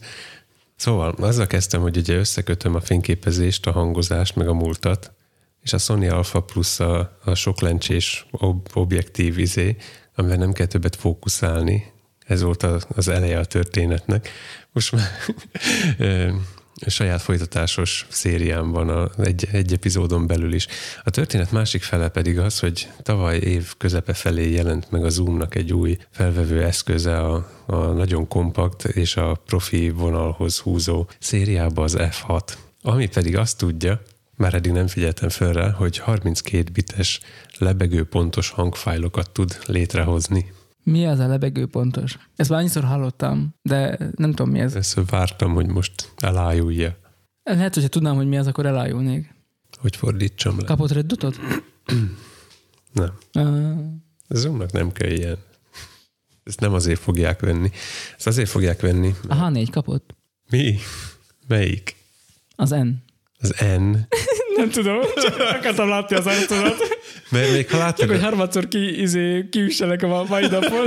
Szóval 0.75 1.11
azzal 1.11 1.47
kezdtem, 1.47 1.81
hogy 1.81 1.97
ugye 1.97 2.15
összekötöm 2.15 2.75
a 2.75 2.81
fényképezést, 2.81 3.65
a 3.65 3.71
hangozást, 3.71 4.35
meg 4.35 4.47
a 4.47 4.53
múltat, 4.53 5.13
és 5.61 5.73
a 5.73 5.77
Sony 5.77 6.09
Alpha 6.09 6.39
Plus 6.39 6.79
a, 6.79 7.17
a 7.23 7.35
soklencsés 7.35 8.25
ob- 8.31 8.69
objektív 8.73 9.37
izé, 9.39 9.75
amivel 10.15 10.37
nem 10.37 10.53
kell 10.53 10.65
többet 10.65 10.95
fókuszálni. 10.95 11.93
Ez 12.25 12.41
volt 12.41 12.63
az, 12.63 13.07
eleje 13.07 13.39
a 13.39 13.45
történetnek. 13.45 14.29
Most 14.71 14.91
már 14.91 15.07
saját 16.87 17.21
folytatásos 17.21 18.05
szériám 18.09 18.71
van 18.71 18.89
a, 18.89 19.09
egy, 19.17 19.47
egy 19.51 19.73
epizódon 19.73 20.27
belül 20.27 20.53
is. 20.53 20.67
A 21.03 21.09
történet 21.09 21.51
másik 21.51 21.83
fele 21.83 22.09
pedig 22.09 22.39
az, 22.39 22.59
hogy 22.59 22.87
tavaly 23.01 23.37
év 23.37 23.73
közepe 23.77 24.13
felé 24.13 24.51
jelent 24.51 24.91
meg 24.91 25.05
a 25.05 25.09
Zoomnak 25.09 25.55
egy 25.55 25.73
új 25.73 25.97
felvevő 26.11 26.63
eszköze, 26.63 27.19
a, 27.19 27.49
a 27.65 27.75
nagyon 27.75 28.27
kompakt 28.27 28.83
és 28.83 29.15
a 29.15 29.41
profi 29.45 29.89
vonalhoz 29.89 30.59
húzó 30.59 31.09
szériába 31.19 31.83
az 31.83 31.95
F6, 31.99 32.41
ami 32.81 33.07
pedig 33.07 33.37
azt 33.37 33.57
tudja, 33.57 34.01
már 34.37 34.53
eddig 34.53 34.71
nem 34.71 34.87
figyeltem 34.87 35.29
fel 35.29 35.53
rá, 35.53 35.69
hogy 35.69 35.97
32 35.97 36.71
bites 36.71 37.19
lebegő 37.57 38.03
pontos 38.03 38.49
hangfájlokat 38.49 39.29
tud 39.29 39.59
létrehozni. 39.65 40.53
Mi 40.85 41.05
az 41.05 41.19
a 41.19 41.27
lebegő 41.27 41.65
pontos? 41.65 42.17
Ezt 42.35 42.49
már 42.49 42.59
annyiszor 42.59 42.83
hallottam, 42.83 43.55
de 43.61 43.97
nem 44.15 44.29
tudom 44.29 44.51
mi 44.51 44.59
ez. 44.59 44.75
Ezt 44.75 45.09
vártam, 45.09 45.53
hogy 45.53 45.67
most 45.67 46.11
elájulja. 46.17 46.97
Lehet, 47.43 47.73
hogyha 47.73 47.89
tudnám, 47.89 48.15
hogy 48.15 48.27
mi 48.27 48.37
az, 48.37 48.47
akkor 48.47 48.65
elájulnék. 48.65 49.35
Hogy 49.77 49.95
fordítsam 49.95 50.59
le. 50.59 50.65
Kapott 50.65 50.91
reddutot? 50.91 51.39
Nem. 52.93 53.13
Uh, 53.33 53.79
Zoomnak 54.29 54.71
nem 54.71 54.91
kell 54.91 55.09
ilyen. 55.11 55.37
Ezt 56.43 56.59
nem 56.59 56.73
azért 56.73 56.99
fogják 56.99 57.39
venni. 57.39 57.71
Ezt 58.17 58.27
azért 58.27 58.49
fogják 58.49 58.81
venni. 58.81 59.13
a 59.27 59.35
H4 59.35 59.67
kapott. 59.71 60.15
Mi? 60.49 60.77
Melyik? 61.47 61.95
Az 62.55 62.69
N. 62.69 62.87
Az 63.39 63.55
N. 63.77 63.91
Nem 64.55 64.69
tudom, 64.69 64.99
csak 65.15 65.39
akartam 65.39 65.89
látni 65.89 66.15
az 66.15 66.25
arcodat. 66.25 66.97
Mert 67.29 67.51
még 67.51 67.69
ha 67.69 67.77
látod, 67.77 67.99
Csak, 67.99 68.09
hogy 68.09 68.21
harmadszor 68.23 68.67
ki, 68.67 69.01
izé, 69.01 69.47
kiüsselek 69.51 70.03
a 70.03 70.25
mai 70.29 70.47
napon. 70.47 70.85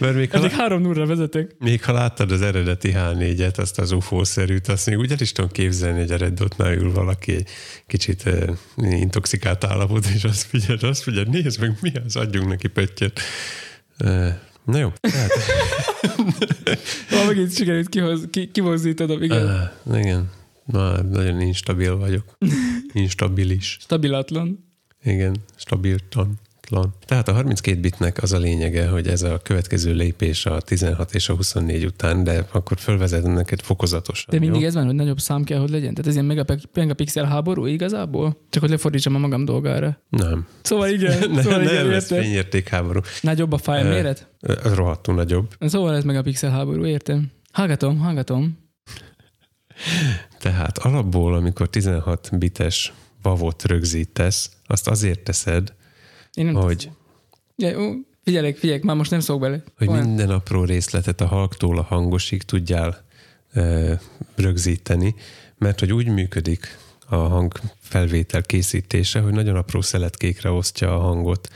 mert 0.00 0.14
még 0.14 0.30
ha, 0.30 0.38
Eddig 0.38 0.50
három 0.50 0.80
nullra 0.80 1.06
vezetek. 1.06 1.50
még 1.58 1.84
ha 1.84 1.92
láttad 1.92 2.32
az 2.32 2.42
eredeti 2.42 2.92
H4-et, 2.94 3.58
azt 3.58 3.78
az 3.78 3.92
UFO-szerűt, 3.92 4.68
azt 4.68 4.86
még 4.86 5.10
el 5.10 5.16
is 5.20 5.32
tudom 5.32 5.50
képzelni, 5.50 6.00
hogy 6.00 6.10
a 6.10 6.16
Red 6.16 6.32
Dotnál 6.32 6.72
ül 6.72 6.92
valaki 6.92 7.32
egy 7.32 7.48
kicsit 7.86 8.22
uh, 8.26 9.00
intoxikált 9.00 9.64
állapot, 9.64 10.06
és 10.14 10.24
azt 10.24 10.42
figyel, 10.42 10.76
azt 10.80 11.02
figyel, 11.02 11.24
nézd 11.30 11.60
meg, 11.60 11.78
mi 11.80 11.92
az, 12.06 12.16
adjunk 12.16 12.48
neki 12.48 12.68
pöttyet. 12.68 13.20
Uh, 14.04 14.28
na 14.64 14.78
jó, 14.78 14.92
tehát, 15.00 15.30
Ma 17.10 17.24
megint 17.26 17.56
sikerült 17.56 17.88
kihoz, 17.88 18.20
ki, 18.30 18.50
kivozzítanom, 18.52 19.22
igen. 19.22 19.70
uh, 19.84 19.98
igen, 19.98 20.30
na, 20.66 21.02
nagyon 21.02 21.40
instabil 21.40 21.96
vagyok. 21.96 22.38
Instabilis. 22.92 23.76
Stabilatlan. 23.80 24.64
Igen, 25.02 25.36
stabiltan. 25.56 26.38
Tlan. 26.60 26.94
Tehát 27.04 27.28
a 27.28 27.32
32 27.32 27.80
bitnek 27.80 28.22
az 28.22 28.32
a 28.32 28.38
lényege, 28.38 28.88
hogy 28.88 29.08
ez 29.08 29.22
a 29.22 29.38
következő 29.42 29.94
lépés 29.94 30.46
a 30.46 30.60
16 30.60 31.14
és 31.14 31.28
a 31.28 31.34
24 31.34 31.84
után, 31.84 32.24
de 32.24 32.46
akkor 32.52 32.78
fölvezetem 32.78 33.32
neked 33.32 33.60
fokozatosan. 33.60 34.26
De 34.30 34.38
mindig 34.38 34.60
jó? 34.60 34.66
ez 34.66 34.74
van, 34.74 34.84
hogy 34.84 34.94
nagyobb 34.94 35.18
szám 35.18 35.44
kell, 35.44 35.58
hogy 35.58 35.70
legyen. 35.70 35.94
Tehát 35.94 36.06
ez 36.06 36.12
ilyen 36.12 36.48
megapixel 36.72 37.24
háború 37.24 37.66
igazából? 37.66 38.36
Csak 38.50 38.62
hogy 38.62 38.70
lefordítsam 38.70 39.14
a 39.14 39.18
magam 39.18 39.44
dolgára. 39.44 40.00
Nem. 40.08 40.46
Szóval 40.62 40.88
igen, 40.88 41.30
Ne, 41.30 41.42
szóval 41.42 41.58
nem, 41.58 41.66
igen, 41.72 41.90
ez 41.92 42.02
értem. 42.02 42.22
fényértékháború. 42.22 43.00
Nagyobb 43.20 43.52
a 43.52 43.58
file 43.58 43.84
Ö, 43.84 43.88
méret? 43.88 44.28
Ez 44.40 44.74
rohadtul 44.74 45.14
nagyobb. 45.14 45.54
Szóval 45.60 45.94
ez 45.96 46.04
megapixel 46.04 46.50
háború, 46.50 46.84
értem. 46.84 47.30
Hallgatom, 47.52 47.98
hallgatom. 47.98 48.58
Tehát 50.38 50.78
alapból, 50.78 51.34
amikor 51.34 51.68
16 51.70 52.28
bites 52.38 52.92
vavot 53.22 53.64
rögzítesz, 53.64 54.50
azt 54.66 54.88
azért 54.88 55.20
teszed, 55.20 55.74
Én 56.34 56.44
nem 56.44 56.54
hogy, 56.54 56.90
figyelek, 58.24 58.56
figyelek, 58.56 58.82
már 58.82 58.96
most 58.96 59.10
nem 59.10 59.20
szólok 59.20 59.42
bele. 59.42 59.62
hogy 59.78 59.88
Olyan. 59.88 60.06
minden 60.06 60.30
apró 60.30 60.64
részletet 60.64 61.20
a 61.20 61.26
halktól 61.26 61.78
a 61.78 61.82
hangosig 61.82 62.42
tudjál 62.42 63.04
ö, 63.52 63.92
rögzíteni, 64.34 65.14
mert 65.58 65.80
hogy 65.80 65.92
úgy 65.92 66.08
működik 66.08 66.78
a 67.08 67.16
hang 67.16 67.60
felvétel 67.80 68.42
készítése, 68.42 69.20
hogy 69.20 69.32
nagyon 69.32 69.56
apró 69.56 69.80
szeletkékre 69.80 70.50
osztja 70.50 70.94
a 70.94 70.98
hangot 70.98 71.48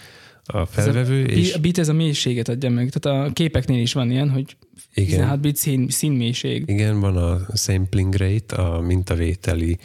a 0.45 0.67
felvevő, 0.67 1.25
Bi- 1.25 1.37
és 1.37 1.55
A 1.55 1.59
bit 1.59 1.79
ez 1.79 1.89
a 1.89 1.93
mélységet 1.93 2.49
adja 2.49 2.71
meg. 2.71 2.91
Tehát 2.91 3.29
a 3.29 3.33
képeknél 3.33 3.81
is 3.81 3.93
van 3.93 4.11
ilyen, 4.11 4.31
hogy 4.31 4.57
igen, 4.95 5.11
16 5.11 5.41
bit 5.41 5.57
szín, 5.57 5.89
színmélység. 5.89 6.65
igen, 6.67 7.01
van 7.01 7.17
a 7.17 7.57
sampling 7.57 8.15
rate, 8.15 8.57
a 8.57 8.81
mintavételi 8.81 9.79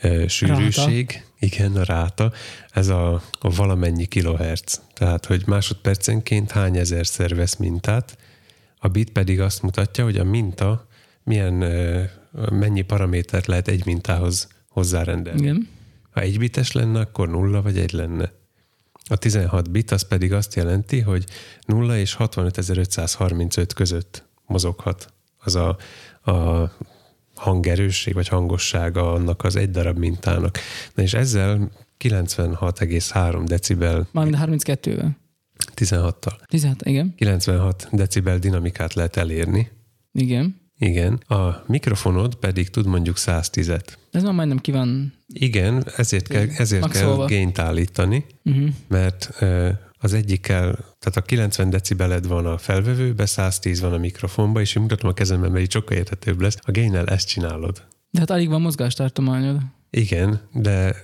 ö, 0.00 0.24
sűrűség, 0.28 1.24
igen, 1.38 1.76
a 1.76 1.82
ráta, 1.82 2.32
ez 2.70 2.88
a, 2.88 3.22
a 3.40 3.54
valamennyi 3.54 4.06
kilohertz. 4.06 4.80
Tehát, 4.94 5.26
hogy 5.26 5.42
másodpercenként 5.46 6.50
hány 6.50 6.76
ezerszer 6.76 7.34
vesz 7.34 7.56
mintát, 7.56 8.18
a 8.78 8.88
bit 8.88 9.10
pedig 9.10 9.40
azt 9.40 9.62
mutatja, 9.62 10.04
hogy 10.04 10.16
a 10.16 10.24
minta 10.24 10.86
milyen, 11.22 11.60
ö, 11.60 12.02
mennyi 12.50 12.82
paramétert 12.82 13.46
lehet 13.46 13.68
egy 13.68 13.86
mintához 13.86 14.48
hozzárendelni. 14.68 15.40
Igen. 15.40 15.68
Ha 16.10 16.20
egy 16.20 16.38
bites 16.38 16.72
lenne, 16.72 17.00
akkor 17.00 17.28
nulla 17.28 17.62
vagy 17.62 17.78
egy 17.78 17.92
lenne. 17.92 18.32
A 19.08 19.16
16 19.16 19.70
bit 19.70 19.90
az 19.90 20.08
pedig 20.08 20.32
azt 20.32 20.54
jelenti, 20.54 21.00
hogy 21.00 21.24
0 21.66 21.98
és 21.98 22.16
65.535 22.18 23.68
között 23.74 24.28
mozoghat 24.50 25.12
az 25.38 25.54
a, 25.54 25.76
a 26.30 26.70
hangerősség 27.34 28.14
vagy 28.14 28.28
hangossága 28.28 29.12
annak 29.12 29.44
az 29.44 29.56
egy 29.56 29.70
darab 29.70 29.98
mintának. 29.98 30.58
Na 30.94 31.02
és 31.02 31.14
ezzel 31.14 31.70
96,3 32.04 33.42
decibel 33.46 34.08
Mármint 34.12 34.36
a 34.36 34.46
32-vel. 34.46 35.08
16-tal. 35.76 36.32
16, 36.46 36.86
igen. 36.86 37.14
96 37.16 37.88
decibel 37.92 38.38
dinamikát 38.38 38.94
lehet 38.94 39.16
elérni. 39.16 39.70
Igen. 40.12 40.60
Igen. 40.78 41.12
A 41.26 41.62
mikrofonod 41.66 42.34
pedig 42.34 42.70
tud 42.70 42.86
mondjuk 42.86 43.16
110-et. 43.18 43.86
Ez 44.10 44.22
már 44.22 44.32
majdnem 44.32 44.58
ki 44.58 44.70
van. 44.70 45.12
Igen, 45.26 45.84
ezért 45.96 46.28
kell, 46.28 46.46
ezért 46.56 46.88
kell 46.88 47.24
gényt 47.26 47.58
állítani, 47.58 48.24
Uh-huh. 48.44 48.68
mert 48.88 49.30
az 50.02 50.12
egyikkel, 50.12 50.72
tehát 50.98 51.16
a 51.16 51.20
90 51.20 51.70
decibeled 51.70 52.26
van 52.26 52.46
a 52.46 52.58
felvevőbe, 52.58 53.26
110 53.26 53.80
van 53.80 53.92
a 53.92 53.98
mikrofonba, 53.98 54.60
és 54.60 54.74
én 54.74 54.82
mutatom 54.82 55.10
a 55.10 55.12
kezemben, 55.12 55.50
mert 55.50 55.64
így 55.64 55.70
sokkal 55.70 55.96
érthetőbb 55.96 56.40
lesz. 56.40 56.56
A 56.60 56.70
génnel 56.70 57.06
ezt 57.06 57.28
csinálod. 57.28 57.82
De 58.10 58.18
hát 58.18 58.30
alig 58.30 58.48
van 58.48 58.60
mozgástartományod. 58.60 59.60
Igen, 59.90 60.40
de 60.52 60.96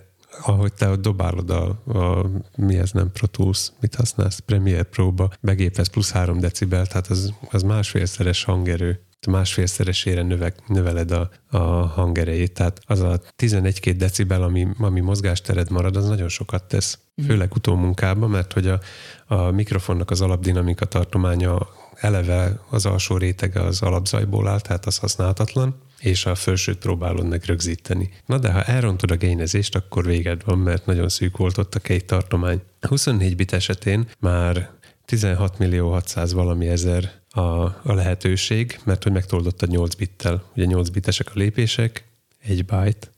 ahogy 0.43 0.73
te 0.73 0.97
dobálod 0.97 1.51
a, 1.51 1.69
a 1.69 2.31
mi 2.57 2.79
ez 2.79 2.91
nem 2.91 3.13
Pro 3.13 3.27
Tools, 3.27 3.73
mit 3.81 3.95
használsz, 3.95 4.39
Premiere 4.39 4.83
Pro-ba, 4.83 5.31
begépez 5.41 5.89
plusz 5.89 6.11
3 6.11 6.39
decibel, 6.39 6.87
tehát 6.87 7.07
az, 7.07 7.33
az 7.51 7.63
másfélszeres 7.63 8.45
hangerő 8.45 9.01
másfélszeresére 9.27 10.23
növe, 10.23 10.55
növeled 10.67 11.11
a, 11.11 11.31
a 11.51 11.59
hangerejét, 11.87 12.55
tehát 12.55 12.81
az 12.87 13.01
a 13.01 13.21
11-2 13.37 13.95
decibel, 13.97 14.43
ami, 14.43 14.67
ami 14.79 15.01
mozgástered 15.01 15.71
marad, 15.71 15.97
az 15.97 16.09
nagyon 16.09 16.29
sokat 16.29 16.65
tesz. 16.65 16.99
Főleg 17.25 17.55
utómunkában, 17.55 18.31
mert 18.31 18.53
hogy 18.53 18.67
a, 18.67 18.81
a 19.27 19.51
mikrofonnak 19.51 20.11
az 20.11 20.21
alapdinamika 20.21 20.85
tartománya 20.85 21.69
eleve 21.95 22.61
az 22.71 22.87
alsó 22.87 23.17
rétege 23.17 23.61
az 23.61 23.83
alapzajból 23.83 24.49
áll, 24.49 24.61
tehát 24.61 24.87
az 24.87 24.99
használhatatlan, 24.99 25.81
és 26.01 26.27
a 26.27 26.35
felsőt 26.35 26.79
próbálod 26.79 27.29
meg 27.29 27.43
rögzíteni. 27.45 28.11
Na 28.27 28.39
de 28.39 28.53
ha 28.53 28.63
elrontod 28.63 29.11
a 29.11 29.17
gainezést, 29.17 29.75
akkor 29.75 30.05
véged 30.05 30.45
van, 30.45 30.59
mert 30.59 30.87
nagyon 30.87 31.09
szűk 31.09 31.37
volt 31.37 31.59
ott 31.59 31.75
a 31.75 31.81
két 31.81 32.07
tartomány. 32.07 32.63
A 32.81 32.87
24 32.87 33.37
bit 33.37 33.53
esetén 33.53 34.09
már 34.19 34.71
16 35.05 35.59
millió 35.59 35.91
600 35.91 36.33
valami 36.33 36.69
ezer 36.69 37.13
a, 37.31 37.41
a 37.41 37.93
lehetőség, 37.95 38.81
mert 38.85 39.03
hogy 39.03 39.13
megtoldottad 39.13 39.69
8 39.69 39.95
bittel. 39.95 40.43
Ugye 40.55 40.65
8 40.65 40.89
bitesek 40.89 41.29
a 41.29 41.39
lépések, 41.39 42.05
1 42.43 42.65
byte, 42.65 43.09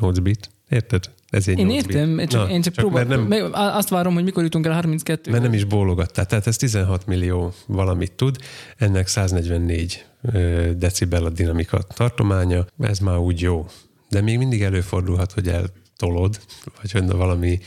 8 0.00 0.18
bit, 0.18 0.50
érted? 0.68 1.10
Ezért 1.30 1.58
Én 1.58 1.66
8 1.66 1.86
értem, 1.86 2.16
bit. 2.16 2.28
csak, 2.28 2.46
Na, 2.46 2.52
én 2.52 2.62
csak, 2.62 2.74
csak 2.74 2.84
próbálom. 2.84 3.28
nem. 3.28 3.48
Azt 3.52 3.88
várom, 3.88 4.14
hogy 4.14 4.24
mikor 4.24 4.42
jutunk 4.42 4.66
el 4.66 4.72
32 4.72 5.30
mert 5.30 5.42
nem 5.42 5.52
is 5.52 5.64
bólogattál. 5.64 6.26
Tehát 6.26 6.46
ez 6.46 6.56
16 6.56 7.06
millió 7.06 7.52
valamit 7.66 8.12
tud, 8.12 8.36
ennek 8.76 9.06
144 9.06 10.04
ö, 10.22 10.70
decibel 10.76 11.24
a 11.24 11.30
dinamika 11.30 11.78
tartománya, 11.82 12.66
ez 12.80 12.98
már 12.98 13.16
úgy 13.18 13.40
jó. 13.40 13.66
De 14.08 14.20
még 14.20 14.38
mindig 14.38 14.62
előfordulhat, 14.62 15.32
hogy 15.32 15.48
eltolod, 15.48 16.40
vagy 16.80 16.92
hogy 16.92 17.06
valami, 17.06 17.58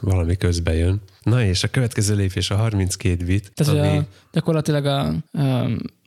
valami 0.00 0.36
közbe 0.36 0.74
jön. 0.74 1.00
Na 1.22 1.44
és 1.44 1.64
a 1.64 1.68
következő 1.68 2.14
lépés 2.16 2.50
a 2.50 2.56
32 2.56 3.24
bit, 3.24 3.52
Tehát 3.54 3.86
ami... 3.86 3.96
a, 3.96 4.06
gyakorlatilag 4.32 4.84
a, 4.86 5.06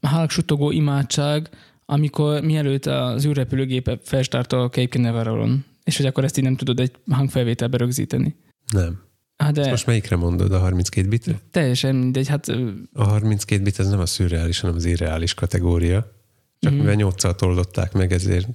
a 0.02 0.08
hálgsutogó 0.08 0.72
imádság, 0.72 1.50
amikor 1.92 2.42
mielőtt 2.42 2.86
az 2.86 3.26
űrrepülőgépe 3.26 4.00
felstartol 4.04 4.60
a 4.60 4.70
Cape 4.70 4.88
Canaveral-on, 4.88 5.66
és 5.84 5.98
hogy 5.98 6.06
akkor 6.06 6.24
ezt 6.24 6.38
így 6.38 6.44
nem 6.44 6.56
tudod 6.56 6.80
egy 6.80 6.92
hangfelvételbe 7.12 7.78
rögzíteni. 7.78 8.36
Nem. 8.74 9.02
Hát 9.38 9.54
de 9.54 9.70
Most 9.70 9.86
melyikre 9.86 10.16
mondod 10.16 10.52
a 10.52 10.60
32 10.60 11.08
bitre? 11.08 11.40
teljesen 11.52 11.96
mindegy, 11.96 12.28
hát 12.28 12.48
A 12.94 13.04
32 13.04 13.64
bit 13.64 13.80
ez 13.80 13.90
nem 13.90 14.00
a 14.00 14.06
szürreális, 14.06 14.60
hanem 14.60 14.76
az 14.76 14.86
irreális 14.86 15.34
kategória. 15.34 16.12
Csak 16.60 16.72
Mhm. 16.72 16.80
mivel 16.82 16.96
8 16.96 17.36
toldották 17.36 17.94
meg, 17.94 18.12
ezért 18.12 18.48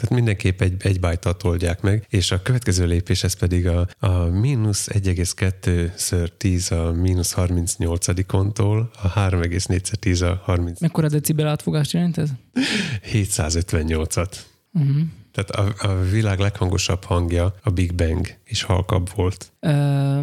tehát 0.00 0.14
mindenképp 0.14 0.60
egy, 0.60 0.74
egy 0.78 1.00
byte 1.00 1.32
toldják 1.32 1.80
meg, 1.80 2.06
és 2.08 2.30
a 2.30 2.42
következő 2.42 2.86
lépés 2.86 3.24
ez 3.24 3.32
pedig 3.32 3.66
a, 3.66 3.88
a 3.98 4.10
mínusz 4.24 4.88
1,2 4.92 5.90
ször 5.94 6.30
10 6.30 6.72
a 6.72 6.92
mínusz 6.92 7.34
38-tól, 7.36 8.84
a 9.02 9.12
3,4 9.12 9.92
10 9.94 10.22
a 10.22 10.40
30, 10.44 10.80
mekkora 10.80 11.08
decibel 11.08 11.46
átfogást 11.46 11.92
jelent 11.92 12.18
ez? 12.18 12.28
758-at. 13.12 14.36
Uh-huh. 14.72 14.96
Tehát 15.32 15.50
a, 15.50 15.88
a 15.88 16.02
világ 16.10 16.38
leghangosabb 16.38 17.04
hangja, 17.04 17.54
a 17.62 17.70
Big 17.70 17.94
Bang 17.94 18.26
is 18.46 18.62
halkabb 18.62 19.10
volt. 19.14 19.52
Uh, 19.60 19.70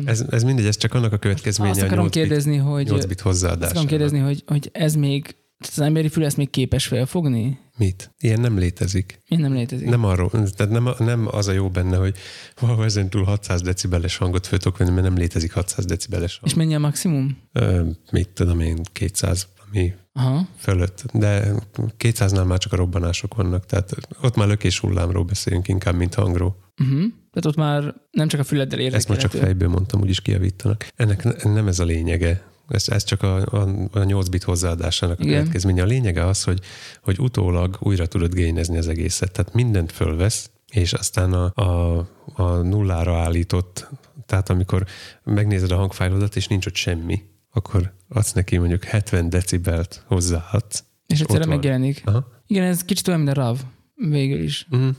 Ez, 0.06 0.26
ez 0.30 0.44
mindegy, 0.44 0.66
ez 0.66 0.78
csak 0.78 0.94
annak 0.94 1.14
a 1.14 1.18
következménye 1.18 1.72
azt 1.72 1.82
a 1.82 1.86
akarom 1.86 2.04
8 2.04 2.14
bit, 2.14 2.24
kérdezni, 2.24 2.58
hogy 2.58 2.86
8 2.86 3.06
bit 3.06 3.12
azt 3.12 3.22
hozzáadásának. 3.22 3.70
akarom 3.70 3.88
kérdezni, 3.88 4.20
hogy, 4.20 4.44
hogy 4.46 4.70
ez 4.74 4.96
még, 4.96 5.36
az 5.60 5.80
emberi 5.80 6.10
fül 6.10 6.26
ezt 6.26 6.38
még 6.38 6.50
képes 6.50 6.88
felfogni? 6.88 7.60
Mit? 7.78 8.12
Ilyen 8.20 8.40
nem 8.40 8.58
létezik. 8.58 9.22
Ilyen 9.26 9.42
nem 9.42 9.54
létezik. 9.54 9.90
Nem 9.90 10.04
arról, 10.04 10.30
tehát 10.30 10.70
nem, 10.72 10.90
nem 10.98 11.28
az 11.32 11.48
a 11.48 11.52
jó 11.52 11.70
benne, 11.70 11.98
hogy 11.98 12.16
wow, 12.62 12.82
ezen 12.82 13.10
túl 13.10 13.24
600 13.24 13.62
decibeles 13.62 14.18
hangot 14.18 14.48
föl 14.48 14.60
tudok 14.60 14.78
venni, 14.78 14.92
mert 14.92 15.04
nem 15.04 15.18
létezik 15.18 15.54
600 15.54 15.86
decibeles 15.86 16.38
hang. 16.38 16.52
És 16.52 16.58
mennyi 16.58 16.76
a 16.76 16.80
maximum? 16.80 17.38
Ö, 17.54 17.90
mit 18.12 18.30
tudom 18.30 18.60
én, 18.60 18.82
200, 18.92 19.48
ami 19.68 19.94
Aha. 20.14 20.48
fölött. 20.58 21.06
De 21.14 21.52
200-nál 22.00 22.46
már 22.46 22.58
csak 22.58 22.74
a 22.74 22.76
robbanások 22.76 23.36
vannak, 23.36 23.66
tehát 23.66 23.92
ott 24.22 24.36
már 24.36 24.48
lökés 24.48 24.80
hullámról 24.80 25.24
beszélünk 25.24 25.68
inkább, 25.68 25.96
mint 25.96 26.14
hangról. 26.14 26.56
Uh-huh. 26.82 27.00
Tehát 27.32 27.46
ott 27.46 27.56
már 27.56 27.94
nem 28.12 28.28
csak 28.28 28.40
a 28.40 28.44
füleddel 28.44 28.80
Ezt 28.80 28.92
már 28.92 29.02
csak 29.02 29.16
érzékelhető. 29.16 29.46
fejből 29.46 29.70
mondtam, 29.70 30.02
úgyis 30.02 30.22
kijavítanak. 30.22 30.88
Ennek 30.96 31.44
nem 31.44 31.68
ez 31.68 31.80
a 31.80 31.84
lényege. 31.84 32.44
Ez, 32.68 32.90
ez 32.90 33.04
csak 33.04 33.24
a, 33.24 33.36
a, 33.36 33.68
a 33.92 34.04
8 34.04 34.28
bit 34.28 34.44
hozzáadásának 34.44 35.20
a 35.20 35.24
Igen. 35.24 35.38
következménye. 35.38 35.82
A 35.82 35.86
lényege 35.86 36.26
az, 36.26 36.44
hogy, 36.44 36.60
hogy 37.02 37.20
utólag 37.20 37.78
újra 37.80 38.06
tudod 38.06 38.34
génezni 38.34 38.78
az 38.78 38.88
egészet. 38.88 39.32
Tehát 39.32 39.54
mindent 39.54 39.92
fölvesz, 39.92 40.50
és 40.72 40.94
aztán 40.94 41.34
a, 41.34 41.52
a, 41.56 41.98
a 42.36 42.44
nullára 42.44 43.20
állított, 43.20 43.90
tehát 44.26 44.50
amikor 44.50 44.86
megnézed 45.24 45.72
a 45.72 45.76
hangfájlodat, 45.76 46.36
és 46.36 46.48
nincs 46.48 46.66
ott 46.66 46.76
semmi, 46.76 47.22
akkor 47.52 47.94
adsz 48.10 48.34
neki 48.34 48.58
mondjuk 48.58 48.84
70 48.84 49.30
decibelt 49.30 50.04
hozzáadsz. 50.08 50.84
És 51.08 51.20
egyszerre 51.20 51.40
ott 51.40 51.46
van. 51.46 51.56
megjelenik. 51.56 52.02
Aha. 52.06 52.28
Igen, 52.48 52.64
ez 52.64 52.84
kicsit 52.84 53.08
olyan, 53.08 53.20
mint 53.20 53.38
a 53.38 53.42
RAV 53.42 53.60
végül 53.96 54.42
is. 54.44 54.68
Mm. 54.76 54.90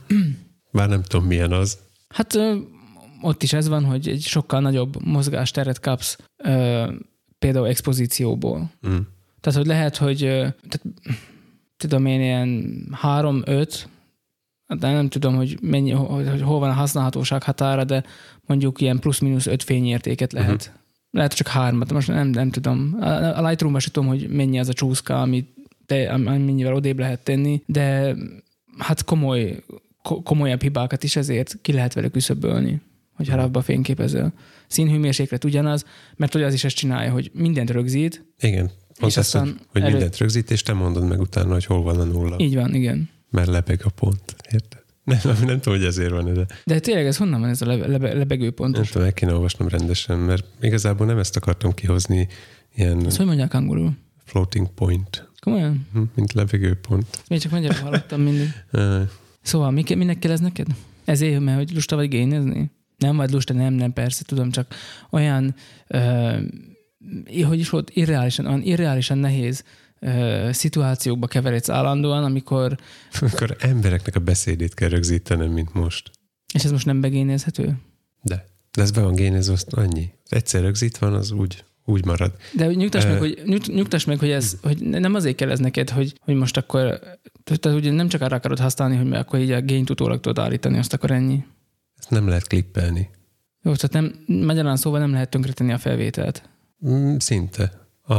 Bár 0.71 0.89
nem 0.89 1.01
tudom, 1.01 1.25
milyen 1.25 1.51
az. 1.51 1.77
Hát 2.07 2.35
ö, 2.35 2.57
ott 3.21 3.43
is 3.43 3.53
ez 3.53 3.67
van, 3.67 3.85
hogy 3.85 4.07
egy 4.07 4.21
sokkal 4.21 4.59
nagyobb 4.59 5.05
mozgásteret 5.05 5.79
kapsz 5.79 6.17
ö, 6.37 6.91
például 7.39 7.67
expozícióból. 7.67 8.71
Mm. 8.87 8.97
Tehát, 9.41 9.59
hogy 9.59 9.67
lehet, 9.67 9.97
hogy 9.97 10.17
tehát, 10.17 10.81
tudom 11.77 12.05
én 12.05 12.21
ilyen 12.21 12.81
három-öt, 12.91 13.89
de 14.67 14.91
nem 14.91 15.09
tudom, 15.09 15.35
hogy, 15.35 15.57
mennyi, 15.61 15.91
hogy, 15.91 16.41
hol 16.41 16.59
van 16.59 16.69
a 16.69 16.73
használhatóság 16.73 17.43
határa, 17.43 17.83
de 17.83 18.03
mondjuk 18.45 18.81
ilyen 18.81 18.99
plusz-minusz 18.99 19.45
öt 19.45 19.63
fényértéket 19.63 20.33
lehet. 20.33 20.61
Uh-huh. 20.61 20.77
Lehet 21.11 21.33
csak 21.33 21.47
hármat, 21.47 21.93
most 21.93 22.07
nem, 22.07 22.27
nem 22.27 22.49
tudom. 22.49 22.97
A 23.35 23.47
Lightroom-ban 23.47 23.79
sem 23.79 23.91
tudom, 23.91 24.09
hogy 24.09 24.29
mennyi 24.29 24.59
az 24.59 24.69
a 24.69 24.73
csúszka, 24.73 25.21
amit 25.21 25.47
te, 25.85 26.13
am- 26.13 26.27
amennyivel 26.27 26.73
odébb 26.73 26.99
lehet 26.99 27.23
tenni, 27.23 27.63
de 27.65 28.15
hát 28.77 29.03
komoly, 29.03 29.63
ko- 30.03 30.23
komolyabb 30.23 30.61
hibákat 30.61 31.03
is 31.03 31.15
ezért 31.15 31.57
ki 31.61 31.73
lehet 31.73 31.93
vele 31.93 32.07
küszöbölni, 32.07 32.81
hogy 33.19 33.29
harapba 33.29 33.61
fényképezel. 33.61 34.33
Színhőmérséklet 34.67 35.43
ugyanaz, 35.43 35.85
mert 36.15 36.33
hogy 36.33 36.43
az 36.43 36.53
is 36.53 36.63
ezt 36.63 36.75
csinálja, 36.75 37.11
hogy 37.11 37.31
mindent 37.33 37.69
rögzít, 37.69 38.25
Igen. 38.39 38.69
Pont 38.99 39.11
És 39.11 39.17
ezt, 39.17 39.31
hogy, 39.31 39.41
aztán 39.41 39.59
hogy 39.71 39.81
elő- 39.81 39.91
mindent 39.91 40.17
rögzít, 40.17 40.51
és 40.51 40.61
te 40.63 40.73
mondod 40.73 41.07
meg 41.07 41.19
utána, 41.19 41.53
hogy 41.53 41.65
hol 41.65 41.81
van 41.81 41.99
a 41.99 42.03
nulla. 42.03 42.35
így 42.39 42.55
van, 42.55 42.73
igen. 42.73 43.09
Mert 43.29 43.47
lebeg 43.47 43.81
a 43.83 43.89
pont. 43.89 44.35
Érted? 44.51 44.79
Nem, 45.03 45.19
nem, 45.23 45.35
nem 45.45 45.59
tudom, 45.59 45.77
hogy 45.79 45.87
ezért 45.87 46.09
van, 46.11 46.33
de 46.33 46.45
De 46.65 46.79
tényleg 46.79 47.05
ez 47.05 47.17
honnan 47.17 47.39
van 47.39 47.49
ez 47.49 47.61
a 47.61 47.65
lebe, 47.65 47.87
lebe, 47.87 48.13
lebegő 48.13 48.51
pont? 48.51 48.75
nem 48.75 48.83
tudom, 48.83 49.03
meg 49.03 49.13
kéne 49.13 49.33
olvasnom 49.33 49.67
rendesen, 49.67 50.17
mert 50.17 50.45
igazából 50.61 51.05
nem 51.05 51.17
ezt 51.17 51.35
akartam 51.35 51.73
kihozni, 51.73 52.27
ilyen 52.75 53.05
Ezt 53.05 53.17
hogy 53.17 53.25
mondják 53.25 53.53
angolul? 53.53 53.91
floating 54.25 54.67
point, 54.73 55.29
Komolyan? 55.39 55.87
hm, 55.93 56.01
mint 56.15 56.33
lebegő 56.33 56.75
pont. 56.87 57.23
Még 57.27 57.39
csak 57.39 57.51
magyarul 57.51 57.77
hallottam 57.79 58.21
mindig. 58.21 58.47
Szóval 59.41 59.71
mi, 59.71 59.83
minek 59.95 60.19
kell 60.19 60.31
ez 60.31 60.39
neked? 60.39 60.67
Ezért, 61.05 61.39
mert 61.39 61.57
hogy 61.57 61.71
lusta 61.73 61.95
vagy 61.95 62.07
génezni? 62.09 62.71
Nem 62.99 63.15
vagy 63.15 63.31
lusta, 63.31 63.53
nem, 63.53 63.73
nem, 63.73 63.93
persze, 63.93 64.23
tudom, 64.23 64.51
csak 64.51 64.75
olyan, 65.09 65.55
ö, 65.87 66.37
hogy 67.43 67.59
is 67.59 67.69
volt, 67.69 67.89
irreálisan, 67.93 68.45
olyan 68.45 68.61
irreálisan 68.61 69.17
nehéz 69.17 69.63
ö, 69.99 70.49
szituációkba 70.51 71.27
keveredsz 71.27 71.69
állandóan, 71.69 72.23
amikor, 72.23 72.77
akkor 73.31 73.55
embereknek 73.59 74.15
a 74.15 74.19
beszédét 74.19 74.73
kell 74.73 74.89
rögzítenem, 74.89 75.51
mint 75.51 75.73
most. 75.73 76.11
és 76.53 76.63
ez 76.63 76.71
most 76.71 76.85
nem 76.85 77.01
begénezhető? 77.01 77.77
De. 78.21 78.45
De 78.71 78.81
ez 78.81 78.91
be 78.91 79.01
van 79.01 79.15
génezve, 79.15 79.53
azt 79.53 79.73
annyi. 79.73 80.09
Egyszer 80.29 80.61
rögzít 80.61 80.97
van, 80.97 81.13
az 81.13 81.31
úgy, 81.31 81.63
úgy 81.85 82.05
marad. 82.05 82.31
De 82.53 82.65
hogy 82.65 82.77
nyugtass, 82.77 83.03
Ö, 83.03 83.09
meg, 83.09 83.19
hogy, 83.19 83.41
nyugt, 83.45 83.67
nyugtass 83.67 84.05
meg, 84.05 84.19
hogy 84.19 84.29
ez, 84.29 84.57
hogy 84.61 84.79
nem 84.79 85.15
azért 85.15 85.35
kell 85.35 85.49
ez 85.49 85.59
neked, 85.59 85.89
hogy, 85.89 86.13
hogy 86.19 86.35
most 86.35 86.57
akkor, 86.57 86.99
tehát 87.43 87.79
ugye 87.79 87.91
nem 87.91 88.07
csak 88.07 88.21
arra 88.21 88.35
akarod 88.35 88.59
használni, 88.59 88.95
hogy 88.95 89.13
akkor 89.13 89.39
így 89.39 89.51
a 89.51 89.61
gényt 89.61 89.89
utólag 89.89 90.19
tudod 90.19 90.43
állítani, 90.43 90.77
azt 90.77 90.93
akkor 90.93 91.11
ennyi. 91.11 91.43
Ezt 91.99 92.09
nem 92.09 92.27
lehet 92.27 92.47
klippelni. 92.47 93.09
Jó, 93.61 93.75
tehát 93.75 93.91
nem, 93.91 94.35
magyarán 94.45 94.75
szóval 94.77 94.99
nem 94.99 95.11
lehet 95.11 95.29
tönkretenni 95.29 95.71
a 95.71 95.77
felvételt. 95.77 96.49
Mm, 96.87 97.17
Szinte. 97.17 97.87
A, 98.01 98.13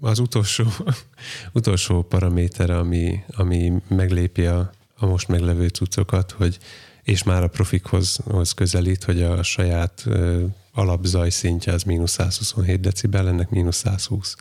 az 0.00 0.18
utolsó, 0.18 0.64
utolsó 1.52 2.02
paraméter, 2.02 2.70
ami, 2.70 3.24
ami 3.36 3.72
meglépi 3.88 4.46
a, 4.46 4.70
a 4.96 5.06
most 5.06 5.28
meglevő 5.28 5.68
cuccokat, 5.68 6.30
hogy 6.30 6.58
és 7.02 7.22
már 7.22 7.42
a 7.42 7.48
profikhoz 7.48 8.16
hoz 8.24 8.52
közelít, 8.52 9.04
hogy 9.04 9.22
a 9.22 9.42
saját 9.42 10.02
ö, 10.06 10.44
alapzaj 10.72 11.30
szintje 11.30 11.72
az 11.72 11.82
mínusz 11.82 12.12
127 12.12 12.80
decibel, 12.80 13.28
ennek 13.28 13.50
mínusz 13.50 13.76
120. 13.76 14.36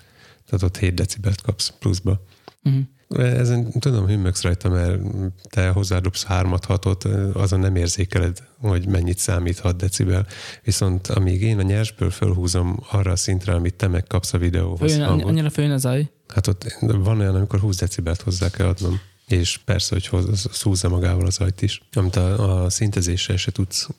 Tehát 0.45 0.63
ott 0.63 0.77
7 0.77 0.93
decibelt 0.93 1.41
kapsz 1.41 1.73
pluszba. 1.79 2.23
Uh-huh. 2.63 2.83
Ezen 3.17 3.71
tudom, 3.79 4.07
hümmögsz 4.07 4.41
rajta, 4.41 4.69
mert 4.69 5.01
te 5.49 5.69
hozzádobsz 5.69 6.23
hármat, 6.23 6.65
hatot, 6.65 7.03
azon 7.33 7.59
nem 7.59 7.75
érzékeled, 7.75 8.43
hogy 8.57 8.87
mennyit 8.87 9.17
számít 9.17 9.59
6 9.59 9.75
decibel. 9.75 10.27
Viszont 10.63 11.07
amíg 11.07 11.41
én 11.41 11.59
a 11.59 11.61
nyersből 11.61 12.09
fölhúzom 12.09 12.79
arra 12.91 13.11
a 13.11 13.15
szintre, 13.15 13.53
amit 13.53 13.73
te 13.73 13.87
megkapsz 13.87 14.33
a 14.33 14.37
videóhoz 14.37 14.79
Följön, 14.79 15.07
hangot, 15.07 15.27
annyira 15.27 15.49
följön 15.49 15.73
az 15.73 15.81
zaj. 15.81 16.09
hát 16.27 16.47
ott 16.47 16.77
van 16.81 17.19
olyan, 17.19 17.35
amikor 17.35 17.59
20 17.59 17.77
decibelt 17.77 18.21
hozzá 18.21 18.49
kell 18.49 18.67
adnom. 18.67 18.99
És 19.27 19.57
persze, 19.65 19.95
hogy 19.95 20.07
hoz, 20.07 20.61
húzza 20.61 20.89
magával 20.89 21.25
az 21.25 21.37
ajt 21.37 21.61
is, 21.61 21.81
amit 21.93 22.15
a, 22.15 22.63
a 22.63 22.69
szintezéssel 22.69 23.37
se 23.37 23.51
tudsz 23.51 23.89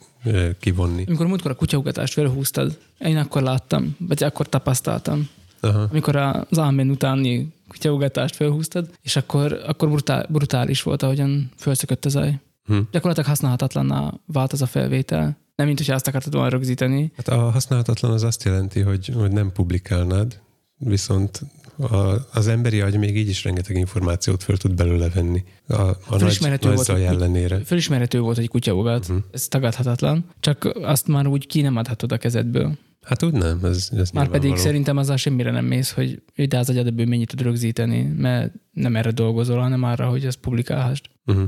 kivonni. 0.61 1.04
Amikor 1.06 1.26
múltkor 1.26 1.50
a 1.50 1.54
kutyaugatást 1.54 2.12
felhúztad, 2.12 2.78
én 2.98 3.16
akkor 3.16 3.42
láttam, 3.42 3.96
vagy 3.98 4.22
akkor 4.22 4.48
tapasztaltam. 4.48 5.28
Aha. 5.61 5.88
Amikor 5.90 6.16
az 6.16 6.58
Amen 6.58 6.90
utáni 6.90 7.52
kutyaugatást 7.70 8.36
felhúztad, 8.36 8.90
és 9.02 9.16
akkor, 9.16 9.62
akkor 9.66 9.88
brutál, 9.88 10.26
brutális 10.28 10.82
volt, 10.82 11.02
ahogyan 11.02 11.50
felszökött 11.56 12.04
az 12.04 12.12
zaj. 12.12 12.40
Hm. 12.64 12.78
Gyakorlatilag 12.90 13.28
használhatatlanná 13.28 14.14
vált 14.26 14.52
az 14.52 14.62
a 14.62 14.66
felvétel. 14.66 15.38
Nem, 15.54 15.66
mint 15.66 15.78
hogyha 15.78 15.94
azt 15.94 16.06
akartad 16.06 16.32
volna 16.32 16.48
rögzíteni. 16.48 17.12
Hát 17.16 17.28
a 17.28 17.50
használhatatlan 17.50 18.12
az 18.12 18.22
azt 18.22 18.44
jelenti, 18.44 18.80
hogy, 18.80 19.12
hogy 19.14 19.32
nem 19.32 19.52
publikálnád, 19.52 20.40
viszont 20.76 21.40
a, 21.76 22.26
az 22.32 22.48
emberi 22.48 22.80
agy 22.80 22.98
még 22.98 23.16
így 23.16 23.28
is 23.28 23.44
rengeteg 23.44 23.76
információt 23.76 24.42
föl 24.42 24.56
tud 24.56 24.74
belőle 24.74 25.08
venni. 25.08 25.44
A, 25.68 25.74
a 25.82 26.18
Fölismerhető 26.18 26.68
nagy 26.68 26.86
volt, 26.86 26.88
ellenére. 26.88 27.60
Fölismerhető 27.64 28.20
volt, 28.20 28.36
hogy 28.36 28.48
kutyaugat. 28.48 29.08
Mhm. 29.08 29.16
Uh-huh. 29.16 29.30
Ez 29.32 29.48
tagadhatatlan. 29.48 30.24
Csak 30.40 30.64
azt 30.82 31.06
már 31.06 31.26
úgy 31.26 31.46
ki 31.46 31.60
nem 31.60 31.76
adhatod 31.76 32.12
a 32.12 32.16
kezedből. 32.16 32.78
Hát 33.05 33.22
úgy 33.22 33.32
nem, 33.32 33.64
ez, 33.64 33.88
ez 33.92 34.11
Már 34.11 34.24
pedig 34.24 34.30
nyilvánvaló. 34.30 34.57
szerintem 34.57 34.96
azzal 34.96 35.16
semmire 35.16 35.51
nem 35.51 35.64
mész, 35.64 35.90
hogy 35.90 36.22
de 36.48 36.59
az 36.59 36.68
agyad 36.68 36.86
ebből 36.86 37.07
mennyit 37.07 37.28
tud 37.28 37.42
rögzíteni, 37.42 38.03
mert 38.03 38.53
nem 38.72 38.96
erre 38.96 39.11
dolgozol, 39.11 39.59
hanem 39.61 39.82
arra, 39.82 40.09
hogy 40.09 40.24
ezt 40.26 40.38
publikálhassd. 40.38 41.05
Uh-huh. 41.26 41.44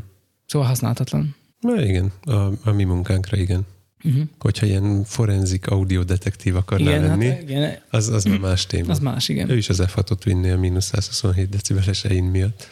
Szóval 0.46 0.68
használhatatlan. 0.68 1.34
Na 1.60 1.82
igen, 1.84 2.12
a, 2.22 2.50
a 2.64 2.72
mi 2.72 2.84
munkánkra 2.84 3.36
igen. 3.36 3.66
Uh-huh. 4.04 4.22
Hogyha 4.38 4.66
ilyen 4.66 5.04
forenzik 5.04 5.66
audiodetektív 5.66 6.56
akarnál 6.56 6.88
Igen, 6.88 7.02
lenni, 7.06 7.28
hát, 7.28 7.42
igen, 7.42 7.78
az, 7.90 8.08
az 8.08 8.24
már 8.24 8.38
más 8.38 8.66
téma. 8.66 8.90
az 8.90 8.98
más, 8.98 9.28
igen. 9.28 9.50
Ő 9.50 9.56
is 9.56 9.68
az 9.68 9.82
F6-ot 9.86 10.20
vinné 10.24 10.50
a 10.50 10.58
mínusz 10.58 10.84
127 10.84 11.48
decibeles 11.48 12.04
ein 12.04 12.24
miatt. 12.24 12.66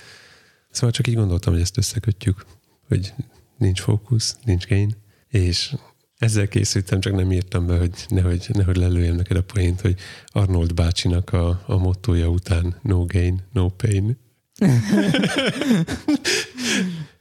Szóval 0.70 0.90
csak 0.90 1.06
így 1.06 1.14
gondoltam, 1.14 1.52
hogy 1.52 1.62
ezt 1.62 1.78
összekötjük, 1.78 2.44
hogy 2.88 3.12
nincs 3.58 3.80
fókusz, 3.80 4.36
nincs 4.44 4.66
gain, 4.66 4.94
és 5.28 5.74
ezzel 6.20 6.48
készültem, 6.48 7.00
csak 7.00 7.14
nem 7.14 7.32
írtam 7.32 7.66
be, 7.66 7.78
hogy 7.78 8.04
nehogy, 8.08 8.46
nehogy 8.52 8.76
lelőjem 8.76 9.16
neked 9.16 9.36
a 9.36 9.42
poént, 9.42 9.80
hogy 9.80 9.94
Arnold 10.26 10.74
bácsinak 10.74 11.32
a, 11.32 11.62
a 11.66 11.76
mottoja 11.76 12.28
után 12.28 12.74
no 12.82 13.04
gain, 13.04 13.40
no 13.52 13.68
pain. 13.68 14.16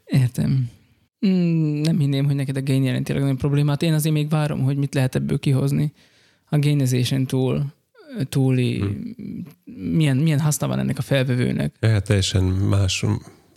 Értem. 0.06 0.70
Mm, 1.28 1.82
nem 1.82 2.00
hinném, 2.00 2.26
hogy 2.26 2.36
neked 2.36 2.58
a 2.58 2.64
gain 2.64 2.84
jelenti 2.84 3.12
a 3.12 3.36
problémát. 3.36 3.82
Én 3.82 3.94
azért 3.94 4.16
még 4.16 4.30
várom, 4.30 4.64
hogy 4.64 4.78
mit 4.78 4.94
lehet 4.94 5.16
ebből 5.16 5.40
kihozni. 5.40 5.94
A 6.50 6.60
gainization 6.60 7.26
túl, 7.26 7.66
túli, 8.30 8.80
Hm. 8.80 8.88
milyen, 9.96 10.18
milyen 10.18 10.40
haszna 10.40 10.68
van 10.68 10.80
ennek 10.80 10.98
a 10.98 11.02
felvevőnek. 11.02 11.76
Hát 11.82 12.04
teljesen 12.04 12.44
más, 12.44 13.06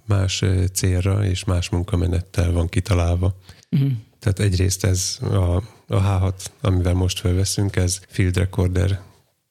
más 0.07 0.43
ö, 0.43 0.65
célra 0.73 1.25
és 1.27 1.45
más 1.45 1.69
munkamenettel 1.69 2.53
van 2.53 2.69
kitalálva. 2.69 3.37
Uh-huh. 3.71 3.91
Tehát 4.23 4.39
egyrészt 4.39 4.85
ez 4.85 5.19
a, 5.21 5.57
a 5.57 5.63
H6, 5.89 6.33
amivel 6.61 6.95
most 6.95 7.19
felveszünk, 7.21 7.77
ez 7.77 8.01
field 8.09 8.37
recorder 8.37 9.01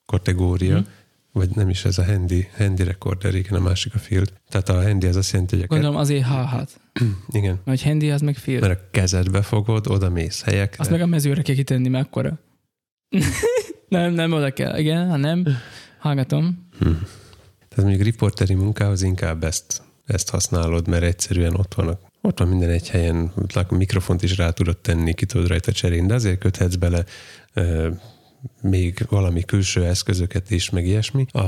kategória, 0.06 0.76
Mhm. 0.76 0.86
vagy 1.32 1.50
nem 1.56 1.70
is 1.70 1.86
ez 1.86 1.98
a 1.98 2.06
handy, 2.06 2.48
handy 2.58 2.84
recorder, 2.84 3.36
igen, 3.36 3.54
a 3.54 3.60
másik 3.62 3.96
a 3.96 3.98
field. 4.00 4.34
Tehát 4.50 4.70
a 4.70 4.82
handy 4.84 5.08
az 5.08 5.16
azt 5.16 5.32
jelenti, 5.32 5.56
hogy 5.56 5.64
a 5.64 5.68
Gondolom 5.68 5.96
azért 5.96 6.26
H-hat. 6.26 6.80
igen, 7.40 7.60
Mert 7.64 7.82
handy 7.82 8.12
az 8.12 8.22
meg 8.22 8.36
fél. 8.36 8.60
mert 8.60 8.80
a 8.80 8.88
kezedbe 8.92 9.42
fogod, 9.42 9.88
oda 9.88 10.10
mész 10.10 10.42
helyekre. 10.44 10.78
Azt 10.80 10.90
meg 10.90 11.02
a 11.02 11.06
mezőre 11.06 11.42
kell 11.42 11.56
kitenni, 11.56 11.88
mert 11.88 12.06
akkora. 12.06 12.40
nem, 13.90 14.14
nem 14.14 14.32
oda 14.34 14.54
kell. 14.54 14.78
Igen, 14.78 15.10
ha 15.10 15.16
nem, 15.16 15.46
hallgatom. 16.00 16.68
Hm. 16.80 16.86
Tehát 17.70 17.86
mondjuk 17.86 18.02
riporteri 18.02 18.54
munkához 18.54 19.02
inkább 19.02 19.44
ezt, 19.44 19.82
ezt 20.06 20.30
használod, 20.30 20.88
mert 20.88 21.04
egyszerűen 21.04 21.56
ott 21.56 21.74
vannak. 21.74 22.02
Ott 22.22 22.40
van 22.40 22.48
minden 22.48 22.70
egy 22.70 22.90
helyen, 22.90 23.32
a 23.54 23.76
mikrofont 23.76 24.24
is 24.24 24.38
rá 24.38 24.50
tudod 24.50 24.78
tenni, 24.78 25.14
ki 25.14 25.26
tudod 25.26 25.48
rajta 25.48 25.72
cserélni, 25.72 26.08
de 26.08 26.14
azért 26.14 26.40
köthetsz 26.40 26.76
bele 26.76 27.04
még 28.62 29.06
valami 29.10 29.44
külső 29.44 29.86
eszközöket 29.86 30.52
is, 30.52 30.70
meg 30.70 30.86
ilyesmi. 30.86 31.26
A, 31.26 31.40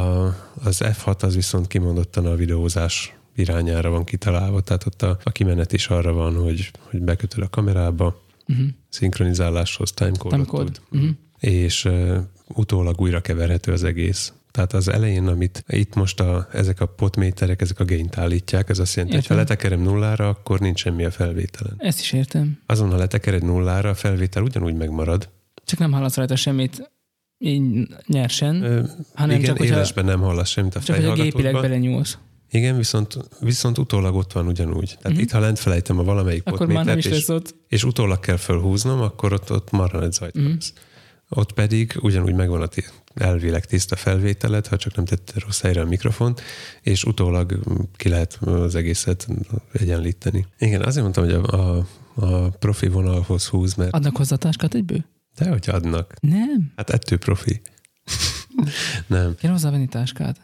az 0.63 0.81
F6 0.83 1.23
az 1.23 1.35
viszont 1.35 1.67
kimondottan 1.67 2.25
a 2.25 2.35
videózás 2.35 3.15
irányára 3.35 3.89
van 3.89 4.03
kitalálva, 4.03 4.61
tehát 4.61 4.85
ott 4.85 5.01
a, 5.01 5.17
a 5.23 5.31
kimenet 5.31 5.73
is 5.73 5.87
arra 5.87 6.13
van, 6.13 6.35
hogy, 6.35 6.71
hogy 6.89 7.01
bekötöd 7.01 7.43
a 7.43 7.49
kamerába, 7.49 8.21
uh-huh. 8.47 8.67
szinkronizáláshoz 8.89 9.91
timecode 9.91 10.35
Timecode. 10.35 10.71
Uh-huh. 10.91 11.09
és 11.39 11.85
uh, 11.85 12.17
utólag 12.47 13.01
újra 13.01 13.21
keverhető 13.21 13.71
az 13.71 13.83
egész. 13.83 14.33
Tehát 14.53 14.73
az 14.73 14.87
elején, 14.87 15.27
amit 15.27 15.63
itt 15.67 15.95
most 15.95 16.19
a, 16.19 16.47
ezek 16.51 16.81
a 16.81 16.85
potméterek, 16.85 17.61
ezek 17.61 17.79
a 17.79 17.83
gényt 17.83 18.17
állítják, 18.17 18.69
ez 18.69 18.79
azt 18.79 18.95
jelenti, 18.95 19.15
hogy 19.15 19.27
ha 19.27 19.35
letekerem 19.35 19.81
nullára, 19.81 20.29
akkor 20.29 20.59
nincs 20.59 20.79
semmi 20.79 21.05
a 21.05 21.11
felvételen. 21.11 21.75
Ezt 21.77 21.99
is 21.99 22.11
értem. 22.11 22.59
Azon, 22.65 22.89
ha 22.89 22.97
letekered 22.97 23.43
nullára, 23.43 23.89
a 23.89 23.93
felvétel 23.93 24.43
ugyanúgy 24.43 24.75
megmarad. 24.75 25.29
Csak 25.65 25.79
nem 25.79 25.91
hallasz 25.91 26.15
rajta 26.15 26.35
semmit 26.35 26.91
így 27.37 27.87
nyersen, 28.07 28.63
Ö, 28.63 28.83
hanem 29.13 29.35
igen, 29.35 29.49
csak, 29.49 29.57
hogyha, 29.57 29.75
élesben 29.75 30.05
nem 30.05 30.19
hallasz 30.19 30.49
semmit 30.49 30.75
a 30.75 30.79
csak 30.79 30.95
hogy 30.95 31.05
a 31.05 31.13
gépileg 31.13 31.53
belenyúlsz. 31.53 32.17
Igen, 32.51 32.77
viszont, 32.77 33.17
viszont 33.39 33.77
utólag 33.77 34.15
ott 34.15 34.31
van 34.31 34.47
ugyanúgy. 34.47 34.87
Tehát 34.87 35.05
uh-huh. 35.05 35.21
itt, 35.21 35.31
ha 35.31 35.39
lent 35.39 35.59
felejtem 35.59 35.99
a 35.99 36.03
valamelyik. 36.03 36.41
Akkor 36.45 36.67
már 36.67 36.85
nem 36.85 36.95
potmétert, 36.95 37.05
is 37.05 37.05
és, 37.05 37.27
lesz 37.27 37.29
ott. 37.29 37.55
és 37.67 37.83
utólag 37.83 38.19
kell 38.19 38.37
felhúznom, 38.37 39.01
akkor 39.01 39.33
ott, 39.33 39.51
ott 39.51 39.71
marha 39.71 40.03
egy 40.03 40.11
zajt 40.11 40.37
uh-huh. 40.37 40.53
Ott 41.35 41.51
pedig 41.51 41.97
ugyanúgy 42.01 42.33
megvan 42.33 42.61
a 42.61 42.67
ti- 42.67 42.89
elvileg 43.13 43.65
tiszta 43.65 43.95
felvételed, 43.95 44.67
ha 44.67 44.77
csak 44.77 44.95
nem 44.95 45.05
tetted 45.05 45.41
rossz 45.43 45.61
helyre 45.61 45.81
a 45.81 45.85
mikrofont, 45.85 46.41
és 46.81 47.03
utólag 47.03 47.59
ki 47.95 48.09
lehet 48.09 48.33
az 48.41 48.75
egészet 48.75 49.27
egyenlíteni. 49.71 50.45
Igen, 50.57 50.81
azért 50.81 51.01
mondtam, 51.01 51.23
hogy 51.23 51.33
a, 51.33 51.43
a, 51.43 51.85
a 52.15 52.49
profi 52.49 52.87
vonalhoz 52.87 53.47
húz, 53.47 53.73
mert 53.73 53.93
Adnak 53.93 54.17
hozzá 54.17 54.35
táskát 54.35 54.73
egyből? 54.73 55.05
de 55.35 55.49
hogy 55.49 55.69
adnak. 55.69 56.13
Nem. 56.19 56.71
Hát 56.75 56.89
ettől 56.89 57.17
profi. 57.17 57.61
nem. 59.07 59.35
Kell 59.35 59.51
hozzávenni 59.51 59.87
táskát. 59.87 60.37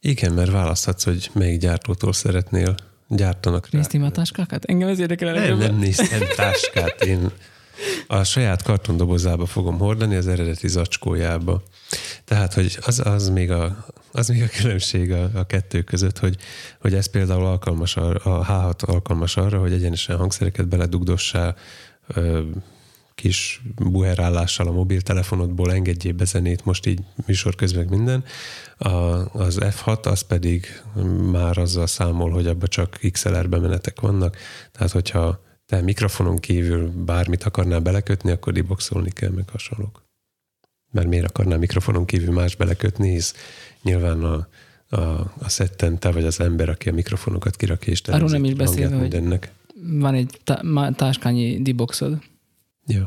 Igen, 0.00 0.32
mert 0.32 0.50
választhatsz, 0.50 1.04
hogy 1.04 1.30
melyik 1.32 1.60
gyártótól 1.60 2.12
szeretnél. 2.12 2.74
Gyártanak 3.08 3.68
rá. 3.70 3.78
Néztél 3.78 4.00
már 4.00 4.10
a 4.10 4.12
táskákat? 4.12 4.64
Engem 4.64 4.88
ez 4.88 4.98
érdekel 4.98 5.34
Nem, 5.34 5.58
nem 5.58 5.76
néztem 5.78 6.20
táskát. 6.36 7.04
Én 7.04 7.30
a 8.06 8.24
saját 8.24 8.62
kartondobozába 8.62 9.46
fogom 9.46 9.78
hordani, 9.78 10.16
az 10.16 10.28
eredeti 10.28 10.68
zacskójába. 10.68 11.62
Tehát, 12.24 12.54
hogy 12.54 12.78
az, 12.86 13.00
az, 13.04 13.28
még, 13.28 13.50
a, 13.50 13.86
az 14.12 14.28
még 14.28 14.42
a 14.42 14.56
különbség 14.60 15.12
a, 15.12 15.30
a 15.34 15.46
kettő 15.46 15.82
között, 15.82 16.18
hogy, 16.18 16.36
hogy 16.80 16.94
ez 16.94 17.06
például 17.06 17.44
alkalmas, 17.44 17.96
arra, 17.96 18.38
a 18.38 18.44
H6 18.44 18.84
alkalmas 18.84 19.36
arra, 19.36 19.58
hogy 19.58 19.72
egyenesen 19.72 20.16
hangszereket 20.16 20.68
beledugdossá, 20.68 21.54
ö, 22.06 22.40
kis 23.14 23.62
buherállással 23.76 24.66
a 24.66 24.72
mobiltelefonodból 24.72 25.72
engedjél 25.72 26.12
be 26.12 26.24
zenét, 26.24 26.64
most 26.64 26.86
így 26.86 27.00
műsor 27.26 27.54
közben 27.54 27.86
minden. 27.88 28.24
A, 28.76 28.88
az 29.38 29.58
F6 29.60 30.06
az 30.06 30.20
pedig 30.20 30.82
már 31.30 31.58
azzal 31.58 31.86
számol, 31.86 32.30
hogy 32.30 32.46
abban 32.46 32.68
csak 32.68 32.98
XLR 33.12 33.48
bemenetek 33.48 34.00
vannak, 34.00 34.36
tehát 34.72 34.92
hogyha 34.92 35.43
te 35.66 35.80
mikrofonon 35.80 36.38
kívül 36.38 36.90
bármit 37.04 37.42
akarnál 37.42 37.80
belekötni, 37.80 38.30
akkor 38.30 38.52
diboxolni 38.52 39.10
kell, 39.10 39.30
meg 39.30 39.48
hasonlók. 39.48 40.02
Mert 40.90 41.08
miért 41.08 41.28
akarnál 41.28 41.58
mikrofonon 41.58 42.04
kívül 42.04 42.32
más 42.34 42.56
belekötni, 42.56 43.10
hisz 43.10 43.34
nyilván 43.82 44.22
a, 44.24 44.48
a, 44.88 45.00
a 45.38 45.48
szetten 45.48 45.98
te 45.98 46.10
vagy 46.10 46.24
az 46.24 46.40
ember, 46.40 46.68
aki 46.68 46.88
a 46.88 46.92
mikrofonokat 46.92 47.56
kirakja 47.56 47.92
és 47.92 48.00
Arról 48.00 48.28
nem 48.28 48.44
is 48.44 48.54
beszélve, 48.54 48.92
hogy- 48.92 49.00
mindennek. 49.00 49.52
Van 49.82 50.14
egy 50.14 50.40
tá- 50.44 50.96
táskányi 50.96 51.62
diboxod. 51.62 52.12
Jó. 52.86 53.02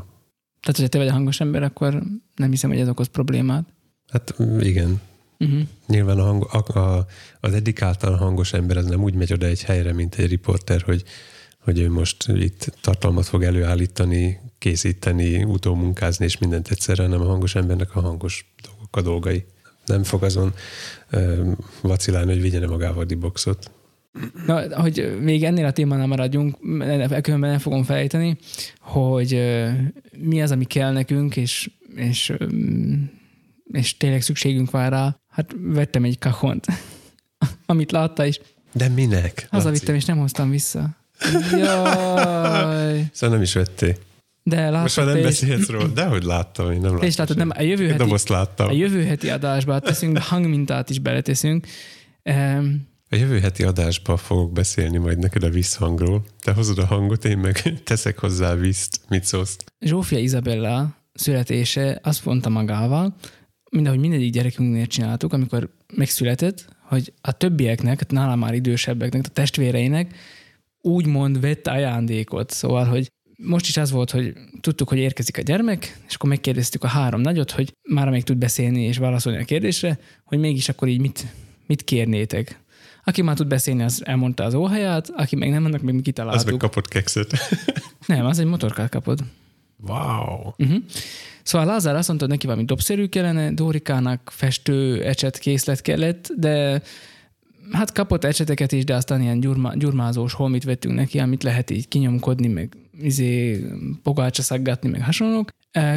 Tehát, 0.60 0.76
hogyha 0.76 0.88
te 0.88 0.98
vagy 0.98 1.06
a 1.06 1.12
hangos 1.12 1.40
ember, 1.40 1.62
akkor 1.62 2.02
nem 2.36 2.50
hiszem, 2.50 2.70
hogy 2.70 2.78
ez 2.78 2.88
okoz 2.88 3.06
problémát. 3.06 3.64
Hát 4.10 4.34
igen, 4.60 5.00
Uh-huh. 5.40 5.60
Nyilván 5.86 6.18
a 6.18 6.24
hang, 6.24 6.48
a, 6.50 6.78
a, 6.78 7.06
az 7.40 7.54
edikáltan 7.54 8.16
hangos 8.16 8.52
ember 8.52 8.76
az 8.76 8.86
nem 8.86 9.02
úgy 9.02 9.14
megy 9.14 9.32
oda 9.32 9.46
egy 9.46 9.62
helyre, 9.62 9.92
mint 9.92 10.14
egy 10.14 10.28
riporter, 10.28 10.82
hogy, 10.82 11.04
hogy 11.68 11.78
ő 11.78 11.90
most 11.90 12.28
itt 12.28 12.74
tartalmat 12.80 13.26
fog 13.26 13.42
előállítani, 13.42 14.40
készíteni, 14.58 15.44
utómunkázni 15.44 16.24
és 16.24 16.38
mindent 16.38 16.68
egyszerre, 16.68 17.02
hanem 17.02 17.20
a 17.20 17.24
hangos 17.24 17.54
embernek 17.54 17.96
a 17.96 18.00
hangos 18.00 18.54
dolgok 18.62 18.96
a 18.96 19.02
dolgai. 19.02 19.44
Nem 19.86 20.02
fog 20.02 20.22
azon 20.22 20.54
ö, 21.10 21.50
vacilálni, 21.80 22.32
hogy 22.32 22.40
vigyen 22.40 22.68
magával 22.68 23.02
a 23.02 23.04
diboxot. 23.04 23.70
Na, 24.46 24.80
hogy 24.80 25.18
még 25.20 25.44
ennél 25.44 25.64
a 25.64 25.70
témánál 25.70 26.06
maradjunk, 26.06 26.58
különben 27.22 27.50
nem 27.50 27.58
fogom 27.58 27.84
fejteni, 27.84 28.38
hogy 28.80 29.34
ö, 29.34 29.68
mi 30.18 30.42
az, 30.42 30.50
ami 30.50 30.64
kell 30.64 30.92
nekünk, 30.92 31.36
és, 31.36 31.70
és, 31.94 32.28
ö, 32.28 32.46
és 33.72 33.96
tényleg 33.96 34.22
szükségünk 34.22 34.70
van 34.70 34.90
rá. 34.90 35.20
Hát 35.28 35.54
vettem 35.58 36.04
egy 36.04 36.18
kahont, 36.18 36.66
amit 37.66 37.92
látta, 37.92 38.26
és 38.26 38.40
De 38.72 38.88
minek? 38.88 39.46
hazavittem, 39.50 39.94
és 39.94 40.04
nem 40.04 40.18
hoztam 40.18 40.50
vissza. 40.50 40.96
Jaj. 41.50 43.08
Szóval 43.12 43.34
nem 43.36 43.42
is 43.42 43.54
vettél. 43.54 43.94
De 44.42 44.70
Most 44.70 44.96
már 44.96 45.06
nem 45.06 45.22
beszélhetsz 45.22 45.68
róla. 45.68 45.86
De 45.86 46.04
hogy 46.04 46.22
láttam, 46.22 46.72
én 46.72 46.80
nem 46.80 46.90
láttam. 46.90 47.06
is 47.06 47.16
látod, 47.16 47.36
nem, 47.36 47.50
a 47.56 47.62
jövő 47.62 47.86
heti, 47.86 47.98
dobozt 47.98 48.28
láttam. 48.28 48.68
a 48.68 48.72
jövő 48.72 49.04
heti 49.04 49.30
adásba 49.30 49.78
teszünk, 49.78 50.18
hangmintát 50.18 50.90
is 50.90 50.98
beleteszünk. 50.98 51.66
Um, 52.24 52.86
A 53.10 53.16
jövő 53.16 53.40
heti 53.40 53.62
adásban 53.62 54.16
fogok 54.16 54.52
beszélni 54.52 54.98
majd 54.98 55.18
neked 55.18 55.42
a 55.42 55.48
visszhangról. 55.48 56.24
Te 56.42 56.52
hozod 56.52 56.78
a 56.78 56.86
hangot, 56.86 57.24
én 57.24 57.38
meg 57.38 57.62
teszek 57.84 58.18
hozzá 58.18 58.54
vízt. 58.54 59.00
Mit 59.08 59.24
szólsz? 59.24 59.56
Zsófia 59.80 60.18
Izabella 60.18 60.96
születése 61.14 62.00
azt 62.02 62.24
mondta 62.24 62.48
magával, 62.48 63.14
mint 63.70 63.86
ahogy 63.86 63.98
mindegyik 63.98 64.32
gyerekünknél 64.32 64.86
csináltuk, 64.86 65.32
amikor 65.32 65.68
megszületett, 65.94 66.68
hogy 66.82 67.12
a 67.20 67.32
többieknek, 67.32 68.10
nálam 68.10 68.38
már 68.38 68.54
idősebbeknek, 68.54 69.24
a 69.24 69.28
testvéreinek 69.28 70.14
úgymond 70.88 71.40
vett 71.40 71.66
ajándékot. 71.66 72.50
Szóval, 72.50 72.84
hogy 72.84 73.08
most 73.36 73.66
is 73.68 73.76
az 73.76 73.90
volt, 73.90 74.10
hogy 74.10 74.32
tudtuk, 74.60 74.88
hogy 74.88 74.98
érkezik 74.98 75.38
a 75.38 75.42
gyermek, 75.42 75.98
és 76.08 76.14
akkor 76.14 76.28
megkérdeztük 76.28 76.84
a 76.84 76.88
három 76.88 77.20
nagyot, 77.20 77.50
hogy 77.50 77.72
már 77.88 78.10
még 78.10 78.22
tud 78.22 78.36
beszélni 78.36 78.82
és 78.82 78.98
válaszolni 78.98 79.38
a 79.38 79.44
kérdésre, 79.44 79.98
hogy 80.24 80.38
mégis 80.38 80.68
akkor 80.68 80.88
így 80.88 81.00
mit, 81.00 81.26
mit 81.66 81.84
kérnétek. 81.84 82.60
Aki 83.04 83.22
már 83.22 83.36
tud 83.36 83.46
beszélni, 83.46 83.82
az 83.82 84.02
elmondta 84.04 84.44
az 84.44 84.54
óhaját, 84.54 85.10
aki 85.10 85.36
meg 85.36 85.50
nem, 85.50 85.64
annak 85.64 85.82
meg 85.82 85.82
mi 85.82 85.88
Az 85.88 85.94
meg 85.94 86.02
kitaláltuk. 86.02 86.58
kapott 86.58 86.88
kekszet. 86.88 87.32
Nem, 88.06 88.26
az 88.26 88.38
egy 88.38 88.46
motorkát 88.46 88.90
kapott. 88.90 89.18
Wow! 89.86 90.52
Uh-huh. 90.56 90.82
Szóval 91.42 91.66
Lázár 91.66 91.94
azt 91.96 92.08
mondta, 92.08 92.24
hogy 92.24 92.34
neki 92.34 92.46
valami 92.46 92.64
dobszerű 92.64 93.06
kellene, 93.06 93.52
Dórikának 93.52 94.30
festő 94.34 95.02
ecset 95.04 95.38
készlet 95.38 95.80
kellett, 95.80 96.30
de 96.36 96.82
hát 97.72 97.92
kapott 97.92 98.24
ecseteket 98.24 98.72
is, 98.72 98.84
de 98.84 98.94
aztán 98.94 99.20
ilyen 99.20 99.40
gyurma, 99.40 99.74
gyurmázós 99.74 100.32
holmit 100.32 100.64
vettünk 100.64 100.94
neki, 100.94 101.18
amit 101.18 101.42
lehet 101.42 101.70
így 101.70 101.88
kinyomkodni, 101.88 102.48
meg 102.48 102.76
izé, 103.00 103.64
pogácsa 104.02 104.42
szaggatni, 104.42 104.88
meg 104.88 105.02
hasonlók. 105.02 105.50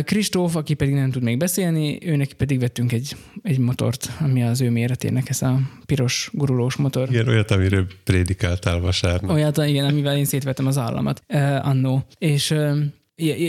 Kristóf, 0.03 0.55
aki 0.55 0.73
pedig 0.73 0.93
nem 0.93 1.11
tud 1.11 1.23
még 1.23 1.37
beszélni, 1.37 1.97
ő 2.05 2.15
neki 2.15 2.33
pedig 2.33 2.59
vettünk 2.59 2.91
egy, 2.91 3.15
egy 3.41 3.57
motort, 3.57 4.09
ami 4.19 4.43
az 4.43 4.61
ő 4.61 4.69
méretének, 4.69 5.29
ez 5.29 5.41
a 5.41 5.59
piros 5.85 6.29
gurulós 6.33 6.75
motor. 6.75 7.09
Igen, 7.09 7.27
olyat, 7.27 7.51
amiről 7.51 7.87
prédikáltál 8.03 8.79
vasárnap. 8.79 9.31
Olyat, 9.31 9.57
igen, 9.57 9.85
amivel 9.85 10.17
én 10.17 10.25
szétvettem 10.25 10.67
az 10.67 10.77
államat 10.77 11.21
annó. 11.61 12.03
És 12.17 12.55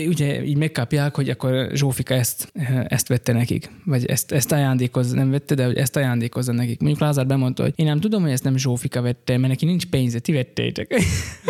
ugye 0.07 0.43
így 0.43 0.57
megkapják, 0.57 1.15
hogy 1.15 1.29
akkor 1.29 1.69
Zsófika 1.73 2.13
ezt, 2.13 2.51
ezt 2.87 3.07
vette 3.07 3.33
nekik, 3.33 3.69
vagy 3.85 4.05
ezt, 4.05 4.31
ezt 4.31 4.51
ajándékoz, 4.51 5.11
nem 5.11 5.29
vette, 5.31 5.55
de 5.55 5.65
hogy 5.65 5.77
ezt 5.77 5.95
ajándékozza 5.95 6.51
nekik. 6.51 6.79
Mondjuk 6.79 7.01
Lázár 7.01 7.27
bemondta, 7.27 7.63
hogy 7.63 7.73
én 7.75 7.85
nem 7.85 7.99
tudom, 7.99 8.21
hogy 8.21 8.31
ezt 8.31 8.43
nem 8.43 8.57
Zsófika 8.57 9.01
vette, 9.01 9.37
mert 9.37 9.47
neki 9.49 9.65
nincs 9.65 9.85
pénze, 9.85 10.19
ti 10.19 10.31
vettétek. 10.31 10.95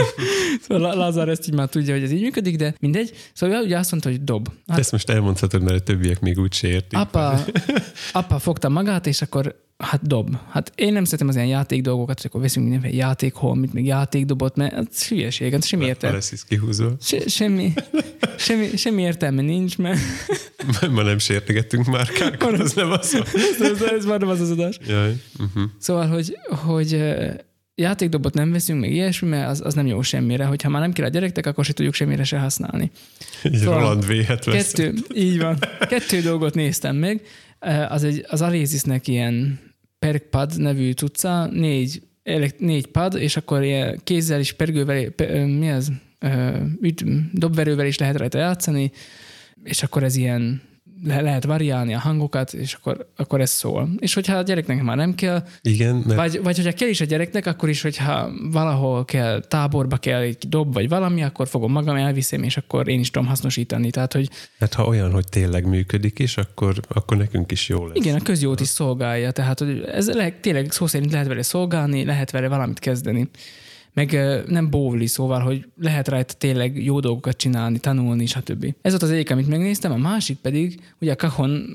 szóval 0.68 0.84
Lá- 0.88 0.96
Lázár 0.96 1.30
ezt 1.30 1.48
így 1.48 1.54
már 1.54 1.68
tudja, 1.70 1.94
hogy 1.94 2.04
ez 2.04 2.12
így 2.12 2.22
működik, 2.22 2.56
de 2.56 2.76
mindegy. 2.80 3.12
Szóval 3.34 3.64
ugye 3.64 3.78
azt 3.78 3.92
mondta, 3.92 4.10
hogy 4.10 4.24
dob. 4.24 4.50
Hát 4.68 4.80
Ezt 4.80 4.92
most 4.92 5.10
elmondhatod, 5.10 5.62
mert 5.64 5.80
a 5.80 5.84
többiek 5.84 6.20
még 6.20 6.40
úgy 6.40 6.54
se 6.54 6.68
értik. 6.68 6.98
apa, 7.00 7.40
apa 8.12 8.40
fogta 8.40 8.70
magát, 8.70 9.08
és 9.08 9.22
akkor 9.22 9.62
hát 9.78 10.08
dob. 10.08 10.38
Hát 10.50 10.72
én 10.76 10.94
nem 10.94 11.04
szeretem 11.04 11.28
az 11.28 11.36
ilyen 11.36 11.48
játék 11.48 11.82
dolgokat, 11.82 12.18
hogy 12.18 12.26
akkor 12.30 12.42
veszünk 12.42 12.66
mindenféle 12.70 12.96
játékholmit, 13.04 13.74
meg 13.74 13.86
játékdobot, 13.86 14.56
mert 14.56 14.74
ez 14.74 15.08
hülyeség, 15.08 15.62
semmi 15.62 15.84
Ha 15.84 15.90
értelme. 15.90 16.16
lesz 16.16 16.32
is 16.32 16.44
kihúzva. 16.46 16.92
Se, 17.02 17.28
semmi, 17.28 17.74
semmi, 18.38 18.78
semmi 18.78 19.02
értelme 19.02 19.42
nincs, 19.42 19.78
mert 19.78 20.00
Ma 20.92 21.02
nem 21.02 21.18
sértegettünk 21.18 21.86
márkákat, 21.86 22.60
az 22.60 22.74
nem 22.74 22.92
az. 22.92 23.24
ez, 23.62 23.82
ez 23.82 24.06
már 24.06 24.20
nem 24.20 24.30
az 24.30 24.42
az 24.42 24.52
adás. 24.52 24.78
Jaj. 24.88 25.16
Uh-huh. 25.40 25.64
Szóval, 25.80 26.08
hogy, 26.08 26.38
hogy 26.66 27.04
játékdobot 27.76 28.34
nem 28.34 28.52
veszünk, 28.52 28.80
meg 28.80 28.92
ilyesmi, 28.92 29.28
mert 29.28 29.50
az, 29.50 29.62
az 29.66 29.74
nem 29.74 29.88
jó 29.88 30.02
semmire. 30.02 30.46
Hogyha 30.46 30.70
már 30.70 30.82
nem 30.82 30.94
kell 30.94 31.06
a 31.06 31.10
gyerektek, 31.10 31.46
akkor 31.46 31.66
se 31.66 31.74
tudjuk 31.74 31.94
semmire 31.94 32.24
se 32.24 32.38
használni. 32.38 32.92
Egy 33.44 33.54
Szóval 33.56 33.80
Roland 33.80 34.08
vesz. 34.08 34.38
Kettő, 34.46 34.94
így 35.16 35.40
van. 35.40 35.58
Kettő 35.80 36.22
dolgot 36.22 36.54
néztem 36.54 36.96
meg. 36.96 37.22
Az, 37.90 38.04
egy, 38.04 38.26
az 38.30 38.42
Alizisnek 38.42 39.08
ilyen 39.08 39.60
Perkpad 40.00 40.58
nevű 40.58 40.92
cucca, 40.92 41.46
négy 41.46 42.02
elek- 42.24 42.60
négy 42.60 42.88
pad, 42.88 43.16
és 43.16 43.38
akkor 43.38 43.64
ilyen 43.64 44.00
kézzel 44.04 44.40
is, 44.40 44.54
pergővel, 44.54 45.10
pe, 45.10 45.46
mi 45.46 45.72
az, 45.72 45.92
üt, 46.82 47.04
dobverővel 47.34 47.86
is 47.86 47.98
lehet 47.98 48.18
rajta 48.18 48.38
játszani, 48.38 48.92
és 49.64 49.84
akkor 49.84 50.04
ez 50.04 50.16
ilyen 50.16 50.62
le- 51.04 51.22
lehet 51.22 51.44
variálni 51.44 51.94
a 51.94 52.00
hangokat, 52.00 52.54
és 52.54 52.74
akkor, 52.74 53.12
akkor 53.16 53.42
ez 53.42 53.50
szól. 53.50 53.90
És 54.00 54.14
hogyha 54.14 54.36
a 54.36 54.42
gyereknek 54.42 54.82
már 54.82 54.96
nem 54.96 55.16
kell, 55.16 55.44
Igen, 55.62 55.96
mert 55.96 56.20
vagy, 56.20 56.44
vagy 56.44 56.56
hogyha 56.56 56.72
kell 56.72 56.88
is 56.88 57.02
a 57.02 57.06
gyereknek, 57.06 57.46
akkor 57.46 57.70
is, 57.70 57.82
hogyha 57.82 58.32
valahol 58.52 59.06
kell, 59.06 59.42
táborba 59.42 59.98
kell 59.98 60.22
egy 60.22 60.48
dob, 60.48 60.74
vagy 60.74 60.90
valami, 60.90 61.24
akkor 61.24 61.48
fogom 61.48 61.72
magam, 61.72 61.96
elviszem, 61.96 62.44
és 62.44 62.58
akkor 62.58 62.88
én 62.88 63.00
is 63.00 63.10
tudom 63.12 63.28
hasznosítani. 63.28 63.90
Tehát, 63.90 64.14
hogy 64.14 64.30
hát 64.60 64.74
ha 64.74 64.86
olyan, 64.86 65.12
hogy 65.12 65.26
tényleg 65.30 65.68
működik 65.68 66.20
is, 66.20 66.38
akkor, 66.38 66.76
akkor 66.88 67.18
nekünk 67.18 67.52
is 67.52 67.70
jó 67.70 67.88
lesz. 67.88 67.96
igen, 67.96 68.16
a 68.16 68.22
közjót 68.22 68.60
is 68.60 68.68
szolgálja, 68.68 69.32
tehát 69.32 69.60
hogy 69.60 69.84
ez 69.92 70.14
lehet, 70.14 70.34
tényleg 70.34 70.72
szó 70.72 70.88
szerint 70.88 71.12
lehet 71.12 71.28
vele 71.28 71.42
szolgálni, 71.42 72.06
lehet 72.06 72.32
vele 72.32 72.48
valamit 72.48 72.80
kezdeni. 72.80 73.30
Meg 73.94 74.20
nem 74.48 74.70
bóvli, 74.70 75.06
szóval, 75.06 75.40
hogy 75.40 75.66
lehet 75.82 76.08
rajta 76.08 76.34
tényleg 76.34 76.84
jó 76.84 77.00
dolgokat 77.00 77.38
csinálni, 77.38 77.80
tanulni, 77.80 78.26
stb. 78.26 78.76
Ez 78.82 78.92
volt 78.92 79.04
az 79.04 79.10
egyik, 79.10 79.32
amit 79.32 79.48
megnéztem, 79.48 79.92
a 79.92 79.98
másik 79.98 80.38
pedig, 80.38 80.80
ugye 81.02 81.12
a 81.12 81.16
kahon, 81.16 81.66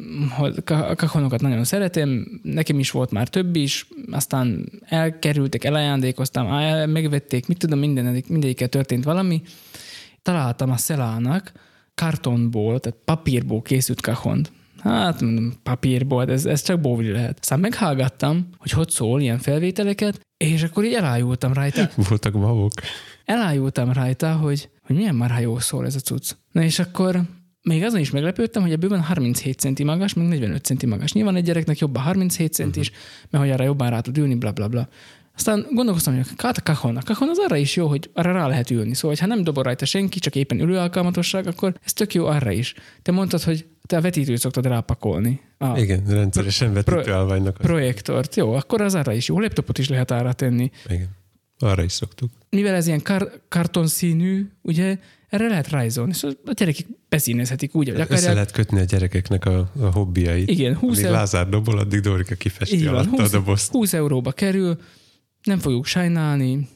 a 0.67 0.95
kahonokat 0.95 1.41
nagyon 1.41 1.65
szeretem, 1.65 2.41
nekem 2.43 2.79
is 2.79 2.91
volt 2.91 3.11
már 3.11 3.29
több 3.29 3.57
is, 3.57 3.89
aztán 4.11 4.73
elkerültek, 4.89 5.65
elajándékoztam, 5.65 6.47
el, 6.47 6.87
megvették, 6.87 7.47
mit 7.47 7.59
tudom, 7.59 7.79
minden, 7.79 8.23
mindegyikkel 8.29 8.69
történt 8.69 9.05
valami. 9.05 9.43
Találtam 10.23 10.71
a 10.71 10.77
Szelának 10.77 11.53
kartonból, 11.95 12.81
tehát 12.81 12.99
papírból 13.05 13.63
készült 13.63 14.01
kahont. 14.01 14.53
Hát 14.83 15.21
mondom, 15.21 15.53
papírból, 15.63 16.31
ez, 16.31 16.47
ez 16.47 16.63
csak 16.63 16.81
bóvli 16.81 17.11
lehet. 17.11 17.39
Aztán 17.41 17.61
meghallgattam, 17.61 18.49
hogy 18.59 18.71
hogy 18.71 18.89
szól 18.91 19.21
ilyen 19.21 19.39
felvételeket, 19.39 20.21
és 20.37 20.63
akkor 20.63 20.85
így 20.85 20.93
elájultam 20.93 21.53
rajta, 21.53 21.91
Voltak 22.09 22.33
babok. 22.33 22.73
elájultam 23.25 23.93
rajta, 23.93 24.33
hogy, 24.33 24.71
hogy 24.83 24.97
milyen 24.97 25.15
marha 25.15 25.39
jó 25.39 25.59
szól 25.59 25.87
ez 25.87 25.95
a 25.95 26.01
cucc. 26.01 26.31
Na 26.53 26.63
és 26.63 26.79
akkor 26.79 27.21
még 27.63 27.83
azon 27.83 28.01
is 28.01 28.11
meglepődtem, 28.11 28.63
hogy 28.63 28.73
ebből 28.73 28.91
van 28.91 29.01
37 29.01 29.59
centi 29.59 29.85
magas, 29.85 30.15
meg 30.15 30.27
45 30.29 30.65
centi 30.65 30.87
magas. 30.87 31.13
Nyilván 31.13 31.37
egy 31.37 31.45
gyereknek 31.45 31.79
jobb 31.79 31.97
a 31.97 32.01
37 32.01 32.53
centis, 32.53 32.91
mert 33.31 33.45
hogy 33.45 33.53
arra 33.53 33.65
jobban 33.65 33.91
rá 33.91 34.01
tud 34.01 34.19
ülni, 34.19 34.35
bla 34.35 34.53
bla 34.53 34.69
bla. 34.69 34.89
Aztán 35.35 35.67
gondolkoztam, 35.73 36.15
hogy 36.17 36.27
hát 36.37 36.57
a 36.57 36.63
kahon. 36.63 36.97
A 36.97 37.03
kahon 37.03 37.29
az 37.29 37.39
arra 37.39 37.57
is 37.57 37.77
jó, 37.77 37.87
hogy 37.87 38.11
arra 38.15 38.33
rá 38.33 38.47
lehet 38.47 38.71
ülni. 38.71 38.95
Szóval, 38.95 39.17
ha 39.21 39.27
nem 39.27 39.45
dobol 39.45 39.63
rajta 39.63 39.85
senki, 39.85 40.19
csak 40.19 40.35
éppen 40.35 40.61
ülő 40.61 40.77
alkalmatosság, 40.77 41.47
akkor 41.47 41.75
ez 41.85 41.93
tök 41.93 42.15
jó 42.15 42.27
arra 42.27 42.51
is. 42.51 42.75
Te 43.03 43.13
mondtad, 43.13 43.43
hogy 43.43 43.67
te 43.89 43.97
a 43.97 44.01
vetítőt 44.01 44.39
szoktad 44.39 44.67
rápakolni. 44.67 45.41
A 45.59 45.79
Igen, 45.79 46.05
rendszeresen 46.07 46.73
vetítőállványnak. 46.73 47.57
projektort. 47.57 48.35
Jó, 48.37 48.53
akkor 48.53 48.81
az 48.81 48.95
arra 48.95 49.13
is 49.13 49.29
jó. 49.29 49.41
Laptopot 49.41 49.79
is 49.79 49.89
lehet 49.89 50.11
arra 50.11 50.33
tenni. 50.33 50.71
Igen. 50.89 51.09
Arra 51.59 51.83
is 51.83 51.93
szoktuk. 51.93 52.31
Mivel 52.51 52.75
ez 52.75 52.87
ilyen 52.87 53.03
kar- 53.03 53.41
kartonszínű, 53.49 54.47
ugye, 54.63 54.99
erre 55.29 55.49
lehet 55.49 55.71
rajzolni. 55.71 56.13
Szóval 56.13 56.37
a 56.45 56.53
gyerekek 56.53 56.87
beszínezhetik 57.09 57.75
úgy, 57.75 57.87
hogy 57.89 57.95
Össze 57.95 58.05
akarják. 58.05 58.33
lehet 58.35 58.51
kötni 58.51 58.81
a 58.81 58.85
gyerekeknek 58.85 59.45
a, 59.45 59.71
a 59.81 59.85
hobbiait. 59.93 60.49
Igen, 60.51 60.77
20 60.77 60.93
Amíg 60.93 61.05
eur- 61.05 61.17
Lázár 61.17 61.49
dobol, 61.49 61.79
addig 61.79 62.01
Dorika 62.01 62.35
kifesti 62.35 62.87
alatta 62.87 63.17
a 63.17 63.21
20, 63.21 63.31
dobozt. 63.31 63.71
20 63.73 63.93
euróba 63.93 64.33
kerül, 64.33 64.79
nem 65.43 65.59
fogjuk 65.59 65.85
sajnálni, 65.87 66.69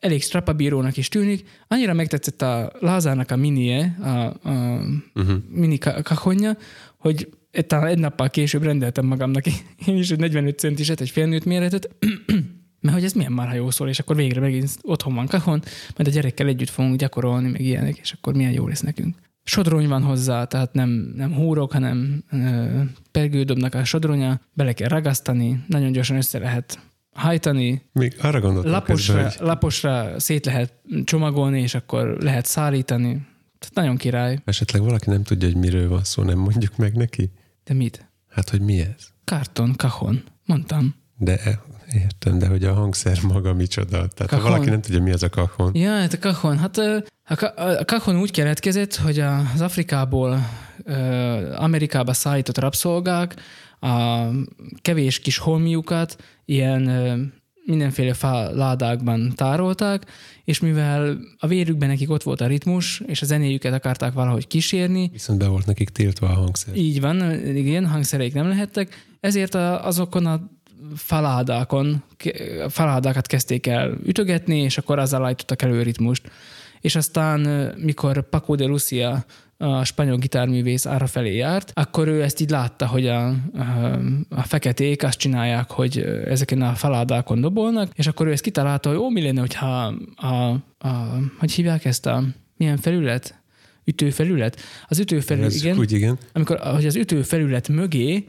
elég 0.00 0.22
strapabírónak 0.22 0.96
is 0.96 1.08
tűnik. 1.08 1.48
Annyira 1.68 1.92
megtetszett 1.92 2.42
a 2.42 2.72
Lázárnak 2.80 3.30
a 3.30 3.36
minie, 3.36 3.96
a, 4.00 4.48
a 4.48 4.80
Uh-huh. 5.14 5.36
mini 5.48 5.78
ka- 5.78 6.02
kahonja, 6.02 6.56
hogy 6.98 7.28
talán 7.66 7.86
egy 7.86 7.98
nappal 7.98 8.30
később 8.30 8.62
rendeltem 8.62 9.06
magamnak 9.06 9.46
én 9.86 9.96
is 9.96 10.10
egy 10.10 10.18
45 10.18 10.58
centiset, 10.58 11.00
egy 11.00 11.10
félnőtt 11.10 11.44
méretet, 11.44 11.88
mert 12.80 12.94
hogy 12.94 13.04
ez 13.04 13.12
milyen 13.12 13.32
már, 13.32 13.48
ha 13.48 13.54
jó 13.54 13.70
szól, 13.70 13.88
és 13.88 13.98
akkor 13.98 14.16
végre 14.16 14.40
megint 14.40 14.70
otthon 14.82 15.14
van 15.14 15.26
kahon, 15.26 15.62
majd 15.96 16.08
a 16.08 16.10
gyerekkel 16.10 16.46
együtt 16.46 16.68
fogunk 16.68 16.98
gyakorolni, 16.98 17.48
meg 17.48 17.60
ilyenek, 17.60 17.96
és 17.98 18.12
akkor 18.12 18.34
milyen 18.34 18.52
jó 18.52 18.68
lesz 18.68 18.80
nekünk. 18.80 19.16
Sodrony 19.42 19.88
van 19.88 20.02
hozzá, 20.02 20.44
tehát 20.44 20.72
nem, 20.72 21.12
nem 21.16 21.34
húrok, 21.34 21.72
hanem 21.72 22.24
ö, 22.30 22.64
pergődobnak 23.10 23.74
a 23.74 23.84
sodronya, 23.84 24.40
bele 24.52 24.72
kell 24.72 24.88
ragasztani, 24.88 25.64
nagyon 25.66 25.92
gyorsan 25.92 26.16
össze 26.16 26.38
lehet 26.38 26.78
hajtani, 27.12 27.82
Még 27.92 28.16
arra 28.22 28.40
gondoltam 28.40 28.72
laposra, 28.72 29.14
közben, 29.14 29.32
hogy 29.38 29.46
laposra 29.46 30.20
szét 30.20 30.44
lehet 30.46 30.72
csomagolni, 31.04 31.60
és 31.60 31.74
akkor 31.74 32.16
lehet 32.20 32.46
szállítani. 32.46 33.26
Tehát 33.58 33.74
nagyon 33.74 33.96
király. 33.96 34.38
esetleg 34.44 34.82
valaki 34.82 35.10
nem 35.10 35.22
tudja, 35.22 35.48
hogy 35.48 35.56
miről 35.56 35.88
van 35.88 36.04
szó, 36.04 36.22
nem 36.22 36.38
mondjuk 36.38 36.76
meg 36.76 36.94
neki? 36.94 37.30
De 37.64 37.74
mit? 37.74 38.08
Hát, 38.28 38.50
hogy 38.50 38.60
mi 38.60 38.80
ez? 38.80 39.06
Karton, 39.24 39.74
kahon. 39.76 40.22
Mondtam. 40.46 40.94
De 41.16 41.36
e- 41.44 41.60
értem, 41.94 42.38
de 42.38 42.46
hogy 42.46 42.64
a 42.64 42.74
hangszer 42.74 43.18
maga 43.22 43.54
micsoda. 43.54 43.88
Tehát 43.90 44.26
Kahon. 44.26 44.44
ha 44.44 44.50
valaki 44.50 44.70
nem 44.70 44.80
tudja, 44.80 45.02
mi 45.02 45.12
az 45.12 45.22
a 45.22 45.28
kahon. 45.28 45.74
Ja, 45.74 45.90
hát 45.90 46.12
a 46.12 46.18
kahon. 46.18 46.58
Hát 46.58 46.78
a, 47.24 47.36
ka- 47.36 47.58
a 47.58 47.84
kahon 47.84 48.20
úgy 48.20 48.30
keletkezett, 48.30 48.94
hogy 48.94 49.18
az 49.18 49.60
Afrikából 49.60 50.46
Amerikába 51.56 52.12
szállított 52.12 52.58
rabszolgák 52.58 53.34
a 53.80 54.26
kevés 54.82 55.18
kis 55.18 55.38
holmiukat 55.38 56.16
ilyen 56.44 56.82
mindenféle 57.64 58.14
ládákban 58.52 59.32
tárolták, 59.34 60.06
és 60.44 60.60
mivel 60.60 61.18
a 61.38 61.46
vérükben 61.46 61.88
nekik 61.88 62.10
ott 62.10 62.22
volt 62.22 62.40
a 62.40 62.46
ritmus, 62.46 63.02
és 63.06 63.22
a 63.22 63.26
zenéjüket 63.26 63.72
akarták 63.72 64.12
valahogy 64.12 64.46
kísérni, 64.46 65.08
Viszont 65.12 65.38
be 65.38 65.46
volt 65.46 65.66
nekik 65.66 65.88
tiltva 65.88 66.28
a 66.28 66.34
hangszer. 66.34 66.76
Így 66.76 67.00
van, 67.00 67.46
igen, 67.56 67.86
hangszereik 67.86 68.34
nem 68.34 68.48
lehettek, 68.48 69.06
ezért 69.20 69.54
azokon 69.54 70.26
a 70.26 70.50
faládákon, 70.94 72.02
faládákat 72.68 73.26
kezdték 73.26 73.66
el 73.66 73.98
ütögetni, 74.04 74.58
és 74.58 74.78
akkor 74.78 74.98
azzal 74.98 75.24
állítottak 75.24 75.62
elő 75.62 75.82
ritmust. 75.82 76.30
És 76.80 76.96
aztán, 76.96 77.40
mikor 77.76 78.28
Paco 78.28 78.54
de 78.54 78.64
Lucia, 78.64 79.24
a 79.62 79.84
spanyol 79.84 80.16
gitárművész 80.16 80.84
arra 80.84 81.06
felé 81.06 81.36
járt, 81.36 81.72
akkor 81.74 82.08
ő 82.08 82.22
ezt 82.22 82.40
így 82.40 82.50
látta, 82.50 82.86
hogy 82.86 83.06
a, 83.06 83.26
a, 83.26 83.34
a 84.28 84.42
feketék 84.42 85.02
azt 85.02 85.18
csinálják, 85.18 85.70
hogy 85.70 85.98
ezeken 86.24 86.62
a 86.62 86.74
faládákon 86.74 87.40
dobolnak, 87.40 87.90
és 87.94 88.06
akkor 88.06 88.26
ő 88.26 88.32
ezt 88.32 88.42
kitalálta, 88.42 88.88
hogy 88.88 88.98
ó, 88.98 89.08
mi 89.08 89.22
lenne, 89.22 89.40
hogyha 89.40 89.94
a, 90.16 90.48
a, 90.78 91.18
hogy 91.38 91.52
hívják 91.52 91.84
ezt 91.84 92.06
a, 92.06 92.24
milyen 92.56 92.76
felület? 92.76 93.38
Ütőfelület? 93.84 94.60
Az 94.88 94.98
ütőfelület, 94.98 95.54
igen 95.54 95.78
Úgy 95.78 95.92
igen. 95.92 96.18
amikor 96.32 96.58
hogy 96.58 96.86
az 96.86 96.96
ütőfelület 96.96 97.68
mögé 97.68 98.26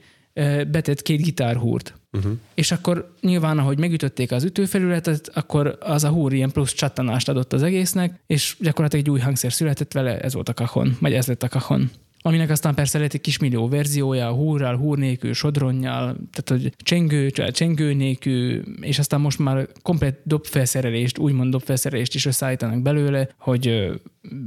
betett 0.68 1.02
két 1.02 1.22
gitárhúrt. 1.22 1.94
Uh-huh. 2.12 2.32
És 2.54 2.72
akkor 2.72 3.14
nyilván, 3.22 3.58
ahogy 3.58 3.80
megütötték 3.80 4.32
az 4.32 4.44
ütőfelületet, 4.44 5.32
akkor 5.34 5.78
az 5.80 6.04
a 6.04 6.10
húr 6.10 6.34
ilyen 6.34 6.52
plusz 6.52 6.74
csattanást 6.74 7.30
adott 7.30 7.54
az 7.54 7.64
egésznek, 7.64 8.20
és 8.28 8.56
gyakorlatilag 8.60 9.06
egy 9.06 9.12
új 9.12 9.20
hangszer 9.20 9.54
született 9.54 9.92
vele, 9.92 10.20
ez 10.20 10.34
volt 10.34 10.50
a 10.50 10.54
kahon, 10.54 10.98
vagy 11.00 11.14
ez 11.14 11.28
lett 11.28 11.44
a 11.44 11.48
kahon. 11.48 11.90
Aminek 12.22 12.50
aztán 12.50 12.76
persze 12.76 13.00
lett 13.00 13.14
egy 13.14 13.22
kismillió 13.22 13.68
verziója, 13.68 14.28
a 14.28 14.34
húrral, 14.34 14.78
húr 14.78 14.98
nélkül, 14.98 15.34
sodronnyal, 15.34 16.18
tehát 16.32 16.64
hogy 16.64 16.74
csengő, 16.78 17.30
csengő 17.30 17.94
nélkül, 17.94 18.64
és 18.82 19.00
aztán 19.00 19.22
most 19.22 19.40
már 19.40 19.68
komplet 19.82 20.20
dobfelszerelést, 20.24 21.18
úgymond 21.18 21.52
dobfelszerelést 21.52 22.16
is 22.16 22.26
összeállítanak 22.26 22.82
belőle, 22.82 23.30
hogy 23.38 23.92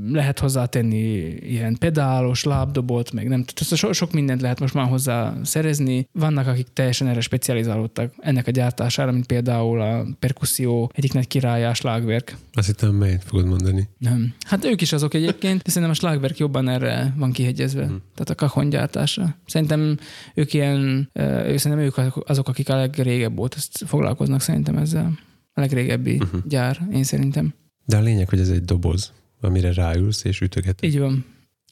lehet 0.06 0.38
hozzátenni 0.38 0.96
ilyen 1.26 1.76
pedálos, 1.78 2.44
lábdobot, 2.44 3.12
meg 3.12 3.28
nem 3.28 3.44
tudom, 3.44 3.78
so, 3.78 3.92
sok 3.92 4.12
mindent 4.12 4.40
lehet 4.40 4.60
most 4.60 4.74
már 4.74 4.88
hozzá 4.88 5.34
szerezni. 5.42 6.08
Vannak, 6.12 6.46
akik 6.46 6.66
teljesen 6.72 7.06
erre 7.06 7.20
specializálódtak 7.20 8.14
ennek 8.18 8.46
a 8.46 8.50
gyártására, 8.50 9.12
mint 9.12 9.26
például 9.26 9.80
a 9.80 10.06
perkuszió 10.18 10.90
egyik 10.94 11.12
nagy 11.12 11.26
királyás 11.26 11.80
lágverk. 11.80 12.36
Azt 12.52 12.66
hittem, 12.66 12.94
melyet 12.94 13.24
fogod 13.24 13.46
mondani. 13.46 13.88
Nem. 13.98 14.34
Hát 14.46 14.64
ők 14.64 14.80
is 14.80 14.92
azok 14.92 15.14
egyébként, 15.14 15.62
de 15.62 15.70
szerintem 15.70 15.90
a 15.90 15.94
Schlagwerk 15.94 16.38
jobban 16.38 16.68
erre 16.68 17.14
van 17.16 17.32
kihegyezve, 17.32 17.62
Mhm. 17.72 17.94
tehát 18.14 18.30
a 18.30 18.34
kahon 18.34 18.68
gyártásra. 18.68 19.36
Szerintem 19.46 19.98
ők 20.34 20.52
ilyen, 20.52 21.10
ők 21.46 21.58
szerintem 21.58 21.78
ők 21.78 21.96
azok, 22.28 22.48
akik 22.48 22.68
a 22.68 22.76
legrégebb 22.76 23.38
óta 23.38 23.56
ezt 23.56 23.82
foglalkoznak 23.86 24.40
szerintem 24.40 24.76
ezzel. 24.76 25.18
A 25.52 25.60
legrégebbi 25.60 26.16
Mhm. 26.16 26.36
gyár, 26.48 26.80
én 26.92 27.04
szerintem. 27.04 27.54
De 27.86 27.96
a 27.96 28.00
lényeg, 28.00 28.28
hogy 28.28 28.40
ez 28.40 28.48
egy 28.48 28.64
doboz, 28.64 29.12
amire 29.40 29.72
ráülsz 29.72 30.24
és 30.24 30.40
ütögeted. 30.40 30.88
Így 30.90 30.98
van. 30.98 31.24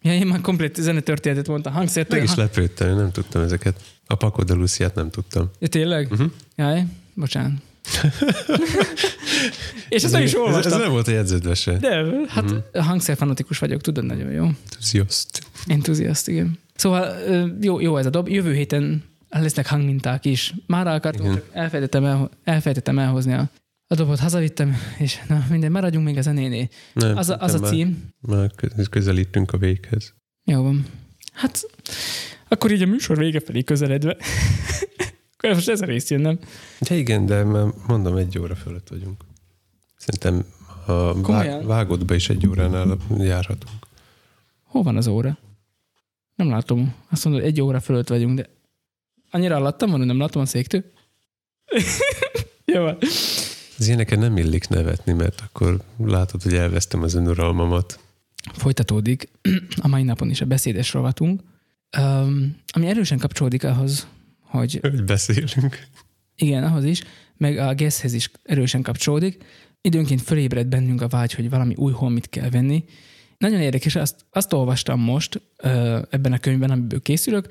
Ja, 0.03 0.15
én 0.15 0.27
már 0.27 0.41
komplet 0.41 0.75
zenetörténetet 0.75 1.49
mondtam. 1.49 1.73
Hangszert. 1.73 2.11
Meg 2.11 2.23
is 2.23 2.35
lepődtem, 2.35 2.89
én 2.89 2.95
nem 2.97 3.11
tudtam 3.11 3.43
ezeket. 3.43 3.83
A 4.07 4.43
Luciát 4.47 4.95
nem 4.95 5.11
tudtam. 5.11 5.51
Ja, 5.59 5.69
tényleg? 5.69 6.11
Uh-huh. 6.11 6.31
Jaj, 6.57 6.85
bocsánat. 7.15 7.53
És 9.89 10.03
ezt 10.03 10.13
nem 10.13 10.23
is 10.23 10.33
ez, 10.33 10.35
ez 10.35 10.41
olvastam. 10.41 10.81
nem 10.81 10.91
volt 10.91 11.09
a 11.09 11.11
jegyzetbe 11.11 11.55
se. 11.55 11.73
De, 11.73 12.05
hát 12.29 12.45
uh-huh. 12.45 12.85
hangszerfanatikus 12.85 13.59
vagyok, 13.59 13.81
tudod, 13.81 14.05
nagyon 14.05 14.31
jó. 14.31 14.45
Enthusiast. 14.45 15.47
Entuziaszt, 15.67 16.29
igen. 16.29 16.59
Szóval 16.75 17.17
jó, 17.61 17.81
jó 17.81 17.97
ez 17.97 18.07
a 18.07 18.11
dob. 18.11 18.29
Jövő 18.29 18.55
héten 18.55 19.03
lesznek 19.29 19.67
hangminták 19.67 20.25
is. 20.25 20.55
Már 20.67 20.87
akartam, 20.87 21.39
elfelejtettem, 21.53 22.05
el, 22.05 22.31
elfelejtettem 22.45 22.99
elhozni 22.99 23.33
a, 23.33 23.51
a 23.87 23.95
dobot, 23.95 24.19
hazavittem, 24.19 24.77
és 24.99 25.19
na 25.29 25.45
minden, 25.51 25.73
maradjunk 25.73 26.07
még 26.07 26.17
a 26.19 26.23
zenénél. 26.23 26.69
Nem, 26.93 27.17
Az 27.17 27.31
a, 27.31 27.37
az 27.41 27.55
a 27.55 27.59
már, 27.59 27.71
cím. 27.71 28.09
Már 28.21 28.51
kö- 28.57 28.89
közelítünk 28.89 29.53
a 29.53 29.59
véghez. 29.59 30.15
Jó 30.45 30.63
van. 30.63 30.87
Hát, 31.33 31.63
akkor 32.49 32.73
így 32.73 32.83
a 32.83 32.87
műsor 32.87 33.19
vége 33.19 33.41
felé 33.41 33.63
közeledve. 33.63 34.17
Akkor 35.43 35.55
most 35.55 35.69
ez 35.69 35.81
a 35.81 35.85
rész 35.85 36.11
jön, 36.11 36.21
nem? 36.21 36.39
De 36.81 36.95
igen, 36.95 37.27
de 37.27 37.45
már 37.45 37.67
mondom, 37.87 38.17
egy 38.17 38.39
óra 38.39 38.55
fölött 38.55 38.89
vagyunk. 38.89 39.25
Szerintem 39.97 40.45
a 40.87 41.21
Komolyan? 41.21 41.67
vágott 41.67 42.05
be 42.05 42.15
is 42.15 42.29
egy 42.29 42.47
óránál 42.47 42.97
járhatunk. 43.19 43.87
Hol 44.63 44.83
van 44.83 44.97
az 44.97 45.07
óra? 45.07 45.39
Nem 46.35 46.49
látom. 46.49 46.95
Azt 47.11 47.25
mondod, 47.25 47.43
egy 47.43 47.61
óra 47.61 47.81
fölött 47.81 48.09
vagyunk, 48.09 48.37
de 48.37 48.49
annyira 49.31 49.57
alattam 49.57 49.91
van, 49.91 49.99
hogy 49.99 50.07
nem 50.07 50.19
látom 50.19 50.43
a 50.43 50.47
széktől? 50.47 50.85
Jó, 52.73 52.83
van. 52.83 52.99
Az 53.79 53.87
ilyeneken 53.87 54.19
nem 54.19 54.37
illik 54.37 54.69
nevetni, 54.69 55.13
mert 55.13 55.41
akkor 55.41 55.83
látod, 55.97 56.43
hogy 56.43 56.55
elvesztem 56.55 57.03
az 57.03 57.15
önuralmamat. 57.15 57.99
folytatódik 58.53 59.29
a 59.81 59.89
mai 59.89 60.03
napon 60.03 60.31
is 60.31 60.41
a 60.41 60.47
beszédes 60.47 60.93
rovatunk, 60.93 61.41
ami 62.67 62.87
erősen 62.87 63.19
kapcsolódik 63.19 63.65
ahhoz, 63.65 64.07
hogy 64.53 64.79
Hogy 64.81 65.05
beszélünk. 65.05 65.87
igen, 66.37 66.65
ahhoz 66.65 66.85
is, 66.85 67.03
meg 67.37 67.59
a 67.59 67.75
guesshez 67.75 68.13
is 68.13 68.31
erősen 68.43 68.83
kapcsolódik. 68.83 69.45
Időnként 69.81 70.23
fölébred 70.23 70.67
bennünk 70.67 71.03
a 71.03 71.09
vágy, 71.09 71.33
hogy 71.33 71.51
valami 71.51 71.75
új 71.77 71.93
holmit 71.93 72.29
kell 72.29 72.51
venni. 72.51 72.85
Nagyon 73.39 73.61
érdekes, 73.61 73.97
azt, 73.97 74.25
azt 74.31 74.53
olvastam 74.53 75.01
most 75.01 75.41
ebben 76.11 76.33
a 76.33 76.39
könyvben, 76.39 76.71
amiből 76.71 77.03
készülök, 77.03 77.47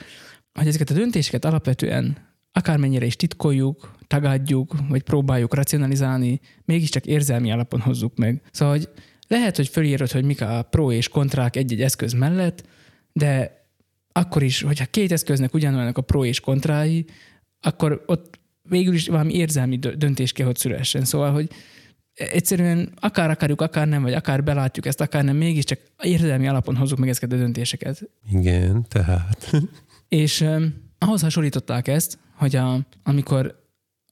hogy 0.53 0.67
ezeket 0.67 0.89
a 0.89 0.93
döntéseket 0.93 1.45
alapvetően 1.45 2.17
akármennyire 2.51 3.05
is 3.05 3.15
titkoljuk, 3.15 3.95
tagadjuk, 4.07 4.75
vagy 4.89 5.01
próbáljuk 5.01 5.53
racionalizálni, 5.53 6.39
mégiscsak 6.65 7.05
érzelmi 7.05 7.51
alapon 7.51 7.79
hozzuk 7.79 8.17
meg. 8.17 8.41
Szóval, 8.51 8.75
hogy 8.75 8.89
lehet, 9.27 9.55
hogy 9.55 9.67
fölírod, 9.67 10.11
hogy 10.11 10.23
mik 10.23 10.41
a 10.41 10.61
pro 10.69 10.91
és 10.91 11.07
kontrák 11.07 11.55
egy-egy 11.55 11.81
eszköz 11.81 12.13
mellett, 12.13 12.63
de 13.13 13.60
akkor 14.11 14.43
is, 14.43 14.61
hogyha 14.61 14.85
két 14.85 15.11
eszköznek 15.11 15.53
ugyanolyanak 15.53 15.97
a 15.97 16.01
pro 16.01 16.25
és 16.25 16.39
kontrái, 16.39 17.05
akkor 17.61 18.03
ott 18.05 18.39
végül 18.61 18.93
is 18.93 19.07
valami 19.07 19.33
érzelmi 19.33 19.77
dö- 19.77 19.97
döntés 19.97 20.31
kell, 20.31 20.45
hogy 20.45 20.55
szülessen. 20.55 21.05
Szóval, 21.05 21.31
hogy 21.31 21.49
egyszerűen 22.13 22.91
akár 22.95 23.29
akarjuk, 23.29 23.61
akár 23.61 23.87
nem, 23.87 24.01
vagy 24.01 24.13
akár 24.13 24.43
belátjuk 24.43 24.85
ezt, 24.85 25.01
akár 25.01 25.23
nem, 25.23 25.35
mégiscsak 25.35 25.79
érzelmi 26.03 26.47
alapon 26.47 26.75
hozzuk 26.75 26.97
meg 26.97 27.09
ezeket 27.09 27.31
a 27.31 27.35
döntéseket. 27.35 28.09
Igen, 28.31 28.85
tehát. 28.89 29.51
És 30.09 30.41
um, 30.41 30.73
ahhoz 30.97 31.21
hasonlították 31.21 31.87
ezt, 31.87 32.17
hogy 32.35 32.55
a, 32.55 32.79
amikor 33.03 33.63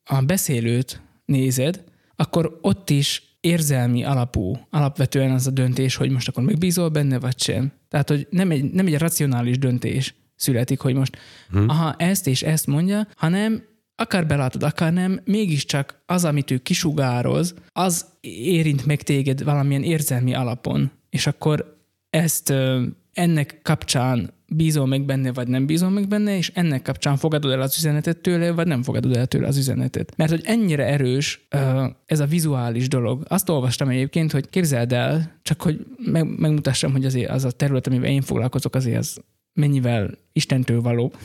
a 0.04 0.22
beszélőt 0.22 1.02
nézed, 1.26 1.84
akkor 2.16 2.58
ott 2.62 2.90
is 2.90 3.29
érzelmi 3.40 4.04
alapú, 4.04 4.58
alapvetően 4.70 5.32
az 5.32 5.48
a 5.48 5.52
döntés, 5.52 5.96
hogy 5.96 6.10
most 6.10 6.28
akkor 6.28 6.44
megbízol 6.44 6.90
benne, 6.90 7.20
vagy 7.20 7.40
sem. 7.40 7.72
Tehát, 7.88 8.10
hogy 8.10 8.28
nem 8.30 8.52
egy, 8.52 8.72
nem 8.72 8.86
egy 8.86 8.98
racionális 8.98 9.58
döntés 9.58 10.14
születik, 10.36 10.80
hogy 10.80 10.94
most 10.94 11.18
hmm. 11.50 11.70
aha, 11.70 11.96
ezt 11.98 12.28
és 12.28 12.42
ezt 12.42 12.68
mondja, 12.68 13.08
hanem 13.16 13.64
akár 13.96 14.28
belátod, 14.28 14.64
akár 14.64 14.94
nem, 14.94 15.20
mégiscsak 15.26 16.02
az, 16.06 16.26
amit 16.26 16.52
ő 16.52 16.58
kisugároz, 16.58 17.54
az 17.72 18.06
érint 18.22 18.86
meg 18.86 19.02
téged 19.02 19.44
valamilyen 19.44 19.84
érzelmi 19.84 20.34
alapon. 20.34 20.92
És 21.10 21.28
akkor 21.28 21.78
ezt 22.10 22.54
ennek 23.14 23.60
kapcsán 23.64 24.34
bízol 24.50 24.86
meg 24.86 25.06
benne, 25.06 25.34
vagy 25.34 25.48
nem 25.48 25.66
bízol 25.66 25.90
meg 25.90 26.08
benne, 26.08 26.38
és 26.38 26.52
ennek 26.54 26.82
kapcsán 26.82 27.18
fogadod 27.18 27.52
el 27.52 27.62
az 27.62 27.78
üzenetet 27.78 28.18
tőle, 28.18 28.52
vagy 28.52 28.68
nem 28.68 28.84
fogadod 28.84 29.16
el 29.16 29.26
tőle 29.26 29.48
az 29.48 29.58
üzenetet. 29.58 30.14
Mert 30.16 30.30
hogy 30.30 30.42
ennyire 30.44 30.86
erős 30.86 31.48
ez 32.06 32.20
a 32.20 32.26
vizuális 32.26 32.88
dolog. 32.88 33.26
Azt 33.28 33.50
olvastam 33.50 33.90
egyébként, 33.90 34.32
hogy 34.32 34.50
képzeld 34.50 34.94
el, 34.94 35.40
csak 35.42 35.62
hogy 35.62 35.86
meg, 35.98 36.40
megmutassam, 36.40 36.92
hogy 36.92 37.06
azért 37.06 37.30
az 37.30 37.44
a 37.44 37.52
terület, 37.52 37.88
amivel 37.88 38.10
én 38.10 38.22
foglalkozok, 38.22 38.76
azért 38.76 38.98
az 38.98 39.18
mennyivel 39.54 40.18
Istentől 40.34 40.82
való. 40.82 41.12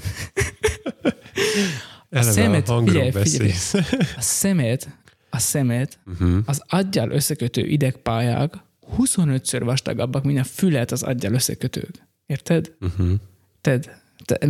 Eleve 2.11 2.31
szemet- 2.31 2.69
a 2.69 2.83
figyelj, 2.85 3.11
figyelj. 3.11 3.51
A 4.17 4.21
szemet, 4.21 4.89
a 5.31 5.39
szemet, 5.39 5.99
Uh-huh. 6.07 6.39
az 6.45 6.63
aggyal 6.67 7.11
összekötő 7.11 7.67
idegpályák 7.67 8.55
25-ször 8.99 9.61
vastagabbak, 9.65 10.25
mint 10.25 10.39
a 10.39 10.45
fület 10.45 10.93
az 10.93 11.03
aggyal 11.03 11.33
összekötők. 11.35 11.91
Érted? 12.27 12.73
Uh-huh. 12.81 13.13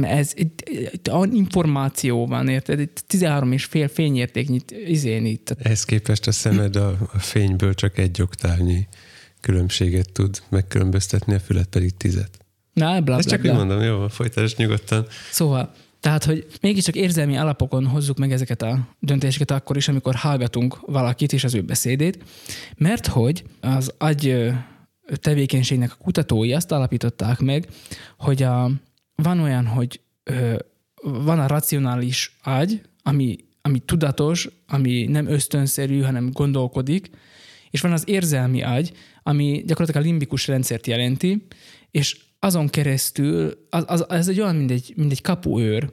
Ez 0.02 0.32
itt, 0.34 0.60
itt 0.68 1.10
információ 1.32 2.26
van, 2.26 2.48
érted? 2.48 2.80
Itt 2.80 3.04
13 3.06 3.52
és 3.52 3.64
fél 3.64 3.88
fényértéknyit 3.88 4.70
izén 4.86 5.24
itt. 5.24 5.56
Ehhez 5.58 5.84
képest 5.84 6.26
a 6.26 6.32
szemed 6.32 6.76
a, 6.76 6.96
a 7.12 7.18
fényből 7.18 7.74
csak 7.74 7.98
egy 7.98 8.22
oktávnyi 8.22 8.88
különbséget 9.40 10.12
tud 10.12 10.42
megkülönböztetni, 10.48 11.34
a 11.34 11.40
fület 11.40 11.66
pedig 11.66 11.96
tizet. 11.96 12.38
Na, 12.72 12.90
bla, 12.90 13.00
bla, 13.00 13.16
Ezt 13.16 13.28
csak 13.28 13.40
bla. 13.40 13.50
úgy 13.50 13.56
mondom, 13.56 13.80
jó, 13.80 14.08
folytasd 14.08 14.58
nyugodtan. 14.58 15.06
Szóval, 15.30 15.72
tehát, 16.00 16.24
hogy 16.24 16.46
mégiscsak 16.60 16.94
érzelmi 16.94 17.36
alapokon 17.36 17.86
hozzuk 17.86 18.18
meg 18.18 18.32
ezeket 18.32 18.62
a 18.62 18.88
döntéseket 19.00 19.50
akkor 19.50 19.76
is, 19.76 19.88
amikor 19.88 20.14
hallgatunk 20.14 20.80
valakit 20.86 21.32
és 21.32 21.44
az 21.44 21.54
ő 21.54 21.62
beszédét, 21.62 22.18
mert 22.76 23.06
hogy 23.06 23.44
az 23.60 23.94
agy 23.98 24.52
tevékenységnek 25.14 25.92
a 25.92 26.02
kutatói 26.02 26.52
azt 26.52 26.72
alapították 26.72 27.38
meg, 27.38 27.68
hogy 28.18 28.42
a, 28.42 28.70
van 29.14 29.40
olyan, 29.40 29.66
hogy 29.66 30.00
ö, 30.22 30.56
van 31.02 31.38
a 31.38 31.46
racionális 31.46 32.36
agy, 32.42 32.80
ami, 33.02 33.36
ami 33.62 33.78
tudatos, 33.78 34.48
ami 34.66 35.04
nem 35.04 35.26
ösztönszerű, 35.26 36.00
hanem 36.00 36.30
gondolkodik, 36.30 37.10
és 37.70 37.80
van 37.80 37.92
az 37.92 38.08
érzelmi 38.08 38.62
agy, 38.62 38.92
ami 39.22 39.62
gyakorlatilag 39.66 40.06
a 40.06 40.08
limbikus 40.08 40.46
rendszert 40.46 40.86
jelenti, 40.86 41.46
és 41.90 42.18
azon 42.38 42.68
keresztül, 42.68 43.66
az, 43.70 43.84
az, 43.86 44.08
ez 44.08 44.28
egy 44.28 44.40
olyan, 44.40 44.56
mint 44.56 44.70
egy, 44.70 44.92
mint 44.96 45.10
egy 45.12 45.22
kapuőr. 45.22 45.92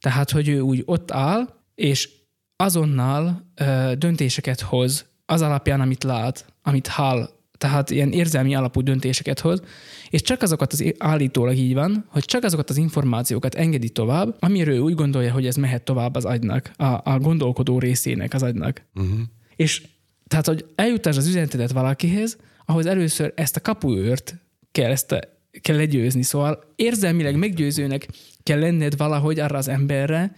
Tehát, 0.00 0.30
hogy 0.30 0.48
ő 0.48 0.60
úgy 0.60 0.82
ott 0.84 1.10
áll, 1.10 1.54
és 1.74 2.10
azonnal 2.56 3.52
ö, 3.54 3.92
döntéseket 3.98 4.60
hoz 4.60 5.06
az 5.26 5.42
alapján, 5.42 5.80
amit 5.80 6.04
lát, 6.04 6.52
amit 6.62 6.86
hall, 6.86 7.37
tehát 7.58 7.90
ilyen 7.90 8.12
érzelmi 8.12 8.54
alapú 8.54 8.80
döntéseket 8.80 9.40
hoz, 9.40 9.62
és 10.10 10.22
csak 10.22 10.42
azokat 10.42 10.72
az 10.72 10.94
állítólag 10.98 11.56
így 11.56 11.74
van, 11.74 12.04
hogy 12.08 12.24
csak 12.24 12.44
azokat 12.44 12.70
az 12.70 12.76
információkat 12.76 13.54
engedi 13.54 13.88
tovább, 13.88 14.36
amiről 14.38 14.78
úgy 14.78 14.94
gondolja, 14.94 15.32
hogy 15.32 15.46
ez 15.46 15.56
mehet 15.56 15.82
tovább 15.82 16.14
az 16.14 16.24
agynak, 16.24 16.70
a, 16.76 16.84
a 16.84 17.18
gondolkodó 17.18 17.78
részének 17.78 18.34
az 18.34 18.42
agynak. 18.42 18.82
Uh-huh. 18.94 19.18
És 19.56 19.82
tehát, 20.26 20.46
hogy 20.46 20.64
eljutasd 20.74 21.18
az 21.18 21.26
üzenetedet 21.26 21.72
valakihez, 21.72 22.36
ahhoz 22.64 22.86
először 22.86 23.32
ezt 23.36 23.56
a 23.56 23.60
kapuőrt 23.60 24.34
kell, 24.72 24.90
ezt 24.90 25.12
a, 25.12 25.20
kell 25.60 25.76
legyőzni. 25.76 26.22
Szóval 26.22 26.72
érzelmileg 26.76 27.36
meggyőzőnek 27.36 28.08
kell 28.42 28.58
lenned 28.58 28.96
valahogy 28.96 29.38
arra 29.38 29.58
az 29.58 29.68
emberre, 29.68 30.32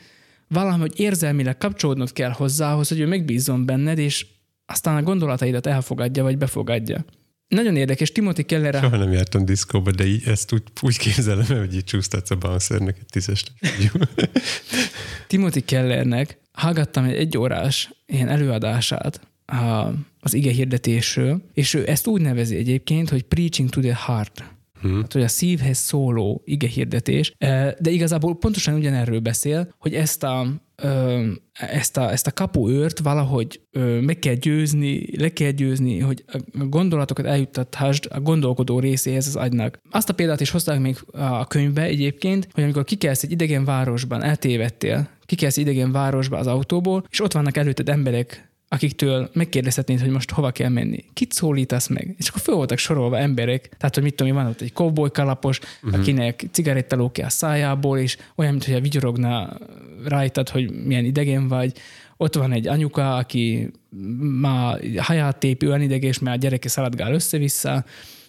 valahogy 0.49 1.01
érzelmileg 1.01 1.59
kapcsolódnod 1.59 2.13
kell 2.13 2.31
hozzá, 2.31 2.73
ahhoz, 2.73 2.89
hogy 2.89 3.01
ő 3.01 3.07
megbízzon 3.07 3.67
benned, 3.67 3.99
és 3.99 4.27
aztán 4.71 4.97
a 4.97 5.03
gondolataidat 5.03 5.67
elfogadja, 5.67 6.23
vagy 6.23 6.39
befogadja. 6.39 7.05
Nagyon 7.49 7.77
érdekes, 7.77 8.13
Timothy 8.13 8.43
Keller 8.43 8.75
Soha 8.75 8.97
nem 8.97 9.13
jártam 9.13 9.45
diszkóba, 9.45 9.91
de 9.91 10.07
így, 10.07 10.23
ezt 10.27 10.53
úgy, 10.53 10.63
úgy 10.83 10.99
képzelem 10.99 11.47
el, 11.49 11.59
hogy 11.59 11.75
így 11.75 11.85
csúsztatsz 11.85 12.31
a 12.31 12.37
bouncernek 12.37 12.97
egy 12.99 13.07
tízes. 13.07 13.45
Timothy 15.27 15.61
Kellernek 15.61 16.39
hallgattam 16.53 17.05
egy 17.05 17.15
egyórás 17.15 17.91
ilyen 18.07 18.29
előadását 18.29 19.21
a, 19.47 19.89
az 20.21 20.35
ige 20.35 20.51
hirdetésről, 20.51 21.43
és 21.55 21.75
ő 21.75 21.89
ezt 21.89 22.07
úgy 22.07 22.21
nevezi 22.21 22.57
egyébként, 22.57 23.09
hogy 23.09 23.23
preaching 23.23 23.69
to 23.69 23.81
the 23.81 23.99
heart. 24.07 24.45
Hmm. 24.81 25.01
Hát, 25.01 25.13
hogy 25.13 25.23
a 25.23 25.29
szívhez 25.29 25.79
szóló 25.79 26.43
ige 26.45 26.69
hirdetés, 26.69 27.35
Eh, 27.39 27.73
de 27.79 27.91
igazából 27.91 28.39
pontosan 28.39 28.75
ugyanerről 28.75 29.21
beszél, 29.21 29.75
hogy 29.79 29.95
ezt 29.95 30.23
a, 30.23 30.47
ezt 31.53 31.97
a, 31.97 32.11
ezt 32.11 32.27
a 32.27 32.33
kapuőrt 32.33 32.99
valahogy 32.99 33.61
ö, 33.71 34.01
meg 34.01 34.19
kell 34.19 34.35
győzni, 34.35 35.19
le 35.19 35.29
kell 35.29 35.51
győzni, 35.51 35.99
hogy 35.99 36.25
a 36.59 36.65
gondolatokat 36.65 37.27
eljuttathasd 37.27 38.07
a 38.11 38.21
gondolkodó 38.21 38.79
részéhez 38.79 39.27
az 39.27 39.37
agynak. 39.37 39.81
Azt 39.91 40.09
a 40.09 40.15
példát 40.15 40.41
is 40.41 40.51
hozták 40.51 40.81
még 40.81 40.99
a 41.13 41.47
könyvbe 41.47 41.83
egyébként, 41.83 42.49
hogy 42.53 42.63
amikor 42.63 42.85
kikelsz 42.85 43.23
egy 43.23 43.31
idegen 43.31 43.65
városban, 43.65 44.23
eltévedtél, 44.23 45.09
kikelsz 45.27 45.57
idegen 45.57 45.93
városba 45.93 46.39
az 46.39 46.47
autóból, 46.47 47.05
és 47.11 47.21
ott 47.21 47.33
vannak 47.33 47.57
előtted 47.57 47.89
emberek, 47.89 48.50
akiktől 48.73 49.31
megkérdezhetnéd, 49.33 50.01
hogy 50.01 50.11
most 50.11 50.31
hova 50.31 50.51
kell 50.51 50.69
menni. 50.69 51.05
Kit 51.13 51.33
szólítasz 51.33 51.87
meg? 51.87 52.15
És 52.19 52.29
akkor 52.29 52.41
föl 52.41 52.55
voltak 52.55 52.79
sorolva 52.79 53.19
emberek, 53.19 53.69
tehát 53.79 53.95
hogy 53.95 54.05
mit 54.05 54.15
tudom, 54.15 54.35
van 54.35 54.47
ott 54.47 54.61
egy 54.61 54.73
cowboy 54.73 55.11
kalapos, 55.11 55.59
uh-huh. 55.83 56.01
akinek 56.01 56.45
cigarettalóke 56.51 57.25
a 57.25 57.29
szájából, 57.29 57.99
és 57.99 58.17
olyan, 58.35 58.53
mintha 58.53 58.81
vigyorogna 58.81 59.59
rajtad, 60.05 60.49
hogy 60.49 60.85
milyen 60.85 61.05
idegen 61.05 61.49
vagy. 61.49 61.73
Ott 62.17 62.35
van 62.35 62.53
egy 62.53 62.67
anyuka, 62.67 63.17
aki 63.17 63.71
már 64.41 64.81
haját 64.97 65.39
tépi 65.39 65.67
olyan 65.67 65.83
ideges, 65.83 66.19
mert 66.19 66.37
a 66.37 66.41
gyereke 66.41 66.69
szaladgál 66.69 67.13
össze-vissza, 67.13 67.85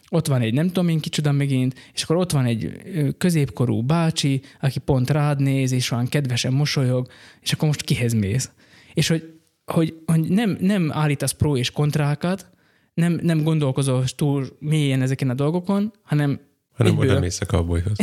ott 0.09 0.27
van 0.27 0.41
egy 0.41 0.53
nem 0.53 0.67
tudom 0.67 0.89
én 0.89 0.99
kicsoda 0.99 1.31
megint, 1.31 1.75
és 1.93 2.03
akkor 2.03 2.15
ott 2.15 2.31
van 2.31 2.45
egy 2.45 2.71
középkorú 3.17 3.81
bácsi, 3.81 4.41
aki 4.59 4.79
pont 4.79 5.09
rád 5.09 5.39
néz, 5.39 5.71
és 5.71 5.91
olyan 5.91 6.07
kedvesen 6.07 6.53
mosolyog, 6.53 7.07
és 7.41 7.51
akkor 7.51 7.67
most 7.67 7.81
kihez 7.81 8.13
mész? 8.13 8.49
És 8.93 9.07
hogy 9.07 9.40
hogy, 9.71 9.95
hogy 10.05 10.29
nem, 10.29 10.57
nem 10.59 10.91
állítasz 10.91 11.31
pro 11.31 11.57
és 11.57 11.71
kontrákat, 11.71 12.49
nem, 12.93 13.19
nem 13.21 13.43
gondolkozol 13.43 14.03
túl 14.15 14.47
mélyen 14.59 15.01
ezeken 15.01 15.29
a 15.29 15.33
dolgokon, 15.33 15.93
hanem 16.01 16.39
Hanem 16.73 16.91
egyből, 16.93 17.09
oda 17.09 17.19
mész 17.19 17.41
a 17.41 17.45
cowboyhoz. 17.45 17.97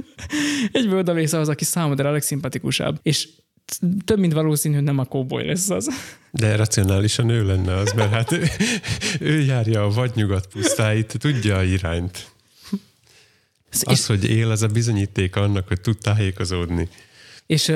egyből 0.72 0.98
oda 0.98 1.12
mész 1.12 1.32
ahhoz, 1.32 1.48
aki 1.48 1.64
számodra 1.64 2.08
a 2.08 2.12
legszimpatikusabb. 2.12 2.98
És 3.02 3.28
több 4.04 4.18
mint 4.18 4.32
valószínű, 4.32 4.74
hogy 4.74 4.84
nem 4.84 4.98
a 4.98 5.04
kóboly 5.04 5.44
lesz 5.46 5.70
az. 5.70 5.88
De 6.30 6.56
racionálisan 6.56 7.28
ő 7.28 7.46
lenne 7.46 7.74
az, 7.74 7.92
mert 7.92 8.10
hát 8.10 8.32
ő, 8.32 8.44
ő 9.20 9.40
járja 9.40 9.84
a 9.84 9.90
vadnyugat 9.90 10.46
pusztáit, 10.46 11.18
tudja 11.18 11.56
a 11.56 11.62
irányt. 11.62 12.32
Az, 13.82 14.06
hogy 14.06 14.24
él, 14.30 14.50
az 14.50 14.62
a 14.62 14.66
bizonyíték 14.66 15.36
annak, 15.36 15.68
hogy 15.68 15.80
tud 15.80 15.98
tájékozódni. 15.98 16.88
És 17.46 17.72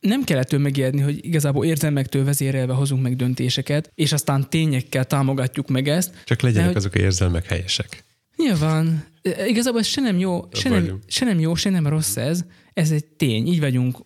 nem 0.00 0.24
kellett 0.24 0.52
ő 0.52 0.58
megijedni, 0.58 1.00
hogy 1.00 1.24
igazából 1.24 1.64
érzelmektől 1.64 2.24
vezérelve 2.24 2.72
hozunk 2.72 3.02
meg 3.02 3.16
döntéseket, 3.16 3.90
és 3.94 4.12
aztán 4.12 4.50
tényekkel 4.50 5.04
támogatjuk 5.04 5.68
meg 5.68 5.88
ezt. 5.88 6.22
Csak 6.24 6.40
legyenek 6.40 6.66
hogy- 6.66 6.76
azok 6.76 6.94
a 6.94 6.98
érzelmek 6.98 7.46
helyesek. 7.46 8.04
Nyilván. 8.36 9.04
Ö, 9.22 9.44
Igazából 9.44 9.80
ez 9.80 9.86
se 9.86 10.00
nem 10.00 10.18
jó, 10.18 10.40
se 10.52 10.68
nem, 10.68 10.98
se 11.06 11.24
nem 11.24 11.40
jó, 11.40 11.54
se 11.54 11.70
nem 11.70 11.86
rossz 11.86 12.16
ez. 12.16 12.44
Ez 12.72 12.90
egy 12.90 13.04
tény. 13.04 13.46
Így 13.46 13.60
vagyunk 13.60 13.98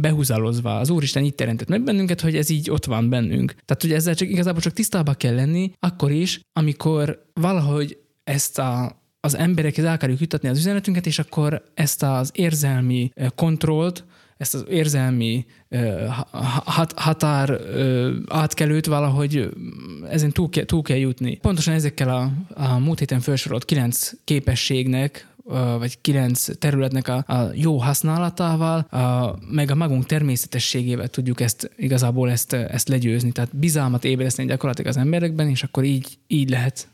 behúzalozva. 0.00 0.78
Az 0.78 0.90
Úristen 0.90 1.24
így 1.24 1.34
teremtett 1.34 1.68
meg 1.68 1.82
bennünket, 1.82 2.20
hogy 2.20 2.36
ez 2.36 2.50
így 2.50 2.70
ott 2.70 2.84
van 2.84 3.08
bennünk. 3.08 3.50
Tehát, 3.64 3.82
hogy 3.82 3.92
ezzel 3.92 4.14
csak 4.14 4.28
igazából 4.28 4.60
csak 4.60 4.72
tisztába 4.72 5.14
kell 5.14 5.34
lenni, 5.34 5.72
akkor 5.78 6.10
is, 6.10 6.40
amikor 6.52 7.22
valahogy 7.32 7.98
ezt 8.24 8.58
a, 8.58 9.02
az 9.20 9.36
emberekhez 9.36 9.84
el 9.84 9.92
akarjuk 9.94 10.20
jutatni 10.20 10.48
az 10.48 10.58
üzenetünket, 10.58 11.06
és 11.06 11.18
akkor 11.18 11.62
ezt 11.74 12.02
az 12.02 12.30
érzelmi 12.34 13.10
kontrollt, 13.34 14.04
ezt 14.38 14.54
az 14.54 14.64
érzelmi 14.68 15.46
hat, 16.64 16.92
határ 16.96 17.60
átkelőt 18.28 18.86
valahogy 18.86 19.48
ezen 20.10 20.32
túl, 20.32 20.48
túl 20.48 20.82
kell 20.82 20.96
jutni. 20.96 21.36
Pontosan 21.36 21.74
ezekkel 21.74 22.08
a, 22.08 22.30
a 22.54 22.78
múlt 22.78 22.98
héten 22.98 23.20
felsorolt 23.20 23.64
kilenc 23.64 24.12
képességnek, 24.24 25.26
vagy 25.78 26.00
kilenc 26.00 26.58
területnek 26.58 27.08
a, 27.08 27.24
a 27.26 27.50
jó 27.54 27.76
használatával, 27.76 28.78
a, 28.78 29.38
meg 29.50 29.70
a 29.70 29.74
magunk 29.74 30.06
természetességével 30.06 31.08
tudjuk 31.08 31.40
ezt 31.40 31.70
igazából 31.76 32.30
ezt, 32.30 32.52
ezt 32.52 32.88
legyőzni. 32.88 33.32
Tehát 33.32 33.56
bizalmat 33.56 34.04
ébreszteni 34.04 34.48
gyakorlatilag 34.48 34.90
az 34.90 34.96
emberekben, 34.96 35.48
és 35.48 35.62
akkor 35.62 35.84
így, 35.84 36.18
így 36.26 36.50
lehet 36.50 36.88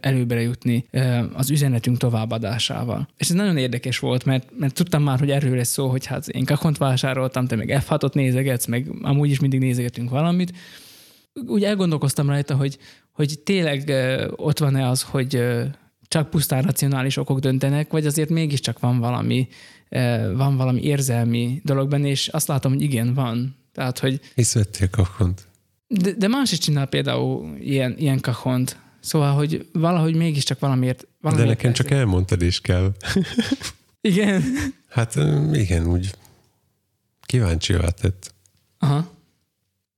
előbbre 0.00 0.40
jutni 0.40 0.84
az 1.32 1.50
üzenetünk 1.50 1.96
továbbadásával. 1.96 3.08
És 3.16 3.28
ez 3.28 3.34
nagyon 3.34 3.56
érdekes 3.56 3.98
volt, 3.98 4.24
mert, 4.24 4.48
mert 4.58 4.74
tudtam 4.74 5.02
már, 5.02 5.18
hogy 5.18 5.30
erről 5.30 5.56
lesz 5.56 5.72
szó, 5.72 5.88
hogy 5.88 6.06
hát 6.06 6.28
én 6.28 6.44
kakont 6.44 6.78
vásároltam, 6.78 7.46
te 7.46 7.56
meg 7.56 7.82
F6-ot 7.88 8.14
nézegetsz, 8.14 8.66
meg 8.66 8.90
amúgy 9.02 9.30
is 9.30 9.40
mindig 9.40 9.60
nézegetünk 9.60 10.10
valamit. 10.10 10.52
Úgy 11.46 11.64
elgondolkoztam 11.64 12.28
rajta, 12.28 12.54
hogy, 12.54 12.78
hogy 13.12 13.38
tényleg 13.38 13.92
ott 14.36 14.58
van-e 14.58 14.88
az, 14.88 15.02
hogy 15.02 15.42
csak 16.08 16.30
pusztán 16.30 16.62
racionális 16.62 17.16
okok 17.16 17.38
döntenek, 17.38 17.90
vagy 17.90 18.06
azért 18.06 18.28
mégiscsak 18.28 18.80
van 18.80 18.98
valami, 18.98 19.48
van 20.34 20.56
valami 20.56 20.82
érzelmi 20.82 21.60
dolog 21.64 21.88
benne, 21.88 22.08
és 22.08 22.28
azt 22.28 22.48
látom, 22.48 22.72
hogy 22.72 22.82
igen, 22.82 23.14
van. 23.14 23.56
Tehát, 23.72 23.98
hogy 23.98 24.20
Hisz 24.34 24.54
vettél 24.54 24.90
kakont. 24.90 25.46
de, 25.86 26.12
de 26.12 26.28
más 26.28 26.52
is 26.52 26.58
csinál 26.58 26.86
például 26.86 27.56
ilyen, 27.60 27.94
ilyen 27.98 28.20
kahont. 28.20 28.76
Szóval, 29.00 29.34
hogy 29.34 29.68
valahogy 29.72 30.14
mégiscsak 30.14 30.58
valamiért... 30.58 31.00
De 31.00 31.06
valamiért 31.20 31.48
nekem 31.48 31.72
csak 31.72 31.90
elmondtad 31.90 32.42
is 32.42 32.60
kell. 32.60 32.92
Igen. 34.00 34.42
Hát 34.88 35.14
igen, 35.52 35.86
úgy 35.86 36.14
kíváncsi 37.22 37.74
tett. 38.00 38.34
Aha. 38.78 39.16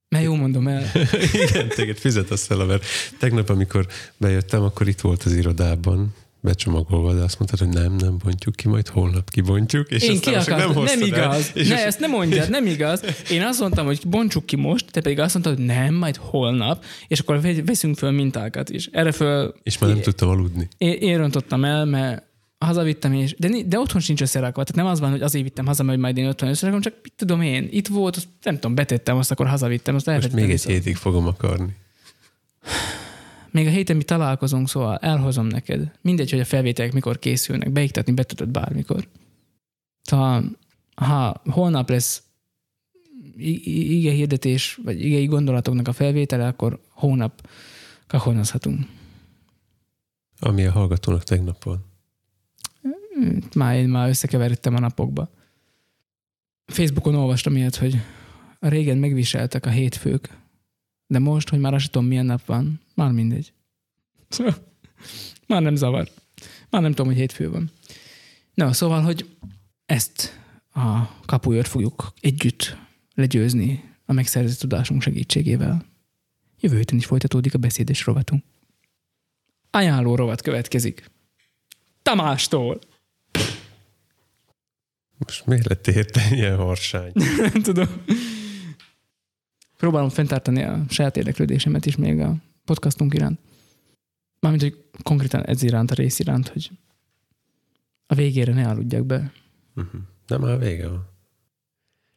Mert 0.09 0.23
jó 0.23 0.35
mondom 0.35 0.67
el. 0.67 0.91
Igen, 1.47 1.67
téged 1.67 1.97
fizetesz 1.97 2.45
fel, 2.45 2.65
mert 2.65 2.85
tegnap, 3.19 3.49
amikor 3.49 3.87
bejöttem, 4.17 4.63
akkor 4.63 4.87
itt 4.87 5.01
volt 5.01 5.23
az 5.23 5.33
irodában, 5.33 6.15
becsomagolva, 6.41 7.13
de 7.13 7.21
azt 7.21 7.39
mondtad, 7.39 7.59
hogy 7.59 7.81
nem, 7.81 7.95
nem 7.95 8.17
bontjuk 8.23 8.55
ki, 8.55 8.67
majd 8.67 8.87
holnap 8.87 9.29
kibontjuk, 9.29 9.89
és 9.89 10.03
Én 10.03 10.19
ki 10.19 10.33
aztán 10.33 10.59
akartam, 10.59 10.83
nem, 10.83 10.99
hoztad 10.99 11.01
el, 11.01 11.07
igaz. 11.07 11.51
és 11.53 11.67
ne, 11.67 11.85
ezt 11.85 11.99
nem 11.99 12.09
mondjad, 12.09 12.49
nem 12.49 12.65
igaz. 12.65 13.03
Én 13.31 13.41
azt 13.41 13.59
mondtam, 13.59 13.85
hogy 13.85 14.01
bontsuk 14.07 14.45
ki 14.45 14.55
most, 14.55 14.91
te 14.91 15.01
pedig 15.01 15.19
azt 15.19 15.33
mondtad, 15.33 15.55
hogy 15.55 15.65
nem, 15.65 15.93
majd 15.93 16.15
holnap, 16.15 16.83
és 17.07 17.19
akkor 17.19 17.41
ve- 17.41 17.65
veszünk 17.65 17.97
föl 17.97 18.11
mintákat 18.11 18.69
is. 18.69 18.89
Erre 18.91 19.11
föl 19.11 19.53
és 19.63 19.77
már 19.77 19.89
nem 19.89 20.01
tudtam 20.01 20.29
aludni. 20.29 20.67
én, 20.77 20.93
én 20.93 21.17
rontottam 21.17 21.63
el, 21.65 21.85
mert 21.85 22.23
hazavittem, 22.57 23.13
és, 23.13 23.35
de, 23.37 23.49
de 23.65 23.79
otthon 23.79 24.01
sincs 24.01 24.21
összerakva. 24.21 24.63
Tehát 24.63 24.83
nem 24.83 24.91
az 24.91 24.99
van, 24.99 25.11
hogy 25.11 25.21
azért 25.21 25.43
vittem 25.43 25.65
haza, 25.65 25.83
mert 25.83 25.99
majd 25.99 26.17
én 26.17 26.27
otthon 26.27 26.49
összerakom, 26.49 26.81
csak 26.81 26.93
mit 27.03 27.13
tudom 27.15 27.41
én, 27.41 27.67
itt 27.71 27.87
volt, 27.87 28.15
azt 28.15 28.27
nem 28.41 28.53
tudom, 28.53 28.75
betettem, 28.75 29.17
azt 29.17 29.31
akkor 29.31 29.47
hazavittem, 29.47 29.95
azt 29.95 30.05
Most 30.05 30.33
még 30.33 30.49
egy 30.49 30.63
hétig 30.63 30.95
fogom 30.95 31.27
akarni. 31.27 31.75
Még 33.51 33.67
a 33.67 33.69
héten 33.69 33.95
mi 33.95 34.03
találkozunk, 34.03 34.69
szóval 34.69 34.97
elhozom 34.97 35.47
neked. 35.47 35.91
Mindegy, 36.01 36.31
hogy 36.31 36.39
a 36.39 36.45
felvételek 36.45 36.93
mikor 36.93 37.19
készülnek, 37.19 37.71
beiktatni 37.71 38.13
be 38.13 38.23
tudod 38.23 38.49
bármikor. 38.49 39.07
Ha, 40.09 40.43
ha 40.95 41.41
holnap 41.45 41.89
lesz 41.89 42.23
ige 43.37 44.11
hirdetés, 44.11 44.79
vagy 44.83 45.05
igei 45.05 45.25
gondolatoknak 45.25 45.87
a 45.87 45.93
felvétele, 45.93 46.47
akkor 46.47 46.79
hónap 46.89 47.49
kahonozhatunk. 48.07 48.87
Ami 50.39 50.65
a 50.65 50.71
hallgatónak 50.71 51.23
tegnap 51.23 51.63
van. 51.63 51.85
Hm, 52.81 53.37
Már 53.55 53.75
én 53.75 53.89
már 53.89 54.09
összekeveredtem 54.09 54.75
a 54.75 54.79
napokba. 54.79 55.29
Facebookon 56.65 57.15
olvastam 57.15 57.55
ilyet, 57.55 57.75
hogy 57.75 58.01
régen 58.59 58.97
megviseltek 58.97 59.65
a 59.65 59.69
hétfők, 59.69 60.37
de 61.07 61.19
most, 61.19 61.49
hogy 61.49 61.59
már 61.59 61.73
azt 61.73 61.91
tudom, 61.91 62.07
milyen 62.07 62.25
nap 62.25 62.45
van, 62.45 62.79
már 63.01 63.11
mindegy. 63.11 63.53
már 65.47 65.61
nem 65.61 65.75
zavar. 65.75 66.09
Már 66.69 66.81
nem 66.81 66.91
tudom, 66.91 67.07
hogy 67.07 67.15
hétfő 67.15 67.49
van. 67.49 67.71
Na, 68.53 68.73
szóval, 68.73 69.01
hogy 69.01 69.37
ezt 69.85 70.39
a 70.73 71.19
kapujört 71.25 71.67
fogjuk 71.67 72.13
együtt 72.19 72.77
legyőzni 73.13 73.83
a 74.05 74.13
megszerzett 74.13 74.59
tudásunk 74.59 75.01
segítségével. 75.01 75.85
Jövő 76.59 76.77
héten 76.77 76.97
is 76.97 77.05
folytatódik 77.05 77.53
a 77.53 77.57
beszédes 77.57 78.05
rovatunk. 78.05 78.43
Ajánló 79.69 80.15
rovat 80.15 80.41
következik. 80.41 81.11
Tamástól. 82.01 82.79
Most 85.17 85.45
miért 85.45 85.67
lett 85.67 85.87
érte 85.87 86.27
ilyen 86.31 86.57
harsány? 86.57 87.11
Nem 87.37 87.61
tudom. 87.61 87.87
Próbálom 89.77 90.09
fenntartani 90.09 90.63
a 90.63 90.85
saját 90.89 91.17
érdeklődésemet 91.17 91.85
is 91.85 91.95
még 91.95 92.19
a 92.19 92.35
podcastunk 92.71 93.13
iránt. 93.13 93.39
Mármint, 94.39 94.63
hogy 94.63 94.83
konkrétan 95.03 95.45
ez 95.45 95.63
iránt, 95.63 95.91
a 95.91 95.93
rész 95.93 96.19
iránt, 96.19 96.47
hogy 96.47 96.71
a 98.07 98.15
végére 98.15 98.53
ne 98.53 98.67
aludjak 98.67 99.05
be. 99.05 99.31
Mhm. 99.73 99.97
De 100.27 100.37
már 100.37 100.59
vége 100.59 100.87
van. 100.87 101.09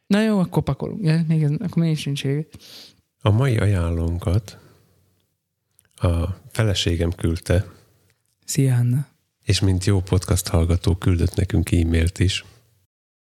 Na 0.07 0.21
jó, 0.21 0.39
akkor 0.39 0.63
pakolunk. 0.63 1.03
Ja, 1.03 1.23
még 1.27 1.43
ez, 1.43 1.51
akkor 1.51 1.83
még 1.83 1.97
sincs 1.97 2.23
vége. 2.23 2.45
A 3.21 3.29
mai 3.31 3.57
ajánlónkat 3.57 4.57
a 5.95 6.25
feleségem 6.51 7.11
küldte, 7.11 7.65
Szia, 8.45 8.75
Anna. 8.75 9.07
és 9.43 9.59
mint 9.59 9.85
jó 9.85 10.01
podcast 10.01 10.47
hallgató 10.47 10.95
küldött 10.95 11.35
nekünk 11.35 11.71
e-mailt 11.71 12.19
is. 12.19 12.45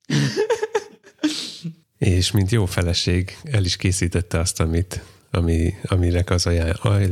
és 1.99 2.31
mint 2.31 2.51
jó 2.51 2.67
feleség 2.67 3.39
el 3.45 3.65
is 3.65 3.77
készítette 3.77 4.39
azt, 4.39 4.61
amit, 4.61 5.03
ami, 5.31 5.75
aminek, 5.83 6.31
az 6.31 6.47
ajánl, 6.47 6.71
aj, 6.81 7.09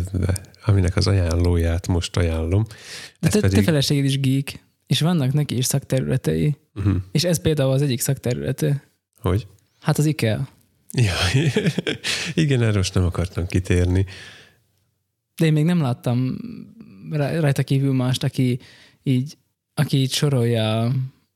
aminek 0.64 0.96
az 0.96 1.06
ajánlóját 1.06 1.86
most 1.86 2.16
ajánlom. 2.16 2.64
De 3.20 3.28
te, 3.28 3.40
pedig- 3.40 3.56
te 3.56 3.62
feleséged 3.62 4.04
is 4.04 4.20
geek, 4.20 4.64
és 4.86 5.00
vannak 5.00 5.32
neki 5.32 5.56
is 5.56 5.64
szakterületei, 5.64 6.56
Uh-huh. 6.74 6.96
és 7.12 7.24
ez 7.24 7.40
például 7.40 7.72
az 7.72 7.82
egyik 7.82 8.00
szakterülete. 8.00 8.82
Hogy? 9.20 9.46
Hát 9.80 9.98
az 9.98 10.06
IKEA. 10.06 10.48
Ja, 10.92 11.14
igen, 12.34 12.62
erről 12.62 12.76
most 12.76 12.94
nem 12.94 13.04
akartam 13.04 13.46
kitérni. 13.46 14.04
De 15.36 15.46
én 15.46 15.52
még 15.52 15.64
nem 15.64 15.80
láttam 15.80 16.38
rajta 17.10 17.62
kívül 17.62 17.92
mást, 17.92 18.22
aki 18.22 18.58
így, 19.02 19.36
aki 19.74 19.96
így 19.96 20.12
sorolja, 20.12 20.92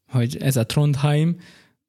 hogy 0.09 0.37
ez 0.37 0.57
a 0.57 0.67
Trondheim, 0.67 1.37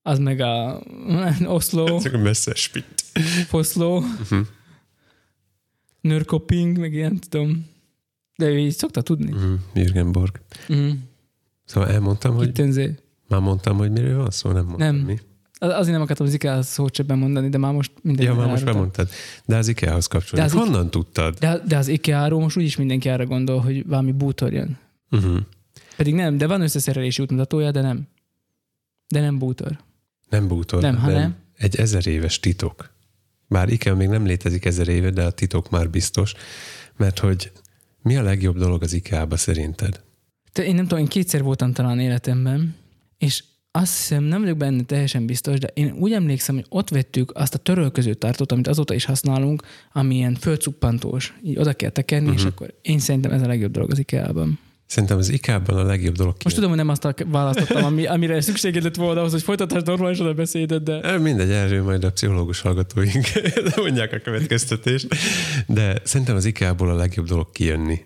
az 0.02 0.20
meg 0.20 0.39
a 0.39 0.84
Oslo, 1.46 2.00
Csak 2.02 2.14
a 2.14 2.18
Messerschmitt. 2.18 3.04
Foszló, 3.48 3.98
Uh-huh. 3.98 4.48
Nörkoping, 6.08 6.78
meg 6.78 6.93
ilyen 6.93 7.20
tudom. 7.30 7.66
De 8.36 8.45
ő 8.45 8.58
így 8.58 8.76
szokta 8.76 9.01
tudni. 9.01 9.32
Uh-huh. 9.32 9.54
Jürgenborg. 9.74 10.41
Mm. 10.74 10.89
Szóval 11.66 11.89
elmondtam, 11.89 12.36
hogy 12.36 12.45
Kittenzé. 12.45 12.95
már 13.28 13.39
mondtam, 13.41 13.78
hogy 13.78 13.91
miről 13.91 14.18
van 14.18 14.30
szó, 14.30 14.51
nem 14.51 14.66
mondtam 14.66 14.95
Nem. 14.95 15.06
mi. 15.06 15.20
Az- 15.54 15.72
Azért 15.74 15.91
nem 15.93 16.01
akartam 16.01 16.26
az 16.26 16.34
IKEA 16.34 16.62
szót 16.62 16.95
sem 16.95 17.06
bemondani, 17.08 17.49
de 17.49 17.58
már 17.58 17.74
most 17.74 17.91
minden. 18.01 18.26
Ja, 18.26 18.34
már 18.34 18.47
most 18.49 18.66
bemondtad. 18.66 19.10
De 19.45 19.56
az 19.58 19.68
IKEA-hoz 19.68 20.08
kapcsolódik. 20.08 20.51
De 20.51 20.58
az 20.60 20.66
Honnan 20.66 20.89
tudtad? 20.89 21.38
De, 21.38 21.62
de 21.68 21.78
az 21.78 21.88
IKEA-ról 21.88 22.39
most 22.39 22.58
úgyis 22.58 22.76
mindenki 22.78 23.10
arra 23.10 23.26
gondol, 23.26 23.60
hogy 23.60 23.88
valami 23.88 24.12
bútor 24.12 24.54
jön. 24.54 24.78
Uh-huh. 25.12 25.38
Pedig 25.97 26.14
nem, 26.14 26.38
de 26.38 26.47
van 26.47 26.62
összeszerelési 26.62 27.22
útmutatója, 27.22 27.72
de 27.72 27.82
nem. 27.82 28.08
De 29.08 29.20
nem 29.22 29.38
bútor. 29.38 29.80
Nem 30.30 30.47
bútor, 30.47 30.82
Nem, 30.82 30.97
hanem? 30.97 31.36
egy 31.58 31.76
ezer 31.76 32.08
éves 32.08 32.39
titok. 32.39 32.93
Bár 33.54 33.70
IKEA 33.70 33.95
még 33.95 34.08
nem 34.08 34.26
létezik 34.26 34.66
ezer 34.66 34.88
éve, 34.88 35.10
de 35.10 35.24
a 35.24 35.32
titok 35.32 35.70
már 35.70 35.89
biztos. 35.89 36.34
Mert 36.97 37.20
hogy 37.20 37.51
mi 38.01 38.18
a 38.18 38.22
legjobb 38.22 38.58
dolog 38.58 38.84
az 38.84 38.93
IKEA-ba 38.93 39.38
szerinted? 39.38 40.01
Te, 40.51 40.66
én 40.66 40.76
nem 40.76 40.88
tudom, 40.88 41.04
én 41.04 41.10
kétszer 41.10 41.43
voltam 41.43 41.74
talán 41.74 41.99
életemben, 41.99 42.76
és 43.18 43.43
azt 43.72 43.97
hiszem, 43.97 44.24
nem 44.24 44.41
vagyok 44.41 44.58
benne 44.58 44.84
teljesen 44.84 45.26
biztos, 45.26 45.60
de 45.60 45.68
én 45.74 45.91
úgy 45.99 46.12
emlékszem, 46.12 46.56
hogy 46.56 46.66
ott 46.70 46.89
vettük 46.89 47.32
azt 47.36 47.54
a 47.54 47.58
törölköző 47.58 48.14
tartót, 48.14 48.51
amit 48.51 48.68
azóta 48.68 48.93
is 48.93 49.06
használunk, 49.06 49.64
ami 49.91 50.16
ilyen 50.16 50.36
földcuppantós. 50.36 51.34
Így 51.43 51.58
oda 51.58 51.74
kell 51.74 51.89
tekerni, 51.89 52.28
uh-huh. 52.28 52.41
és 52.41 52.47
akkor 52.47 52.74
én 52.82 52.99
szerintem 52.99 53.32
ez 53.32 53.41
a 53.41 53.47
legjobb 53.47 53.72
dolog 53.72 53.91
az 53.91 53.99
IKEA-ban. 53.99 54.60
Szerintem 54.86 55.18
az 55.18 55.30
IKEA-ban 55.30 55.78
a 55.78 55.84
legjobb 55.84 56.16
dolog 56.16 56.36
Most 56.44 56.56
tudom, 56.56 56.70
hogy 56.70 56.80
nem 56.80 56.90
azt 56.90 57.24
választottam, 57.26 57.84
ami, 57.84 58.06
amire 58.06 58.42
szükséged 58.42 58.84
lett 58.84 58.96
volna 58.96 59.20
ahhoz, 59.20 59.32
hogy 59.32 59.42
folytatásd 59.42 59.86
normálisan 59.86 60.28
a 60.28 60.34
beszédet, 60.34 60.84
de... 60.84 61.00
Ö, 61.04 61.18
Mindegy, 61.18 61.52
erről 61.52 61.84
majd 61.84 62.04
a 62.04 62.12
pszichológus 62.12 62.62
hallgatóink 62.62 63.26
mondják 63.76 64.14
a 64.14 64.20
következtetést. 64.20 65.08
De 65.68 66.02
szerintem 66.04 66.36
az 66.36 66.46
IKEA-ból 66.46 66.90
a 66.90 66.96
legjobb 66.96 67.26
dolog 67.26 67.52
kijönni. 67.52 68.06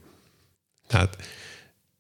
Tehát 0.88 1.18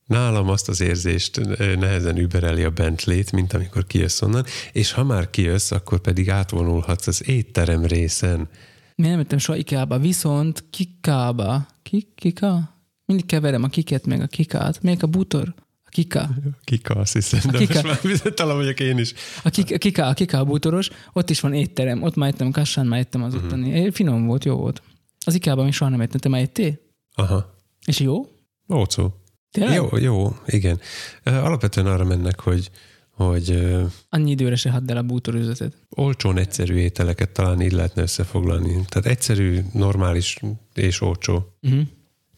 nálam 0.05 0.49
azt 0.49 0.69
az 0.69 0.81
érzést 0.81 1.37
ö, 1.37 1.75
nehezen 1.75 2.17
übereli 2.17 2.63
a 2.63 2.69
Bentley-t, 2.69 3.31
mint 3.31 3.53
amikor 3.53 3.85
kijössz 3.87 4.21
onnan, 4.21 4.45
és 4.71 4.91
ha 4.91 5.03
már 5.03 5.29
kijössz, 5.29 5.71
akkor 5.71 5.99
pedig 5.99 6.29
átvonulhatsz 6.29 7.07
az 7.07 7.27
étterem 7.29 7.85
részen. 7.85 8.49
Miért 8.95 9.11
nem 9.11 9.19
jöttem 9.19 9.37
soha 9.37 9.57
IKEA-ba, 9.57 9.99
viszont 9.99 10.63
Kikába. 10.69 11.65
Ki, 11.83 12.07
kika? 12.15 12.76
Mindig 13.07 13.25
keverem 13.25 13.63
a 13.63 13.67
kiket 13.67 14.05
meg 14.05 14.21
a 14.21 14.27
kikát. 14.27 14.81
Melyik 14.81 15.03
a 15.03 15.07
bútor? 15.07 15.53
A 15.83 15.89
kika. 15.89 16.29
Kika, 16.63 16.93
azt 16.93 17.13
hiszem, 17.13 17.51
de 17.51 17.57
Kika. 17.57 17.73
most 17.73 17.85
már 17.85 17.99
bizony 18.03 18.33
talán 18.33 18.55
vagyok 18.57 18.79
én 18.79 18.97
is. 18.97 19.13
A 19.43 19.49
kika, 19.49 19.75
a 19.75 19.77
kika, 19.77 20.07
a 20.07 20.13
kika 20.13 20.37
a 20.37 20.43
bútoros, 20.45 20.89
ott 21.13 21.29
is 21.29 21.39
van 21.39 21.53
étterem, 21.53 22.03
ott 22.03 22.15
már 22.15 22.29
ettem, 22.29 22.51
Kassán 22.51 22.85
már 22.87 22.99
ettem 22.99 23.23
az 23.23 23.35
ottani. 23.35 23.79
Mm. 23.85 23.89
Finom 23.89 24.25
volt, 24.25 24.45
jó 24.45 24.55
volt. 24.55 24.81
Az 25.25 25.33
IKEA-ban 25.35 25.63
még 25.63 25.73
soha 25.73 25.89
nem 25.89 26.01
ettem, 26.01 26.19
te 26.19 26.29
már 26.29 26.41
ettél? 26.41 26.79
Aha. 27.15 27.53
És 27.85 27.99
jó? 27.99 28.29
Ócó. 28.73 29.13
Tényleg? 29.51 29.75
Jó, 29.75 29.97
jó, 29.97 30.35
igen. 30.45 30.79
Alapvetően 31.23 31.87
arra 31.87 32.03
mennek, 32.03 32.39
hogy, 32.39 32.71
hogy 33.11 33.67
Annyi 34.09 34.31
időre 34.31 34.55
se 34.55 34.69
hadd 34.71 34.91
el 34.91 34.97
a 34.97 35.01
bútorüzetet. 35.03 35.73
olcsón 35.89 36.37
egyszerű 36.37 36.75
ételeket 36.75 37.29
talán 37.29 37.61
így 37.61 37.71
lehetne 37.71 38.01
összefoglalni. 38.01 38.85
Tehát 38.87 39.05
egyszerű, 39.05 39.59
normális 39.73 40.37
és 40.73 41.01
olcsó. 41.01 41.57
Uh-huh. 41.61 41.81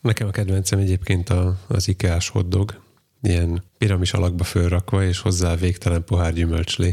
Nekem 0.02 0.28
a 0.28 0.32
kedvencem 0.32 0.80
egyébként 0.80 1.30
a, 1.30 1.60
az 1.68 1.88
IKEA-s 1.88 2.30
hotdog, 2.30 2.82
ilyen 3.22 3.64
piramis 3.78 4.14
alakba 4.14 4.43
fölrakva, 4.43 5.04
és 5.04 5.20
hozzá 5.20 5.56
végtelen 5.56 6.04
pohár 6.04 6.34
gyümölcslé. 6.34 6.88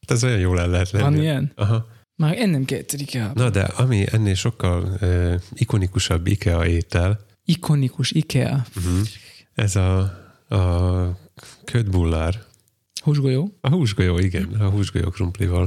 Hát 0.00 0.10
Ez 0.10 0.24
olyan 0.24 0.38
jól 0.38 0.60
el 0.60 0.68
lehet 0.68 0.90
lenni. 0.90 1.04
Van 1.04 1.22
ilyen? 1.22 1.52
Aha. 1.54 1.86
Már 2.16 2.38
ennem 2.38 2.64
kétszer 2.64 3.00
IKEA. 3.00 3.32
Na 3.34 3.50
de 3.50 3.62
ami 3.62 4.04
ennél 4.10 4.34
sokkal 4.34 4.98
uh, 5.00 5.34
ikonikusabb 5.52 6.26
IKEA 6.26 6.66
étel, 6.66 7.20
Ikonikus 7.44 8.10
IKEA. 8.10 8.66
uh-huh. 8.76 9.00
ez 9.54 9.76
a, 9.76 9.98
a 10.48 11.18
ködbullár, 11.64 12.42
Húsgolyó. 13.04 13.58
A 13.60 13.68
húsgolyó, 13.68 14.18
igen, 14.18 14.44
a 14.44 14.68
húsgolyó 14.68 15.10
krumplival. 15.10 15.66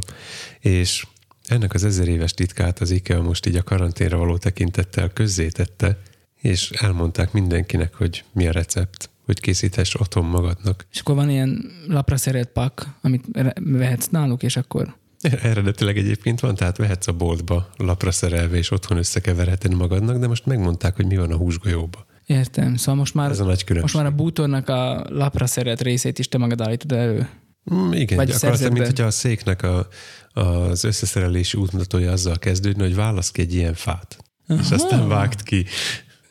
És 0.60 1.06
ennek 1.48 1.74
az 1.74 1.84
ezer 1.84 2.08
éves 2.08 2.34
titkát 2.34 2.80
az 2.80 2.92
IKEA 2.92 3.22
most 3.22 3.46
így 3.46 3.56
a 3.56 3.64
karanténra 3.64 4.18
való 4.18 4.38
tekintettel 4.38 5.10
közzétette, 5.10 6.00
és 6.48 6.70
elmondták 6.70 7.32
mindenkinek, 7.32 7.93
hogy 7.95 8.24
mi 8.34 8.48
a 8.48 8.52
recept, 8.52 9.10
hogy 9.26 9.39
készíthess 9.39 9.95
otthon 9.95 10.26
magadnak. 10.26 10.86
És 10.91 11.00
akkor 11.00 11.16
van 11.16 11.30
ilyen 11.30 11.72
lapra 11.88 12.18
szerelt 12.18 12.48
pak, 12.48 12.86
amit 13.02 13.26
vehetsz 13.56 14.08
náluk, 14.08 14.43
és 14.43 14.56
akkor 14.58 14.95
Eredetileg 15.22 15.98
egyébként 15.98 16.39
van, 16.39 16.56
tehát 16.56 16.78
vehetsz 16.78 17.08
a 17.08 17.12
boltba 17.12 17.70
lapra 17.78 18.12
szerelve, 18.12 18.58
és 18.58 18.72
otthon 18.72 18.98
összekeverheted 18.98 19.74
magadnak, 19.76 20.18
de 20.18 20.28
most 20.28 20.45
megmondták, 20.45 20.95
hogy 20.95 21.06
mi 21.06 21.18
van 21.18 21.32
a 21.32 21.36
húsgolyóba. 21.36 22.06
értem. 22.26 22.76
Szóval 22.76 22.95
most 22.95 23.14
már, 23.14 23.30
Ez 23.30 23.39
a 23.39 23.43
nagy 23.43 23.64
különbség. 23.64 23.95
most 23.95 24.06
már 24.06 24.14
a 24.14 24.16
bútornak 24.16 24.70
a 24.70 25.06
lapra 25.10 25.45
szerelt 25.48 25.82
részét 25.82 26.20
is 26.20 26.28
te 26.28 26.38
magad 26.38 26.62
állítod 26.62 26.91
elő. 26.91 27.30
Mm, 27.74 27.91
igen, 27.91 28.18
Vagy 28.18 28.28
gyakorlatilag, 28.28 28.72
mint 28.72 28.86
hogyha 28.86 29.06
a 29.06 29.12
széknek 29.12 29.64
a, 29.64 29.88
az 30.34 30.84
összeszerelési 30.84 31.58
útmutatója 31.58 32.12
azzal 32.12 32.38
kezdődne, 32.39 32.84
hogy 32.84 32.95
válasz 32.95 33.32
ki 33.32 33.41
egy 33.41 33.54
ilyen 33.54 33.74
fát. 33.74 34.18
Aha. 34.48 34.60
És 34.62 34.72
aztán 34.72 35.08
vágd 35.08 35.43
ki. 35.43 35.66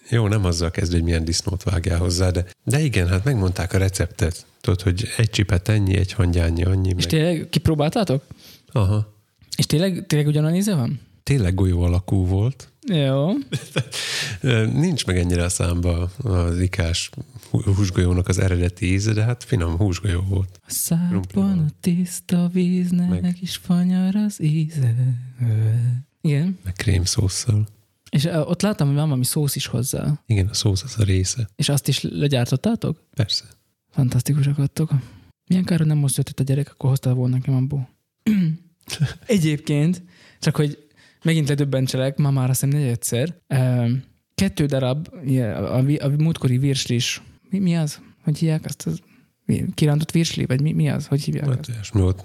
Jó, 0.09 0.29
nem 0.29 0.45
azzal 0.45 0.71
kezd, 0.71 0.93
hogy 0.93 1.03
milyen 1.03 1.25
disznót 1.25 1.63
vágjál 1.63 1.99
hozzá, 1.99 2.31
de, 2.31 2.45
de 2.65 2.81
igen, 2.81 3.09
hát 3.09 3.25
megmondták 3.25 3.73
a 3.73 3.79
receptet. 3.79 4.47
Tudod, 4.61 4.83
hogy 4.83 5.09
egy 5.17 5.31
csipet 5.31 5.69
ennyi, 5.69 5.97
egy 5.97 6.13
hangyányi 6.13 6.65
annyi. 6.65 6.89
És 6.89 6.95
Meg... 6.95 7.07
tényleg 7.07 7.47
kipróbáltátok? 7.51 8.25
Aha. 8.73 9.15
És 9.57 9.67
tényleg, 9.67 10.07
tényleg 10.07 10.29
ugyanolyan 10.29 10.57
íze 10.57 10.75
van? 10.75 11.01
Tényleg 11.23 11.55
golyó 11.55 11.83
alakú 11.83 12.27
volt. 12.27 12.69
Jó. 12.89 13.33
Nincs 14.73 15.07
meg 15.07 15.19
ennyire 15.19 15.45
a 15.45 15.49
számba 15.49 16.11
az 16.17 16.61
ikás 16.61 17.11
hú- 17.51 17.65
húsgolyónak 17.65 18.29
az 18.29 18.39
eredeti 18.39 18.93
íze, 18.93 19.13
de 19.13 19.23
hát 19.23 19.45
finom 19.45 19.77
húsgolyó 19.77 20.21
volt. 20.21 20.61
A 20.67 20.71
szádban 20.71 21.59
a 21.59 21.71
tiszta 21.81 22.49
víznek 22.53 23.23
Meg. 23.23 23.37
Is 23.41 23.57
fanyar 23.57 24.15
az 24.15 24.43
íze. 24.43 24.95
Igen. 26.21 26.59
Meg 26.65 26.73
krémszósszal. 26.73 27.67
És 28.11 28.25
ott 28.25 28.63
láttam, 28.63 28.87
hogy 28.87 28.97
van 28.97 29.05
valami 29.05 29.25
szósz 29.25 29.57
is 29.57 29.67
hozzá. 29.67 30.23
Igen, 30.27 30.47
a 30.47 30.55
szósz 30.55 30.83
az 30.83 30.95
a 30.99 31.05
része. 31.05 31.49
És 31.57 31.69
azt 31.69 31.89
is 31.89 32.01
legyártottátok? 32.03 33.03
Persze. 33.15 33.45
Fantasztikusak 33.91 34.57
vagytok. 34.57 34.91
Milyen 35.49 35.65
kár, 35.65 35.79
hogy 35.79 35.87
nem 35.87 35.99
most 35.99 36.17
jött 36.17 36.41
a 36.41 36.43
gyerek, 36.43 36.71
akkor 36.71 36.91
hoztál 36.91 37.15
volna 37.15 37.37
nekem 37.37 37.55
abból. 37.55 37.89
Egyébként, 39.27 40.03
csak 40.41 40.57
hogy 40.57 40.87
megint 41.23 41.49
ledöbbentselek, 41.49 42.17
ma 42.17 42.31
már 42.31 42.51
azt 42.51 42.61
hiszem 42.61 42.79
negyedszer, 42.79 43.37
kettő 44.35 44.67
darab, 44.67 45.09
a, 45.27 45.77
a, 45.77 45.85
a 45.99 46.09
múltkori 46.09 46.59
virslis, 46.59 47.23
mi, 47.51 47.59
mi 47.59 47.77
az? 47.77 48.01
Hogy 48.23 48.39
hívják 48.39 48.65
azt? 48.65 48.87
Az, 48.87 49.01
kirántott 49.75 50.11
virsli? 50.11 50.47
Vagy 50.47 50.61
mi, 50.61 50.73
mi 50.73 50.89
az? 50.89 51.07
Hogy 51.07 51.23
hívják? 51.23 51.49
Hát 51.49 51.69
olyasmi 51.69 52.01
volt. 52.01 52.25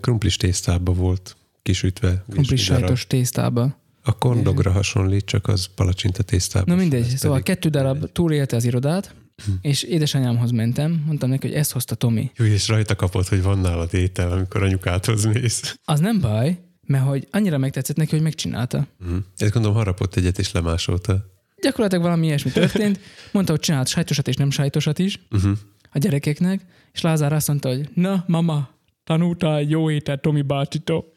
Krumplis 0.00 0.36
tésztába 0.36 0.92
volt 0.92 1.36
kisütve. 1.62 2.24
Krumplis 2.28 2.64
sajtos 2.64 3.06
tésztába. 3.06 3.79
A 4.02 4.18
korndogra 4.18 4.70
hasonlít, 4.70 5.24
csak 5.24 5.48
az 5.48 5.66
palacsinta 5.74 6.22
tésztában. 6.22 6.74
Na 6.76 6.80
mindegy, 6.80 7.04
szóval 7.16 7.38
pedig- 7.38 7.54
kettő 7.54 7.68
darab 7.68 8.12
túlélte 8.12 8.56
az 8.56 8.64
irodát, 8.64 9.14
és 9.60 9.82
édesanyámhoz 9.82 10.50
mentem, 10.50 11.02
mondtam 11.06 11.28
neki, 11.30 11.46
hogy 11.46 11.56
ezt 11.56 11.72
hozta 11.72 11.94
Tomi. 11.94 12.30
Jó, 12.36 12.44
és 12.44 12.68
rajta 12.68 12.96
kapott, 12.96 13.28
hogy 13.28 13.42
van 13.42 13.58
nálad 13.58 13.94
étel, 13.94 14.32
amikor 14.32 14.62
anyukádhoz 14.62 15.24
mész. 15.24 15.74
Az 15.84 16.00
nem 16.00 16.20
baj, 16.20 16.58
mert 16.86 17.04
hogy 17.04 17.28
annyira 17.30 17.58
megtetszett 17.58 17.96
neki, 17.96 18.10
hogy 18.10 18.22
megcsinálta. 18.22 18.86
Uh-huh. 19.00 19.18
Ezt 19.36 19.52
gondolom 19.52 19.76
harapott 19.76 20.16
egyet 20.16 20.38
és 20.38 20.52
lemásolta. 20.52 21.24
Gyakorlatilag 21.62 22.04
valami 22.04 22.26
ilyesmi 22.26 22.50
történt. 22.50 23.00
Mondta, 23.32 23.52
hogy 23.52 23.60
csinált 23.60 23.88
sajtosat 23.88 24.28
és 24.28 24.36
nem 24.36 24.50
sajtosat 24.50 24.98
is 24.98 25.20
Uh-huh. 25.30 25.52
a 25.90 25.98
gyerekeknek, 25.98 26.60
és 26.92 27.00
Lázár 27.00 27.32
azt 27.32 27.48
mondta, 27.48 27.68
hogy 27.68 27.88
na, 27.94 28.24
mama, 28.26 28.68
tanultál 29.04 29.62
jó 29.62 29.90
ételt 29.90 30.20
Tomi 30.20 30.42
bácsitól. 30.42 31.04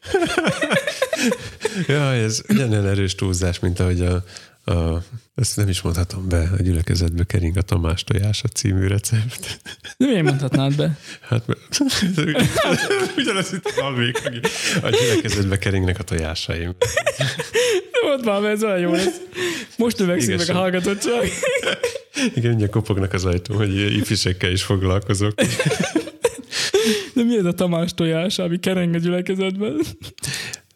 Ja, 1.86 2.12
ez 2.12 2.42
ugyanolyan 2.48 2.86
erős 2.86 3.14
túlzás, 3.14 3.58
mint 3.58 3.80
ahogy 3.80 4.00
a, 4.00 4.24
a, 4.72 5.02
ezt 5.34 5.56
nem 5.56 5.68
is 5.68 5.82
mondhatom 5.82 6.28
be, 6.28 6.50
a 6.58 6.62
gyülekezetbe 6.62 7.24
kering 7.24 7.56
a 7.56 7.62
Tamás 7.62 8.04
tojása 8.04 8.48
című 8.48 8.86
recept. 8.86 9.60
De 9.96 10.06
miért 10.06 10.22
mondhatnád 10.22 10.76
be? 10.76 10.98
Hát 11.20 11.46
mert- 11.46 11.60
ugyanaz 13.18 13.52
itt 13.52 13.70
van 13.80 13.92
még, 13.92 14.16
a 14.82 14.88
gyülekezetbe 14.88 15.58
keringnek 15.58 15.98
a 15.98 16.02
tojásaim. 16.02 16.74
Ott 18.16 18.24
mert 18.24 18.44
ez 18.44 18.62
olyan 18.62 18.78
jó 18.78 18.92
lesz. 18.92 19.20
Most 19.78 19.98
növekszik 19.98 20.36
meg 20.36 20.48
a 20.48 20.52
hallgatottság. 20.52 21.28
Igen, 22.34 22.48
mindjárt 22.48 22.72
kopognak 22.72 23.12
az 23.12 23.24
ajtón, 23.24 23.56
hogy 23.56 23.76
ifisekkel 23.96 24.50
is 24.50 24.62
foglalkozok. 24.62 25.34
De 27.14 27.22
mi 27.24 27.36
ez 27.36 27.44
a 27.44 27.52
Tamás 27.52 27.94
tojás, 27.94 28.38
ami 28.38 28.58
kereng 28.58 28.94
a 28.94 28.98
gyülekezetben? 28.98 29.80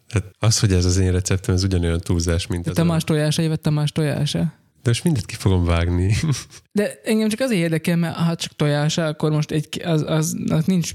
Hát 0.09 0.23
az, 0.39 0.59
hogy 0.59 0.73
ez 0.73 0.85
az 0.85 0.97
én 0.97 1.11
receptem, 1.11 1.55
ez 1.55 1.63
ugyanolyan 1.63 1.99
túlzás, 1.99 2.47
mint 2.47 2.67
az 2.67 2.75
Tamás 2.75 3.01
a... 3.01 3.05
tojása, 3.05 3.47
vagy 3.47 3.59
Tamás 3.59 3.91
tojása? 3.91 4.39
De 4.83 4.89
most 4.89 5.03
mindet 5.03 5.25
ki 5.25 5.35
fogom 5.35 5.65
vágni. 5.65 6.15
De 6.71 6.99
engem 7.03 7.29
csak 7.29 7.39
azért 7.39 7.61
érdekel, 7.61 7.95
mert 7.95 8.15
ha 8.15 8.35
csak 8.35 8.55
tojása, 8.55 9.05
akkor 9.05 9.31
most 9.31 9.51
egy, 9.51 9.81
az, 9.85 10.03
az, 10.07 10.37
az 10.49 10.65
nincs 10.65 10.91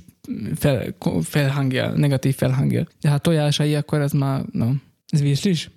fel, 0.57 0.95
felhangja, 1.23 1.91
negatív 1.91 2.37
felhangja. 2.37 2.87
De 3.01 3.11
ha 3.11 3.19
tojásai, 3.19 3.75
akkor 3.75 4.01
az 4.01 4.13
már, 4.13 4.45
no. 4.53 4.71
Ez 5.09 5.21
virslis? 5.21 5.71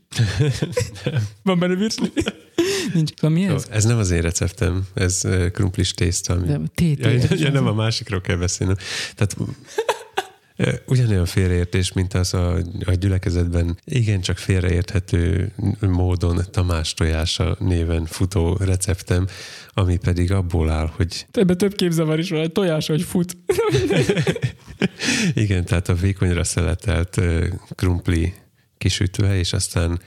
Van 1.44 1.60
benne 1.60 1.76
virsli? 1.76 2.12
Nincs. 2.94 3.12
Van 3.22 3.32
mi 3.32 3.42
Jó, 3.42 3.54
ez? 3.54 3.68
ez 3.70 3.84
nem 3.84 3.98
az 3.98 4.12
én 4.12 4.22
receptem, 4.22 4.88
ez 4.94 5.22
krumplis 5.54 5.94
tészta. 5.94 6.34
Ami... 6.34 6.48
De 6.48 6.60
TT. 6.74 7.00
Ja, 7.00 7.38
ja, 7.38 7.52
nem 7.52 7.68
a 7.68 7.74
másikról 7.74 8.22
kell 8.22 8.36
beszélnem. 8.36 8.76
Tehát 9.16 9.36
ugyanolyan 10.88 11.26
félreértés, 11.26 11.94
mint 11.94 12.14
az 12.14 12.34
a, 12.34 12.56
a 12.86 12.92
gyülekezetben 12.92 13.78
igencsak 13.84 14.38
félreérthető 14.38 15.52
módon 15.80 16.42
Tamás 16.52 16.94
tojása 16.94 17.56
néven 17.60 18.06
futó 18.06 18.58
receptem, 18.60 19.28
ami 19.74 19.98
pedig 19.98 20.32
abból 20.32 20.70
áll, 20.70 20.92
hogy 20.96 21.26
Ebben 21.32 21.58
több 21.58 21.76
képzavar 21.76 22.20
is 22.20 22.30
van, 22.30 22.40
egy 22.40 22.52
tojás, 22.52 22.88
hogy 22.88 23.02
fut. 23.02 23.38
igen, 25.34 25.66
tehát 25.66 25.90
a 25.90 25.94
vékonyra 25.94 26.44
szeletelt 26.44 27.22
krumpli 27.76 28.34
kisütve, 28.78 29.38
és 29.38 29.54
aztán 29.54 30.00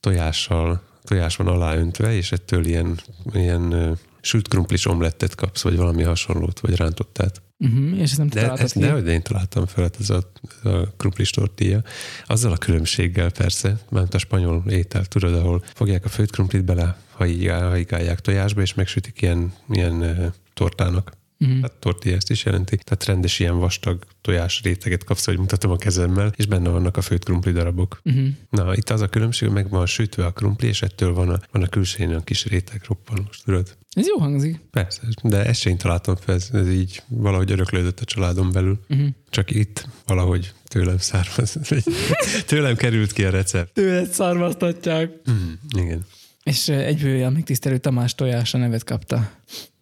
tojással, 0.00 0.82
tojás 1.02 1.36
van 1.36 1.46
aláöntve, 1.46 2.14
és 2.14 2.32
ettől 2.32 2.64
ilyen, 2.66 3.00
ilyen 3.32 3.96
sült 4.20 4.48
krumplis 4.48 4.86
omlettet 4.86 5.34
kapsz, 5.34 5.62
vagy 5.62 5.76
valami 5.76 6.02
hasonlót, 6.02 6.60
vagy 6.60 6.76
rántottát. 6.76 7.42
Uh-huh, 7.58 7.98
és 7.98 8.10
ezt 8.10 8.18
nem 8.18 8.28
De 8.28 8.52
ezt 8.52 8.72
ki? 8.72 8.78
nehogy 8.78 9.06
én 9.06 9.22
találtam 9.22 9.66
fel, 9.66 9.82
hát 9.82 9.96
ez 10.00 10.10
a, 10.10 10.30
a 10.62 10.94
krumplis 10.96 11.30
tortilla. 11.30 11.82
Azzal 12.26 12.52
a 12.52 12.56
különbséggel 12.56 13.30
persze, 13.30 13.78
mert 13.90 14.14
a 14.14 14.18
spanyol 14.18 14.62
étel, 14.68 15.04
tudod, 15.04 15.34
ahol 15.34 15.64
fogják 15.74 16.04
a 16.04 16.08
főtt 16.08 16.30
krumplit 16.30 16.64
bele, 16.64 16.96
haigálják 17.10 18.20
tojásba, 18.20 18.60
és 18.60 18.74
megsütik 18.74 19.22
ilyen, 19.22 19.52
ilyen 19.68 20.32
tortának. 20.54 21.12
Uh-huh. 21.44 21.60
Tehát 21.60 21.76
tortilla 21.78 22.16
ezt 22.16 22.30
is 22.30 22.44
jelenti. 22.44 22.76
Tehát 22.76 23.04
rendes 23.04 23.38
ilyen 23.38 23.58
vastag 23.58 24.04
tojás 24.20 24.60
réteget 24.62 25.04
kapsz, 25.04 25.24
hogy 25.24 25.38
mutatom 25.38 25.70
a 25.70 25.76
kezemmel, 25.76 26.32
és 26.36 26.46
benne 26.46 26.68
vannak 26.68 26.96
a 26.96 27.02
főtt 27.02 27.24
krumpli 27.24 27.52
darabok. 27.52 28.00
Uh-huh. 28.04 28.26
Na, 28.50 28.74
itt 28.74 28.90
az 28.90 29.00
a 29.00 29.08
különbség, 29.08 29.48
hogy 29.48 29.56
meg 29.56 29.70
van 29.70 29.86
sütve 29.86 30.24
a 30.24 30.32
krumpli, 30.32 30.68
és 30.68 30.82
ettől 30.82 31.12
van 31.12 31.28
a, 31.28 31.40
van 31.52 31.62
a 31.62 31.66
külsején 31.66 32.14
a 32.14 32.24
kis 32.24 32.46
réteg 32.46 32.80
roppanós, 32.88 33.40
tudod? 33.44 33.76
Ez 33.90 34.06
jó 34.06 34.18
hangzik. 34.18 34.60
Persze, 34.70 35.02
de 35.22 35.44
ezt 35.44 35.60
sem 35.60 35.76
találtam 35.76 36.16
fel, 36.16 36.34
ez, 36.34 36.48
ez 36.52 36.70
így 36.70 37.02
valahogy 37.08 37.50
öröklődött 37.50 38.00
a 38.00 38.04
családon 38.04 38.52
belül. 38.52 38.80
Uh-huh. 38.88 39.08
Csak 39.30 39.50
itt 39.50 39.88
valahogy 40.06 40.52
tőlem 40.64 40.98
származ, 40.98 41.58
tőlem 42.46 42.76
került 42.76 43.12
ki 43.12 43.24
a 43.24 43.30
recept. 43.30 43.72
Tőled 43.72 44.10
szarvasztatják. 44.10 45.10
Mm, 45.30 45.52
igen. 45.78 46.04
És 46.42 46.68
egyből 46.68 47.24
a 47.24 47.30
megtisztelő 47.30 47.78
Tamás 47.78 48.14
tojás 48.14 48.54
a 48.54 48.58
nevet 48.58 48.84
kapta. 48.84 49.30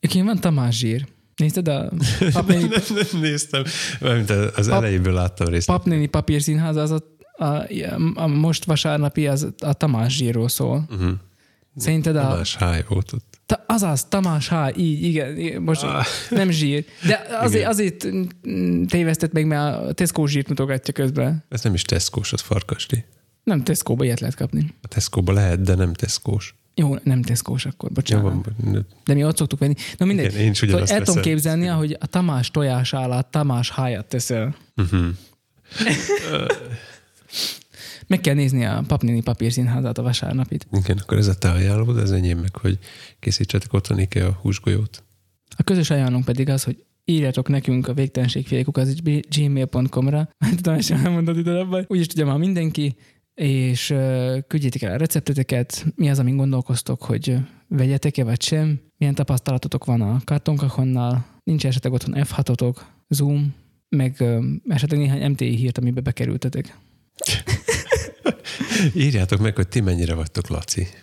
Egyébként 0.00 0.26
van 0.26 0.40
Tamás 0.40 0.78
zsír. 0.78 1.06
Nézted 1.42 1.68
a 1.68 1.90
papnéni, 2.32 2.68
Nem 2.88 3.20
néztem, 3.20 3.62
mert 4.00 4.30
az 4.30 4.68
Pap- 4.68 4.78
elejéből 4.78 5.12
láttam 5.12 5.46
részt. 5.48 5.66
papnéni 5.66 6.06
papírszínház, 6.06 6.76
az 6.76 6.90
a, 6.90 7.02
a, 7.44 7.66
a, 8.14 8.26
most 8.26 8.64
vasárnapi 8.64 9.26
az 9.26 9.46
a 9.58 9.72
Tamás 9.72 10.16
zsírról 10.16 10.48
szól. 10.48 10.84
Uh-huh. 10.90 11.10
Szerinted 11.76 12.16
a... 12.16 12.28
Más 12.36 12.56
háj 12.56 12.84
volt 12.88 13.12
ott. 13.12 13.38
Ta, 13.46 13.64
azaz, 13.66 14.04
Tamás 14.04 14.48
H. 14.48 14.54
Így, 14.76 15.02
igen, 15.02 15.62
most 15.62 15.82
Ah. 15.82 16.04
nem 16.30 16.50
zsír. 16.50 16.84
De 17.06 17.26
azért, 17.40 17.66
azért 17.68 18.06
mm, 18.48 18.82
tévesztett 18.84 19.32
meg, 19.32 19.46
mert 19.46 19.88
a 19.88 19.92
Tesco 19.92 20.26
zsírt 20.26 20.48
mutogatja 20.48 20.92
közben. 20.94 21.44
Ez 21.48 21.62
nem 21.62 21.74
is 21.74 21.82
teszkós, 21.82 22.32
az 22.32 22.40
farkasdi. 22.40 23.04
Nem 23.44 23.62
Tesco-ba 23.64 24.04
ilyet 24.04 24.20
lehet 24.20 24.34
kapni. 24.36 24.74
A 24.82 24.88
Tesco-ba 24.88 25.32
lehet, 25.32 25.62
de 25.62 25.74
nem 25.74 25.92
teszkós. 25.92 26.54
Jó, 26.74 26.94
nem 27.02 27.22
Tesco-s 27.22 27.66
akkor, 27.66 27.88
Jó, 27.88 27.94
bocsánat. 27.94 28.44
van, 28.56 28.86
De 29.04 29.14
mi 29.14 29.24
ott 29.24 29.36
szoktuk 29.36 29.58
venni. 29.58 29.74
Na 29.96 30.04
mindegy. 30.04 30.32
Igen, 30.32 30.40
én 30.40 30.50
is 30.50 30.62
ugyanazt 30.62 30.92
el 30.92 31.02
tudom 31.02 31.22
képzelni, 31.22 31.66
hogy 31.66 31.96
a 32.00 32.06
Tamás 32.06 32.50
tojás 32.50 32.94
állát 32.94 33.26
Tamás 33.26 33.70
hájat 33.70 34.06
teszel. 34.06 34.56
uh-huh. 34.76 35.06
Meg 38.06 38.20
kell 38.20 38.34
nézni 38.34 38.64
a 38.64 38.84
papnéni 38.86 39.22
papírszínházát 39.22 39.98
a 39.98 40.02
vasárnapit. 40.02 40.66
Igen, 40.72 40.98
akkor 40.98 41.18
ez 41.18 41.26
a 41.26 41.34
te 41.34 41.50
ajánlód, 41.50 41.98
ez 41.98 42.10
enyém 42.10 42.38
meg, 42.38 42.56
hogy 42.56 42.78
készítsetek 43.20 43.72
otthon 43.72 44.06
a 44.14 44.38
húsgolyót. 44.40 45.04
A 45.56 45.62
közös 45.62 45.90
ajánlónk 45.90 46.24
pedig 46.24 46.48
az, 46.48 46.64
hogy 46.64 46.84
írjatok 47.04 47.48
nekünk 47.48 47.88
a 47.88 47.94
végtelenségfélekuk 47.94 48.76
az 48.76 48.94
gmail.com-ra. 49.36 50.28
Tudom, 50.56 50.74
és 50.74 50.90
elmondod 50.90 51.36
ide 51.36 51.50
abban. 51.58 51.84
Úgyis 51.88 52.06
tudja 52.06 52.26
már 52.26 52.38
mindenki, 52.38 52.96
és 53.42 53.94
küldjétek 54.46 54.82
el 54.82 54.92
a 54.92 54.96
recepteteket, 54.96 55.86
mi 55.94 56.10
az, 56.10 56.18
amin 56.18 56.36
gondolkoztok, 56.36 57.02
hogy 57.02 57.36
vegyetek-e 57.68 58.24
vagy 58.24 58.42
sem, 58.42 58.80
milyen 58.98 59.14
tapasztalatotok 59.14 59.84
van 59.84 60.00
a 60.00 60.20
kartonkahonnal, 60.24 61.24
nincs 61.44 61.66
esetleg 61.66 61.92
otthon 61.92 62.14
F6-otok, 62.16 62.76
Zoom, 63.08 63.54
meg 63.88 64.24
esetleg 64.68 65.00
néhány 65.00 65.30
MTI 65.30 65.56
hírt, 65.56 65.78
amibe 65.78 66.00
bekerültetek. 66.00 66.76
Írjátok 68.94 69.40
meg, 69.40 69.56
hogy 69.56 69.68
ti 69.68 69.80
mennyire 69.80 70.14
vagytok, 70.14 70.48
Laci. 70.48 70.86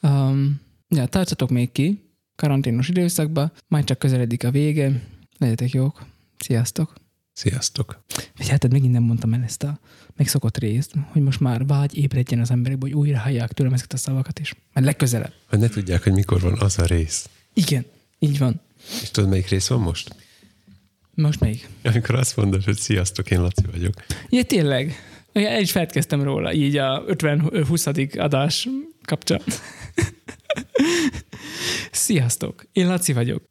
Um, 0.00 0.60
ja, 0.88 1.06
tartsatok 1.06 1.50
még 1.50 1.72
ki 1.72 2.00
karanténos 2.36 2.88
időszakba, 2.88 3.52
majd 3.68 3.84
csak 3.84 3.98
közeledik 3.98 4.44
a 4.44 4.50
vége. 4.50 5.02
Legyetek 5.38 5.70
jók. 5.70 6.06
Sziasztok! 6.38 7.05
Sziasztok! 7.36 8.02
Vagy 8.36 8.48
hát 8.48 8.68
megint 8.68 8.92
nem 8.92 9.02
mondtam 9.02 9.32
el 9.32 9.42
ezt 9.42 9.62
a 9.62 9.78
megszokott 10.16 10.58
részt, 10.58 10.92
hogy 11.12 11.22
most 11.22 11.40
már 11.40 11.66
vágy 11.66 11.98
ébredjen 11.98 12.40
az 12.40 12.50
emberekbe, 12.50 12.86
hogy 12.86 12.96
újra 12.96 13.18
hallják 13.18 13.52
tőlem 13.52 13.72
ezeket 13.72 13.92
a 13.92 13.96
szavakat 13.96 14.38
is. 14.38 14.54
Mert 14.72 14.86
legközelebb. 14.86 15.32
Hogy 15.48 15.58
ne 15.58 15.68
tudják, 15.68 16.02
hogy 16.02 16.12
mikor 16.12 16.40
van 16.40 16.58
az 16.58 16.78
a 16.78 16.84
rész. 16.84 17.28
Igen, 17.54 17.84
így 18.18 18.38
van. 18.38 18.60
És 19.02 19.10
tudod, 19.10 19.30
melyik 19.30 19.48
rész 19.48 19.66
van 19.66 19.80
most? 19.80 20.14
Most 21.14 21.40
még. 21.40 21.68
Amikor 21.82 22.14
azt 22.14 22.36
mondod, 22.36 22.64
hogy 22.64 22.76
sziasztok, 22.76 23.30
én 23.30 23.40
Laci 23.40 23.64
vagyok. 23.70 23.94
Ja, 24.28 24.42
tényleg. 24.42 24.94
El 25.32 25.60
is 25.60 25.70
feltkeztem 25.70 26.22
róla, 26.22 26.52
így 26.52 26.76
a 26.76 27.04
50-20. 27.04 28.18
adás 28.18 28.68
kapcsán. 29.02 29.42
Sziasztok, 31.90 32.66
én 32.72 32.86
Laci 32.86 33.12
vagyok. 33.12 33.42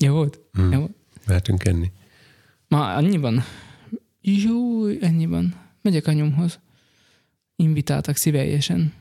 Jó 0.00 0.12
volt? 0.12 0.38
Hmm. 0.52 0.72
Jó 0.72 0.78
volt? 0.78 0.94
Mehetünk 1.26 1.64
enni. 1.64 1.90
Ma 2.68 2.94
annyiban? 2.94 3.42
Jó, 4.20 4.86
ennyiban. 4.86 5.54
Megyek 5.82 6.06
anyumhoz. 6.06 6.58
Invitáltak 7.56 8.16
szíveljesen. 8.16 8.92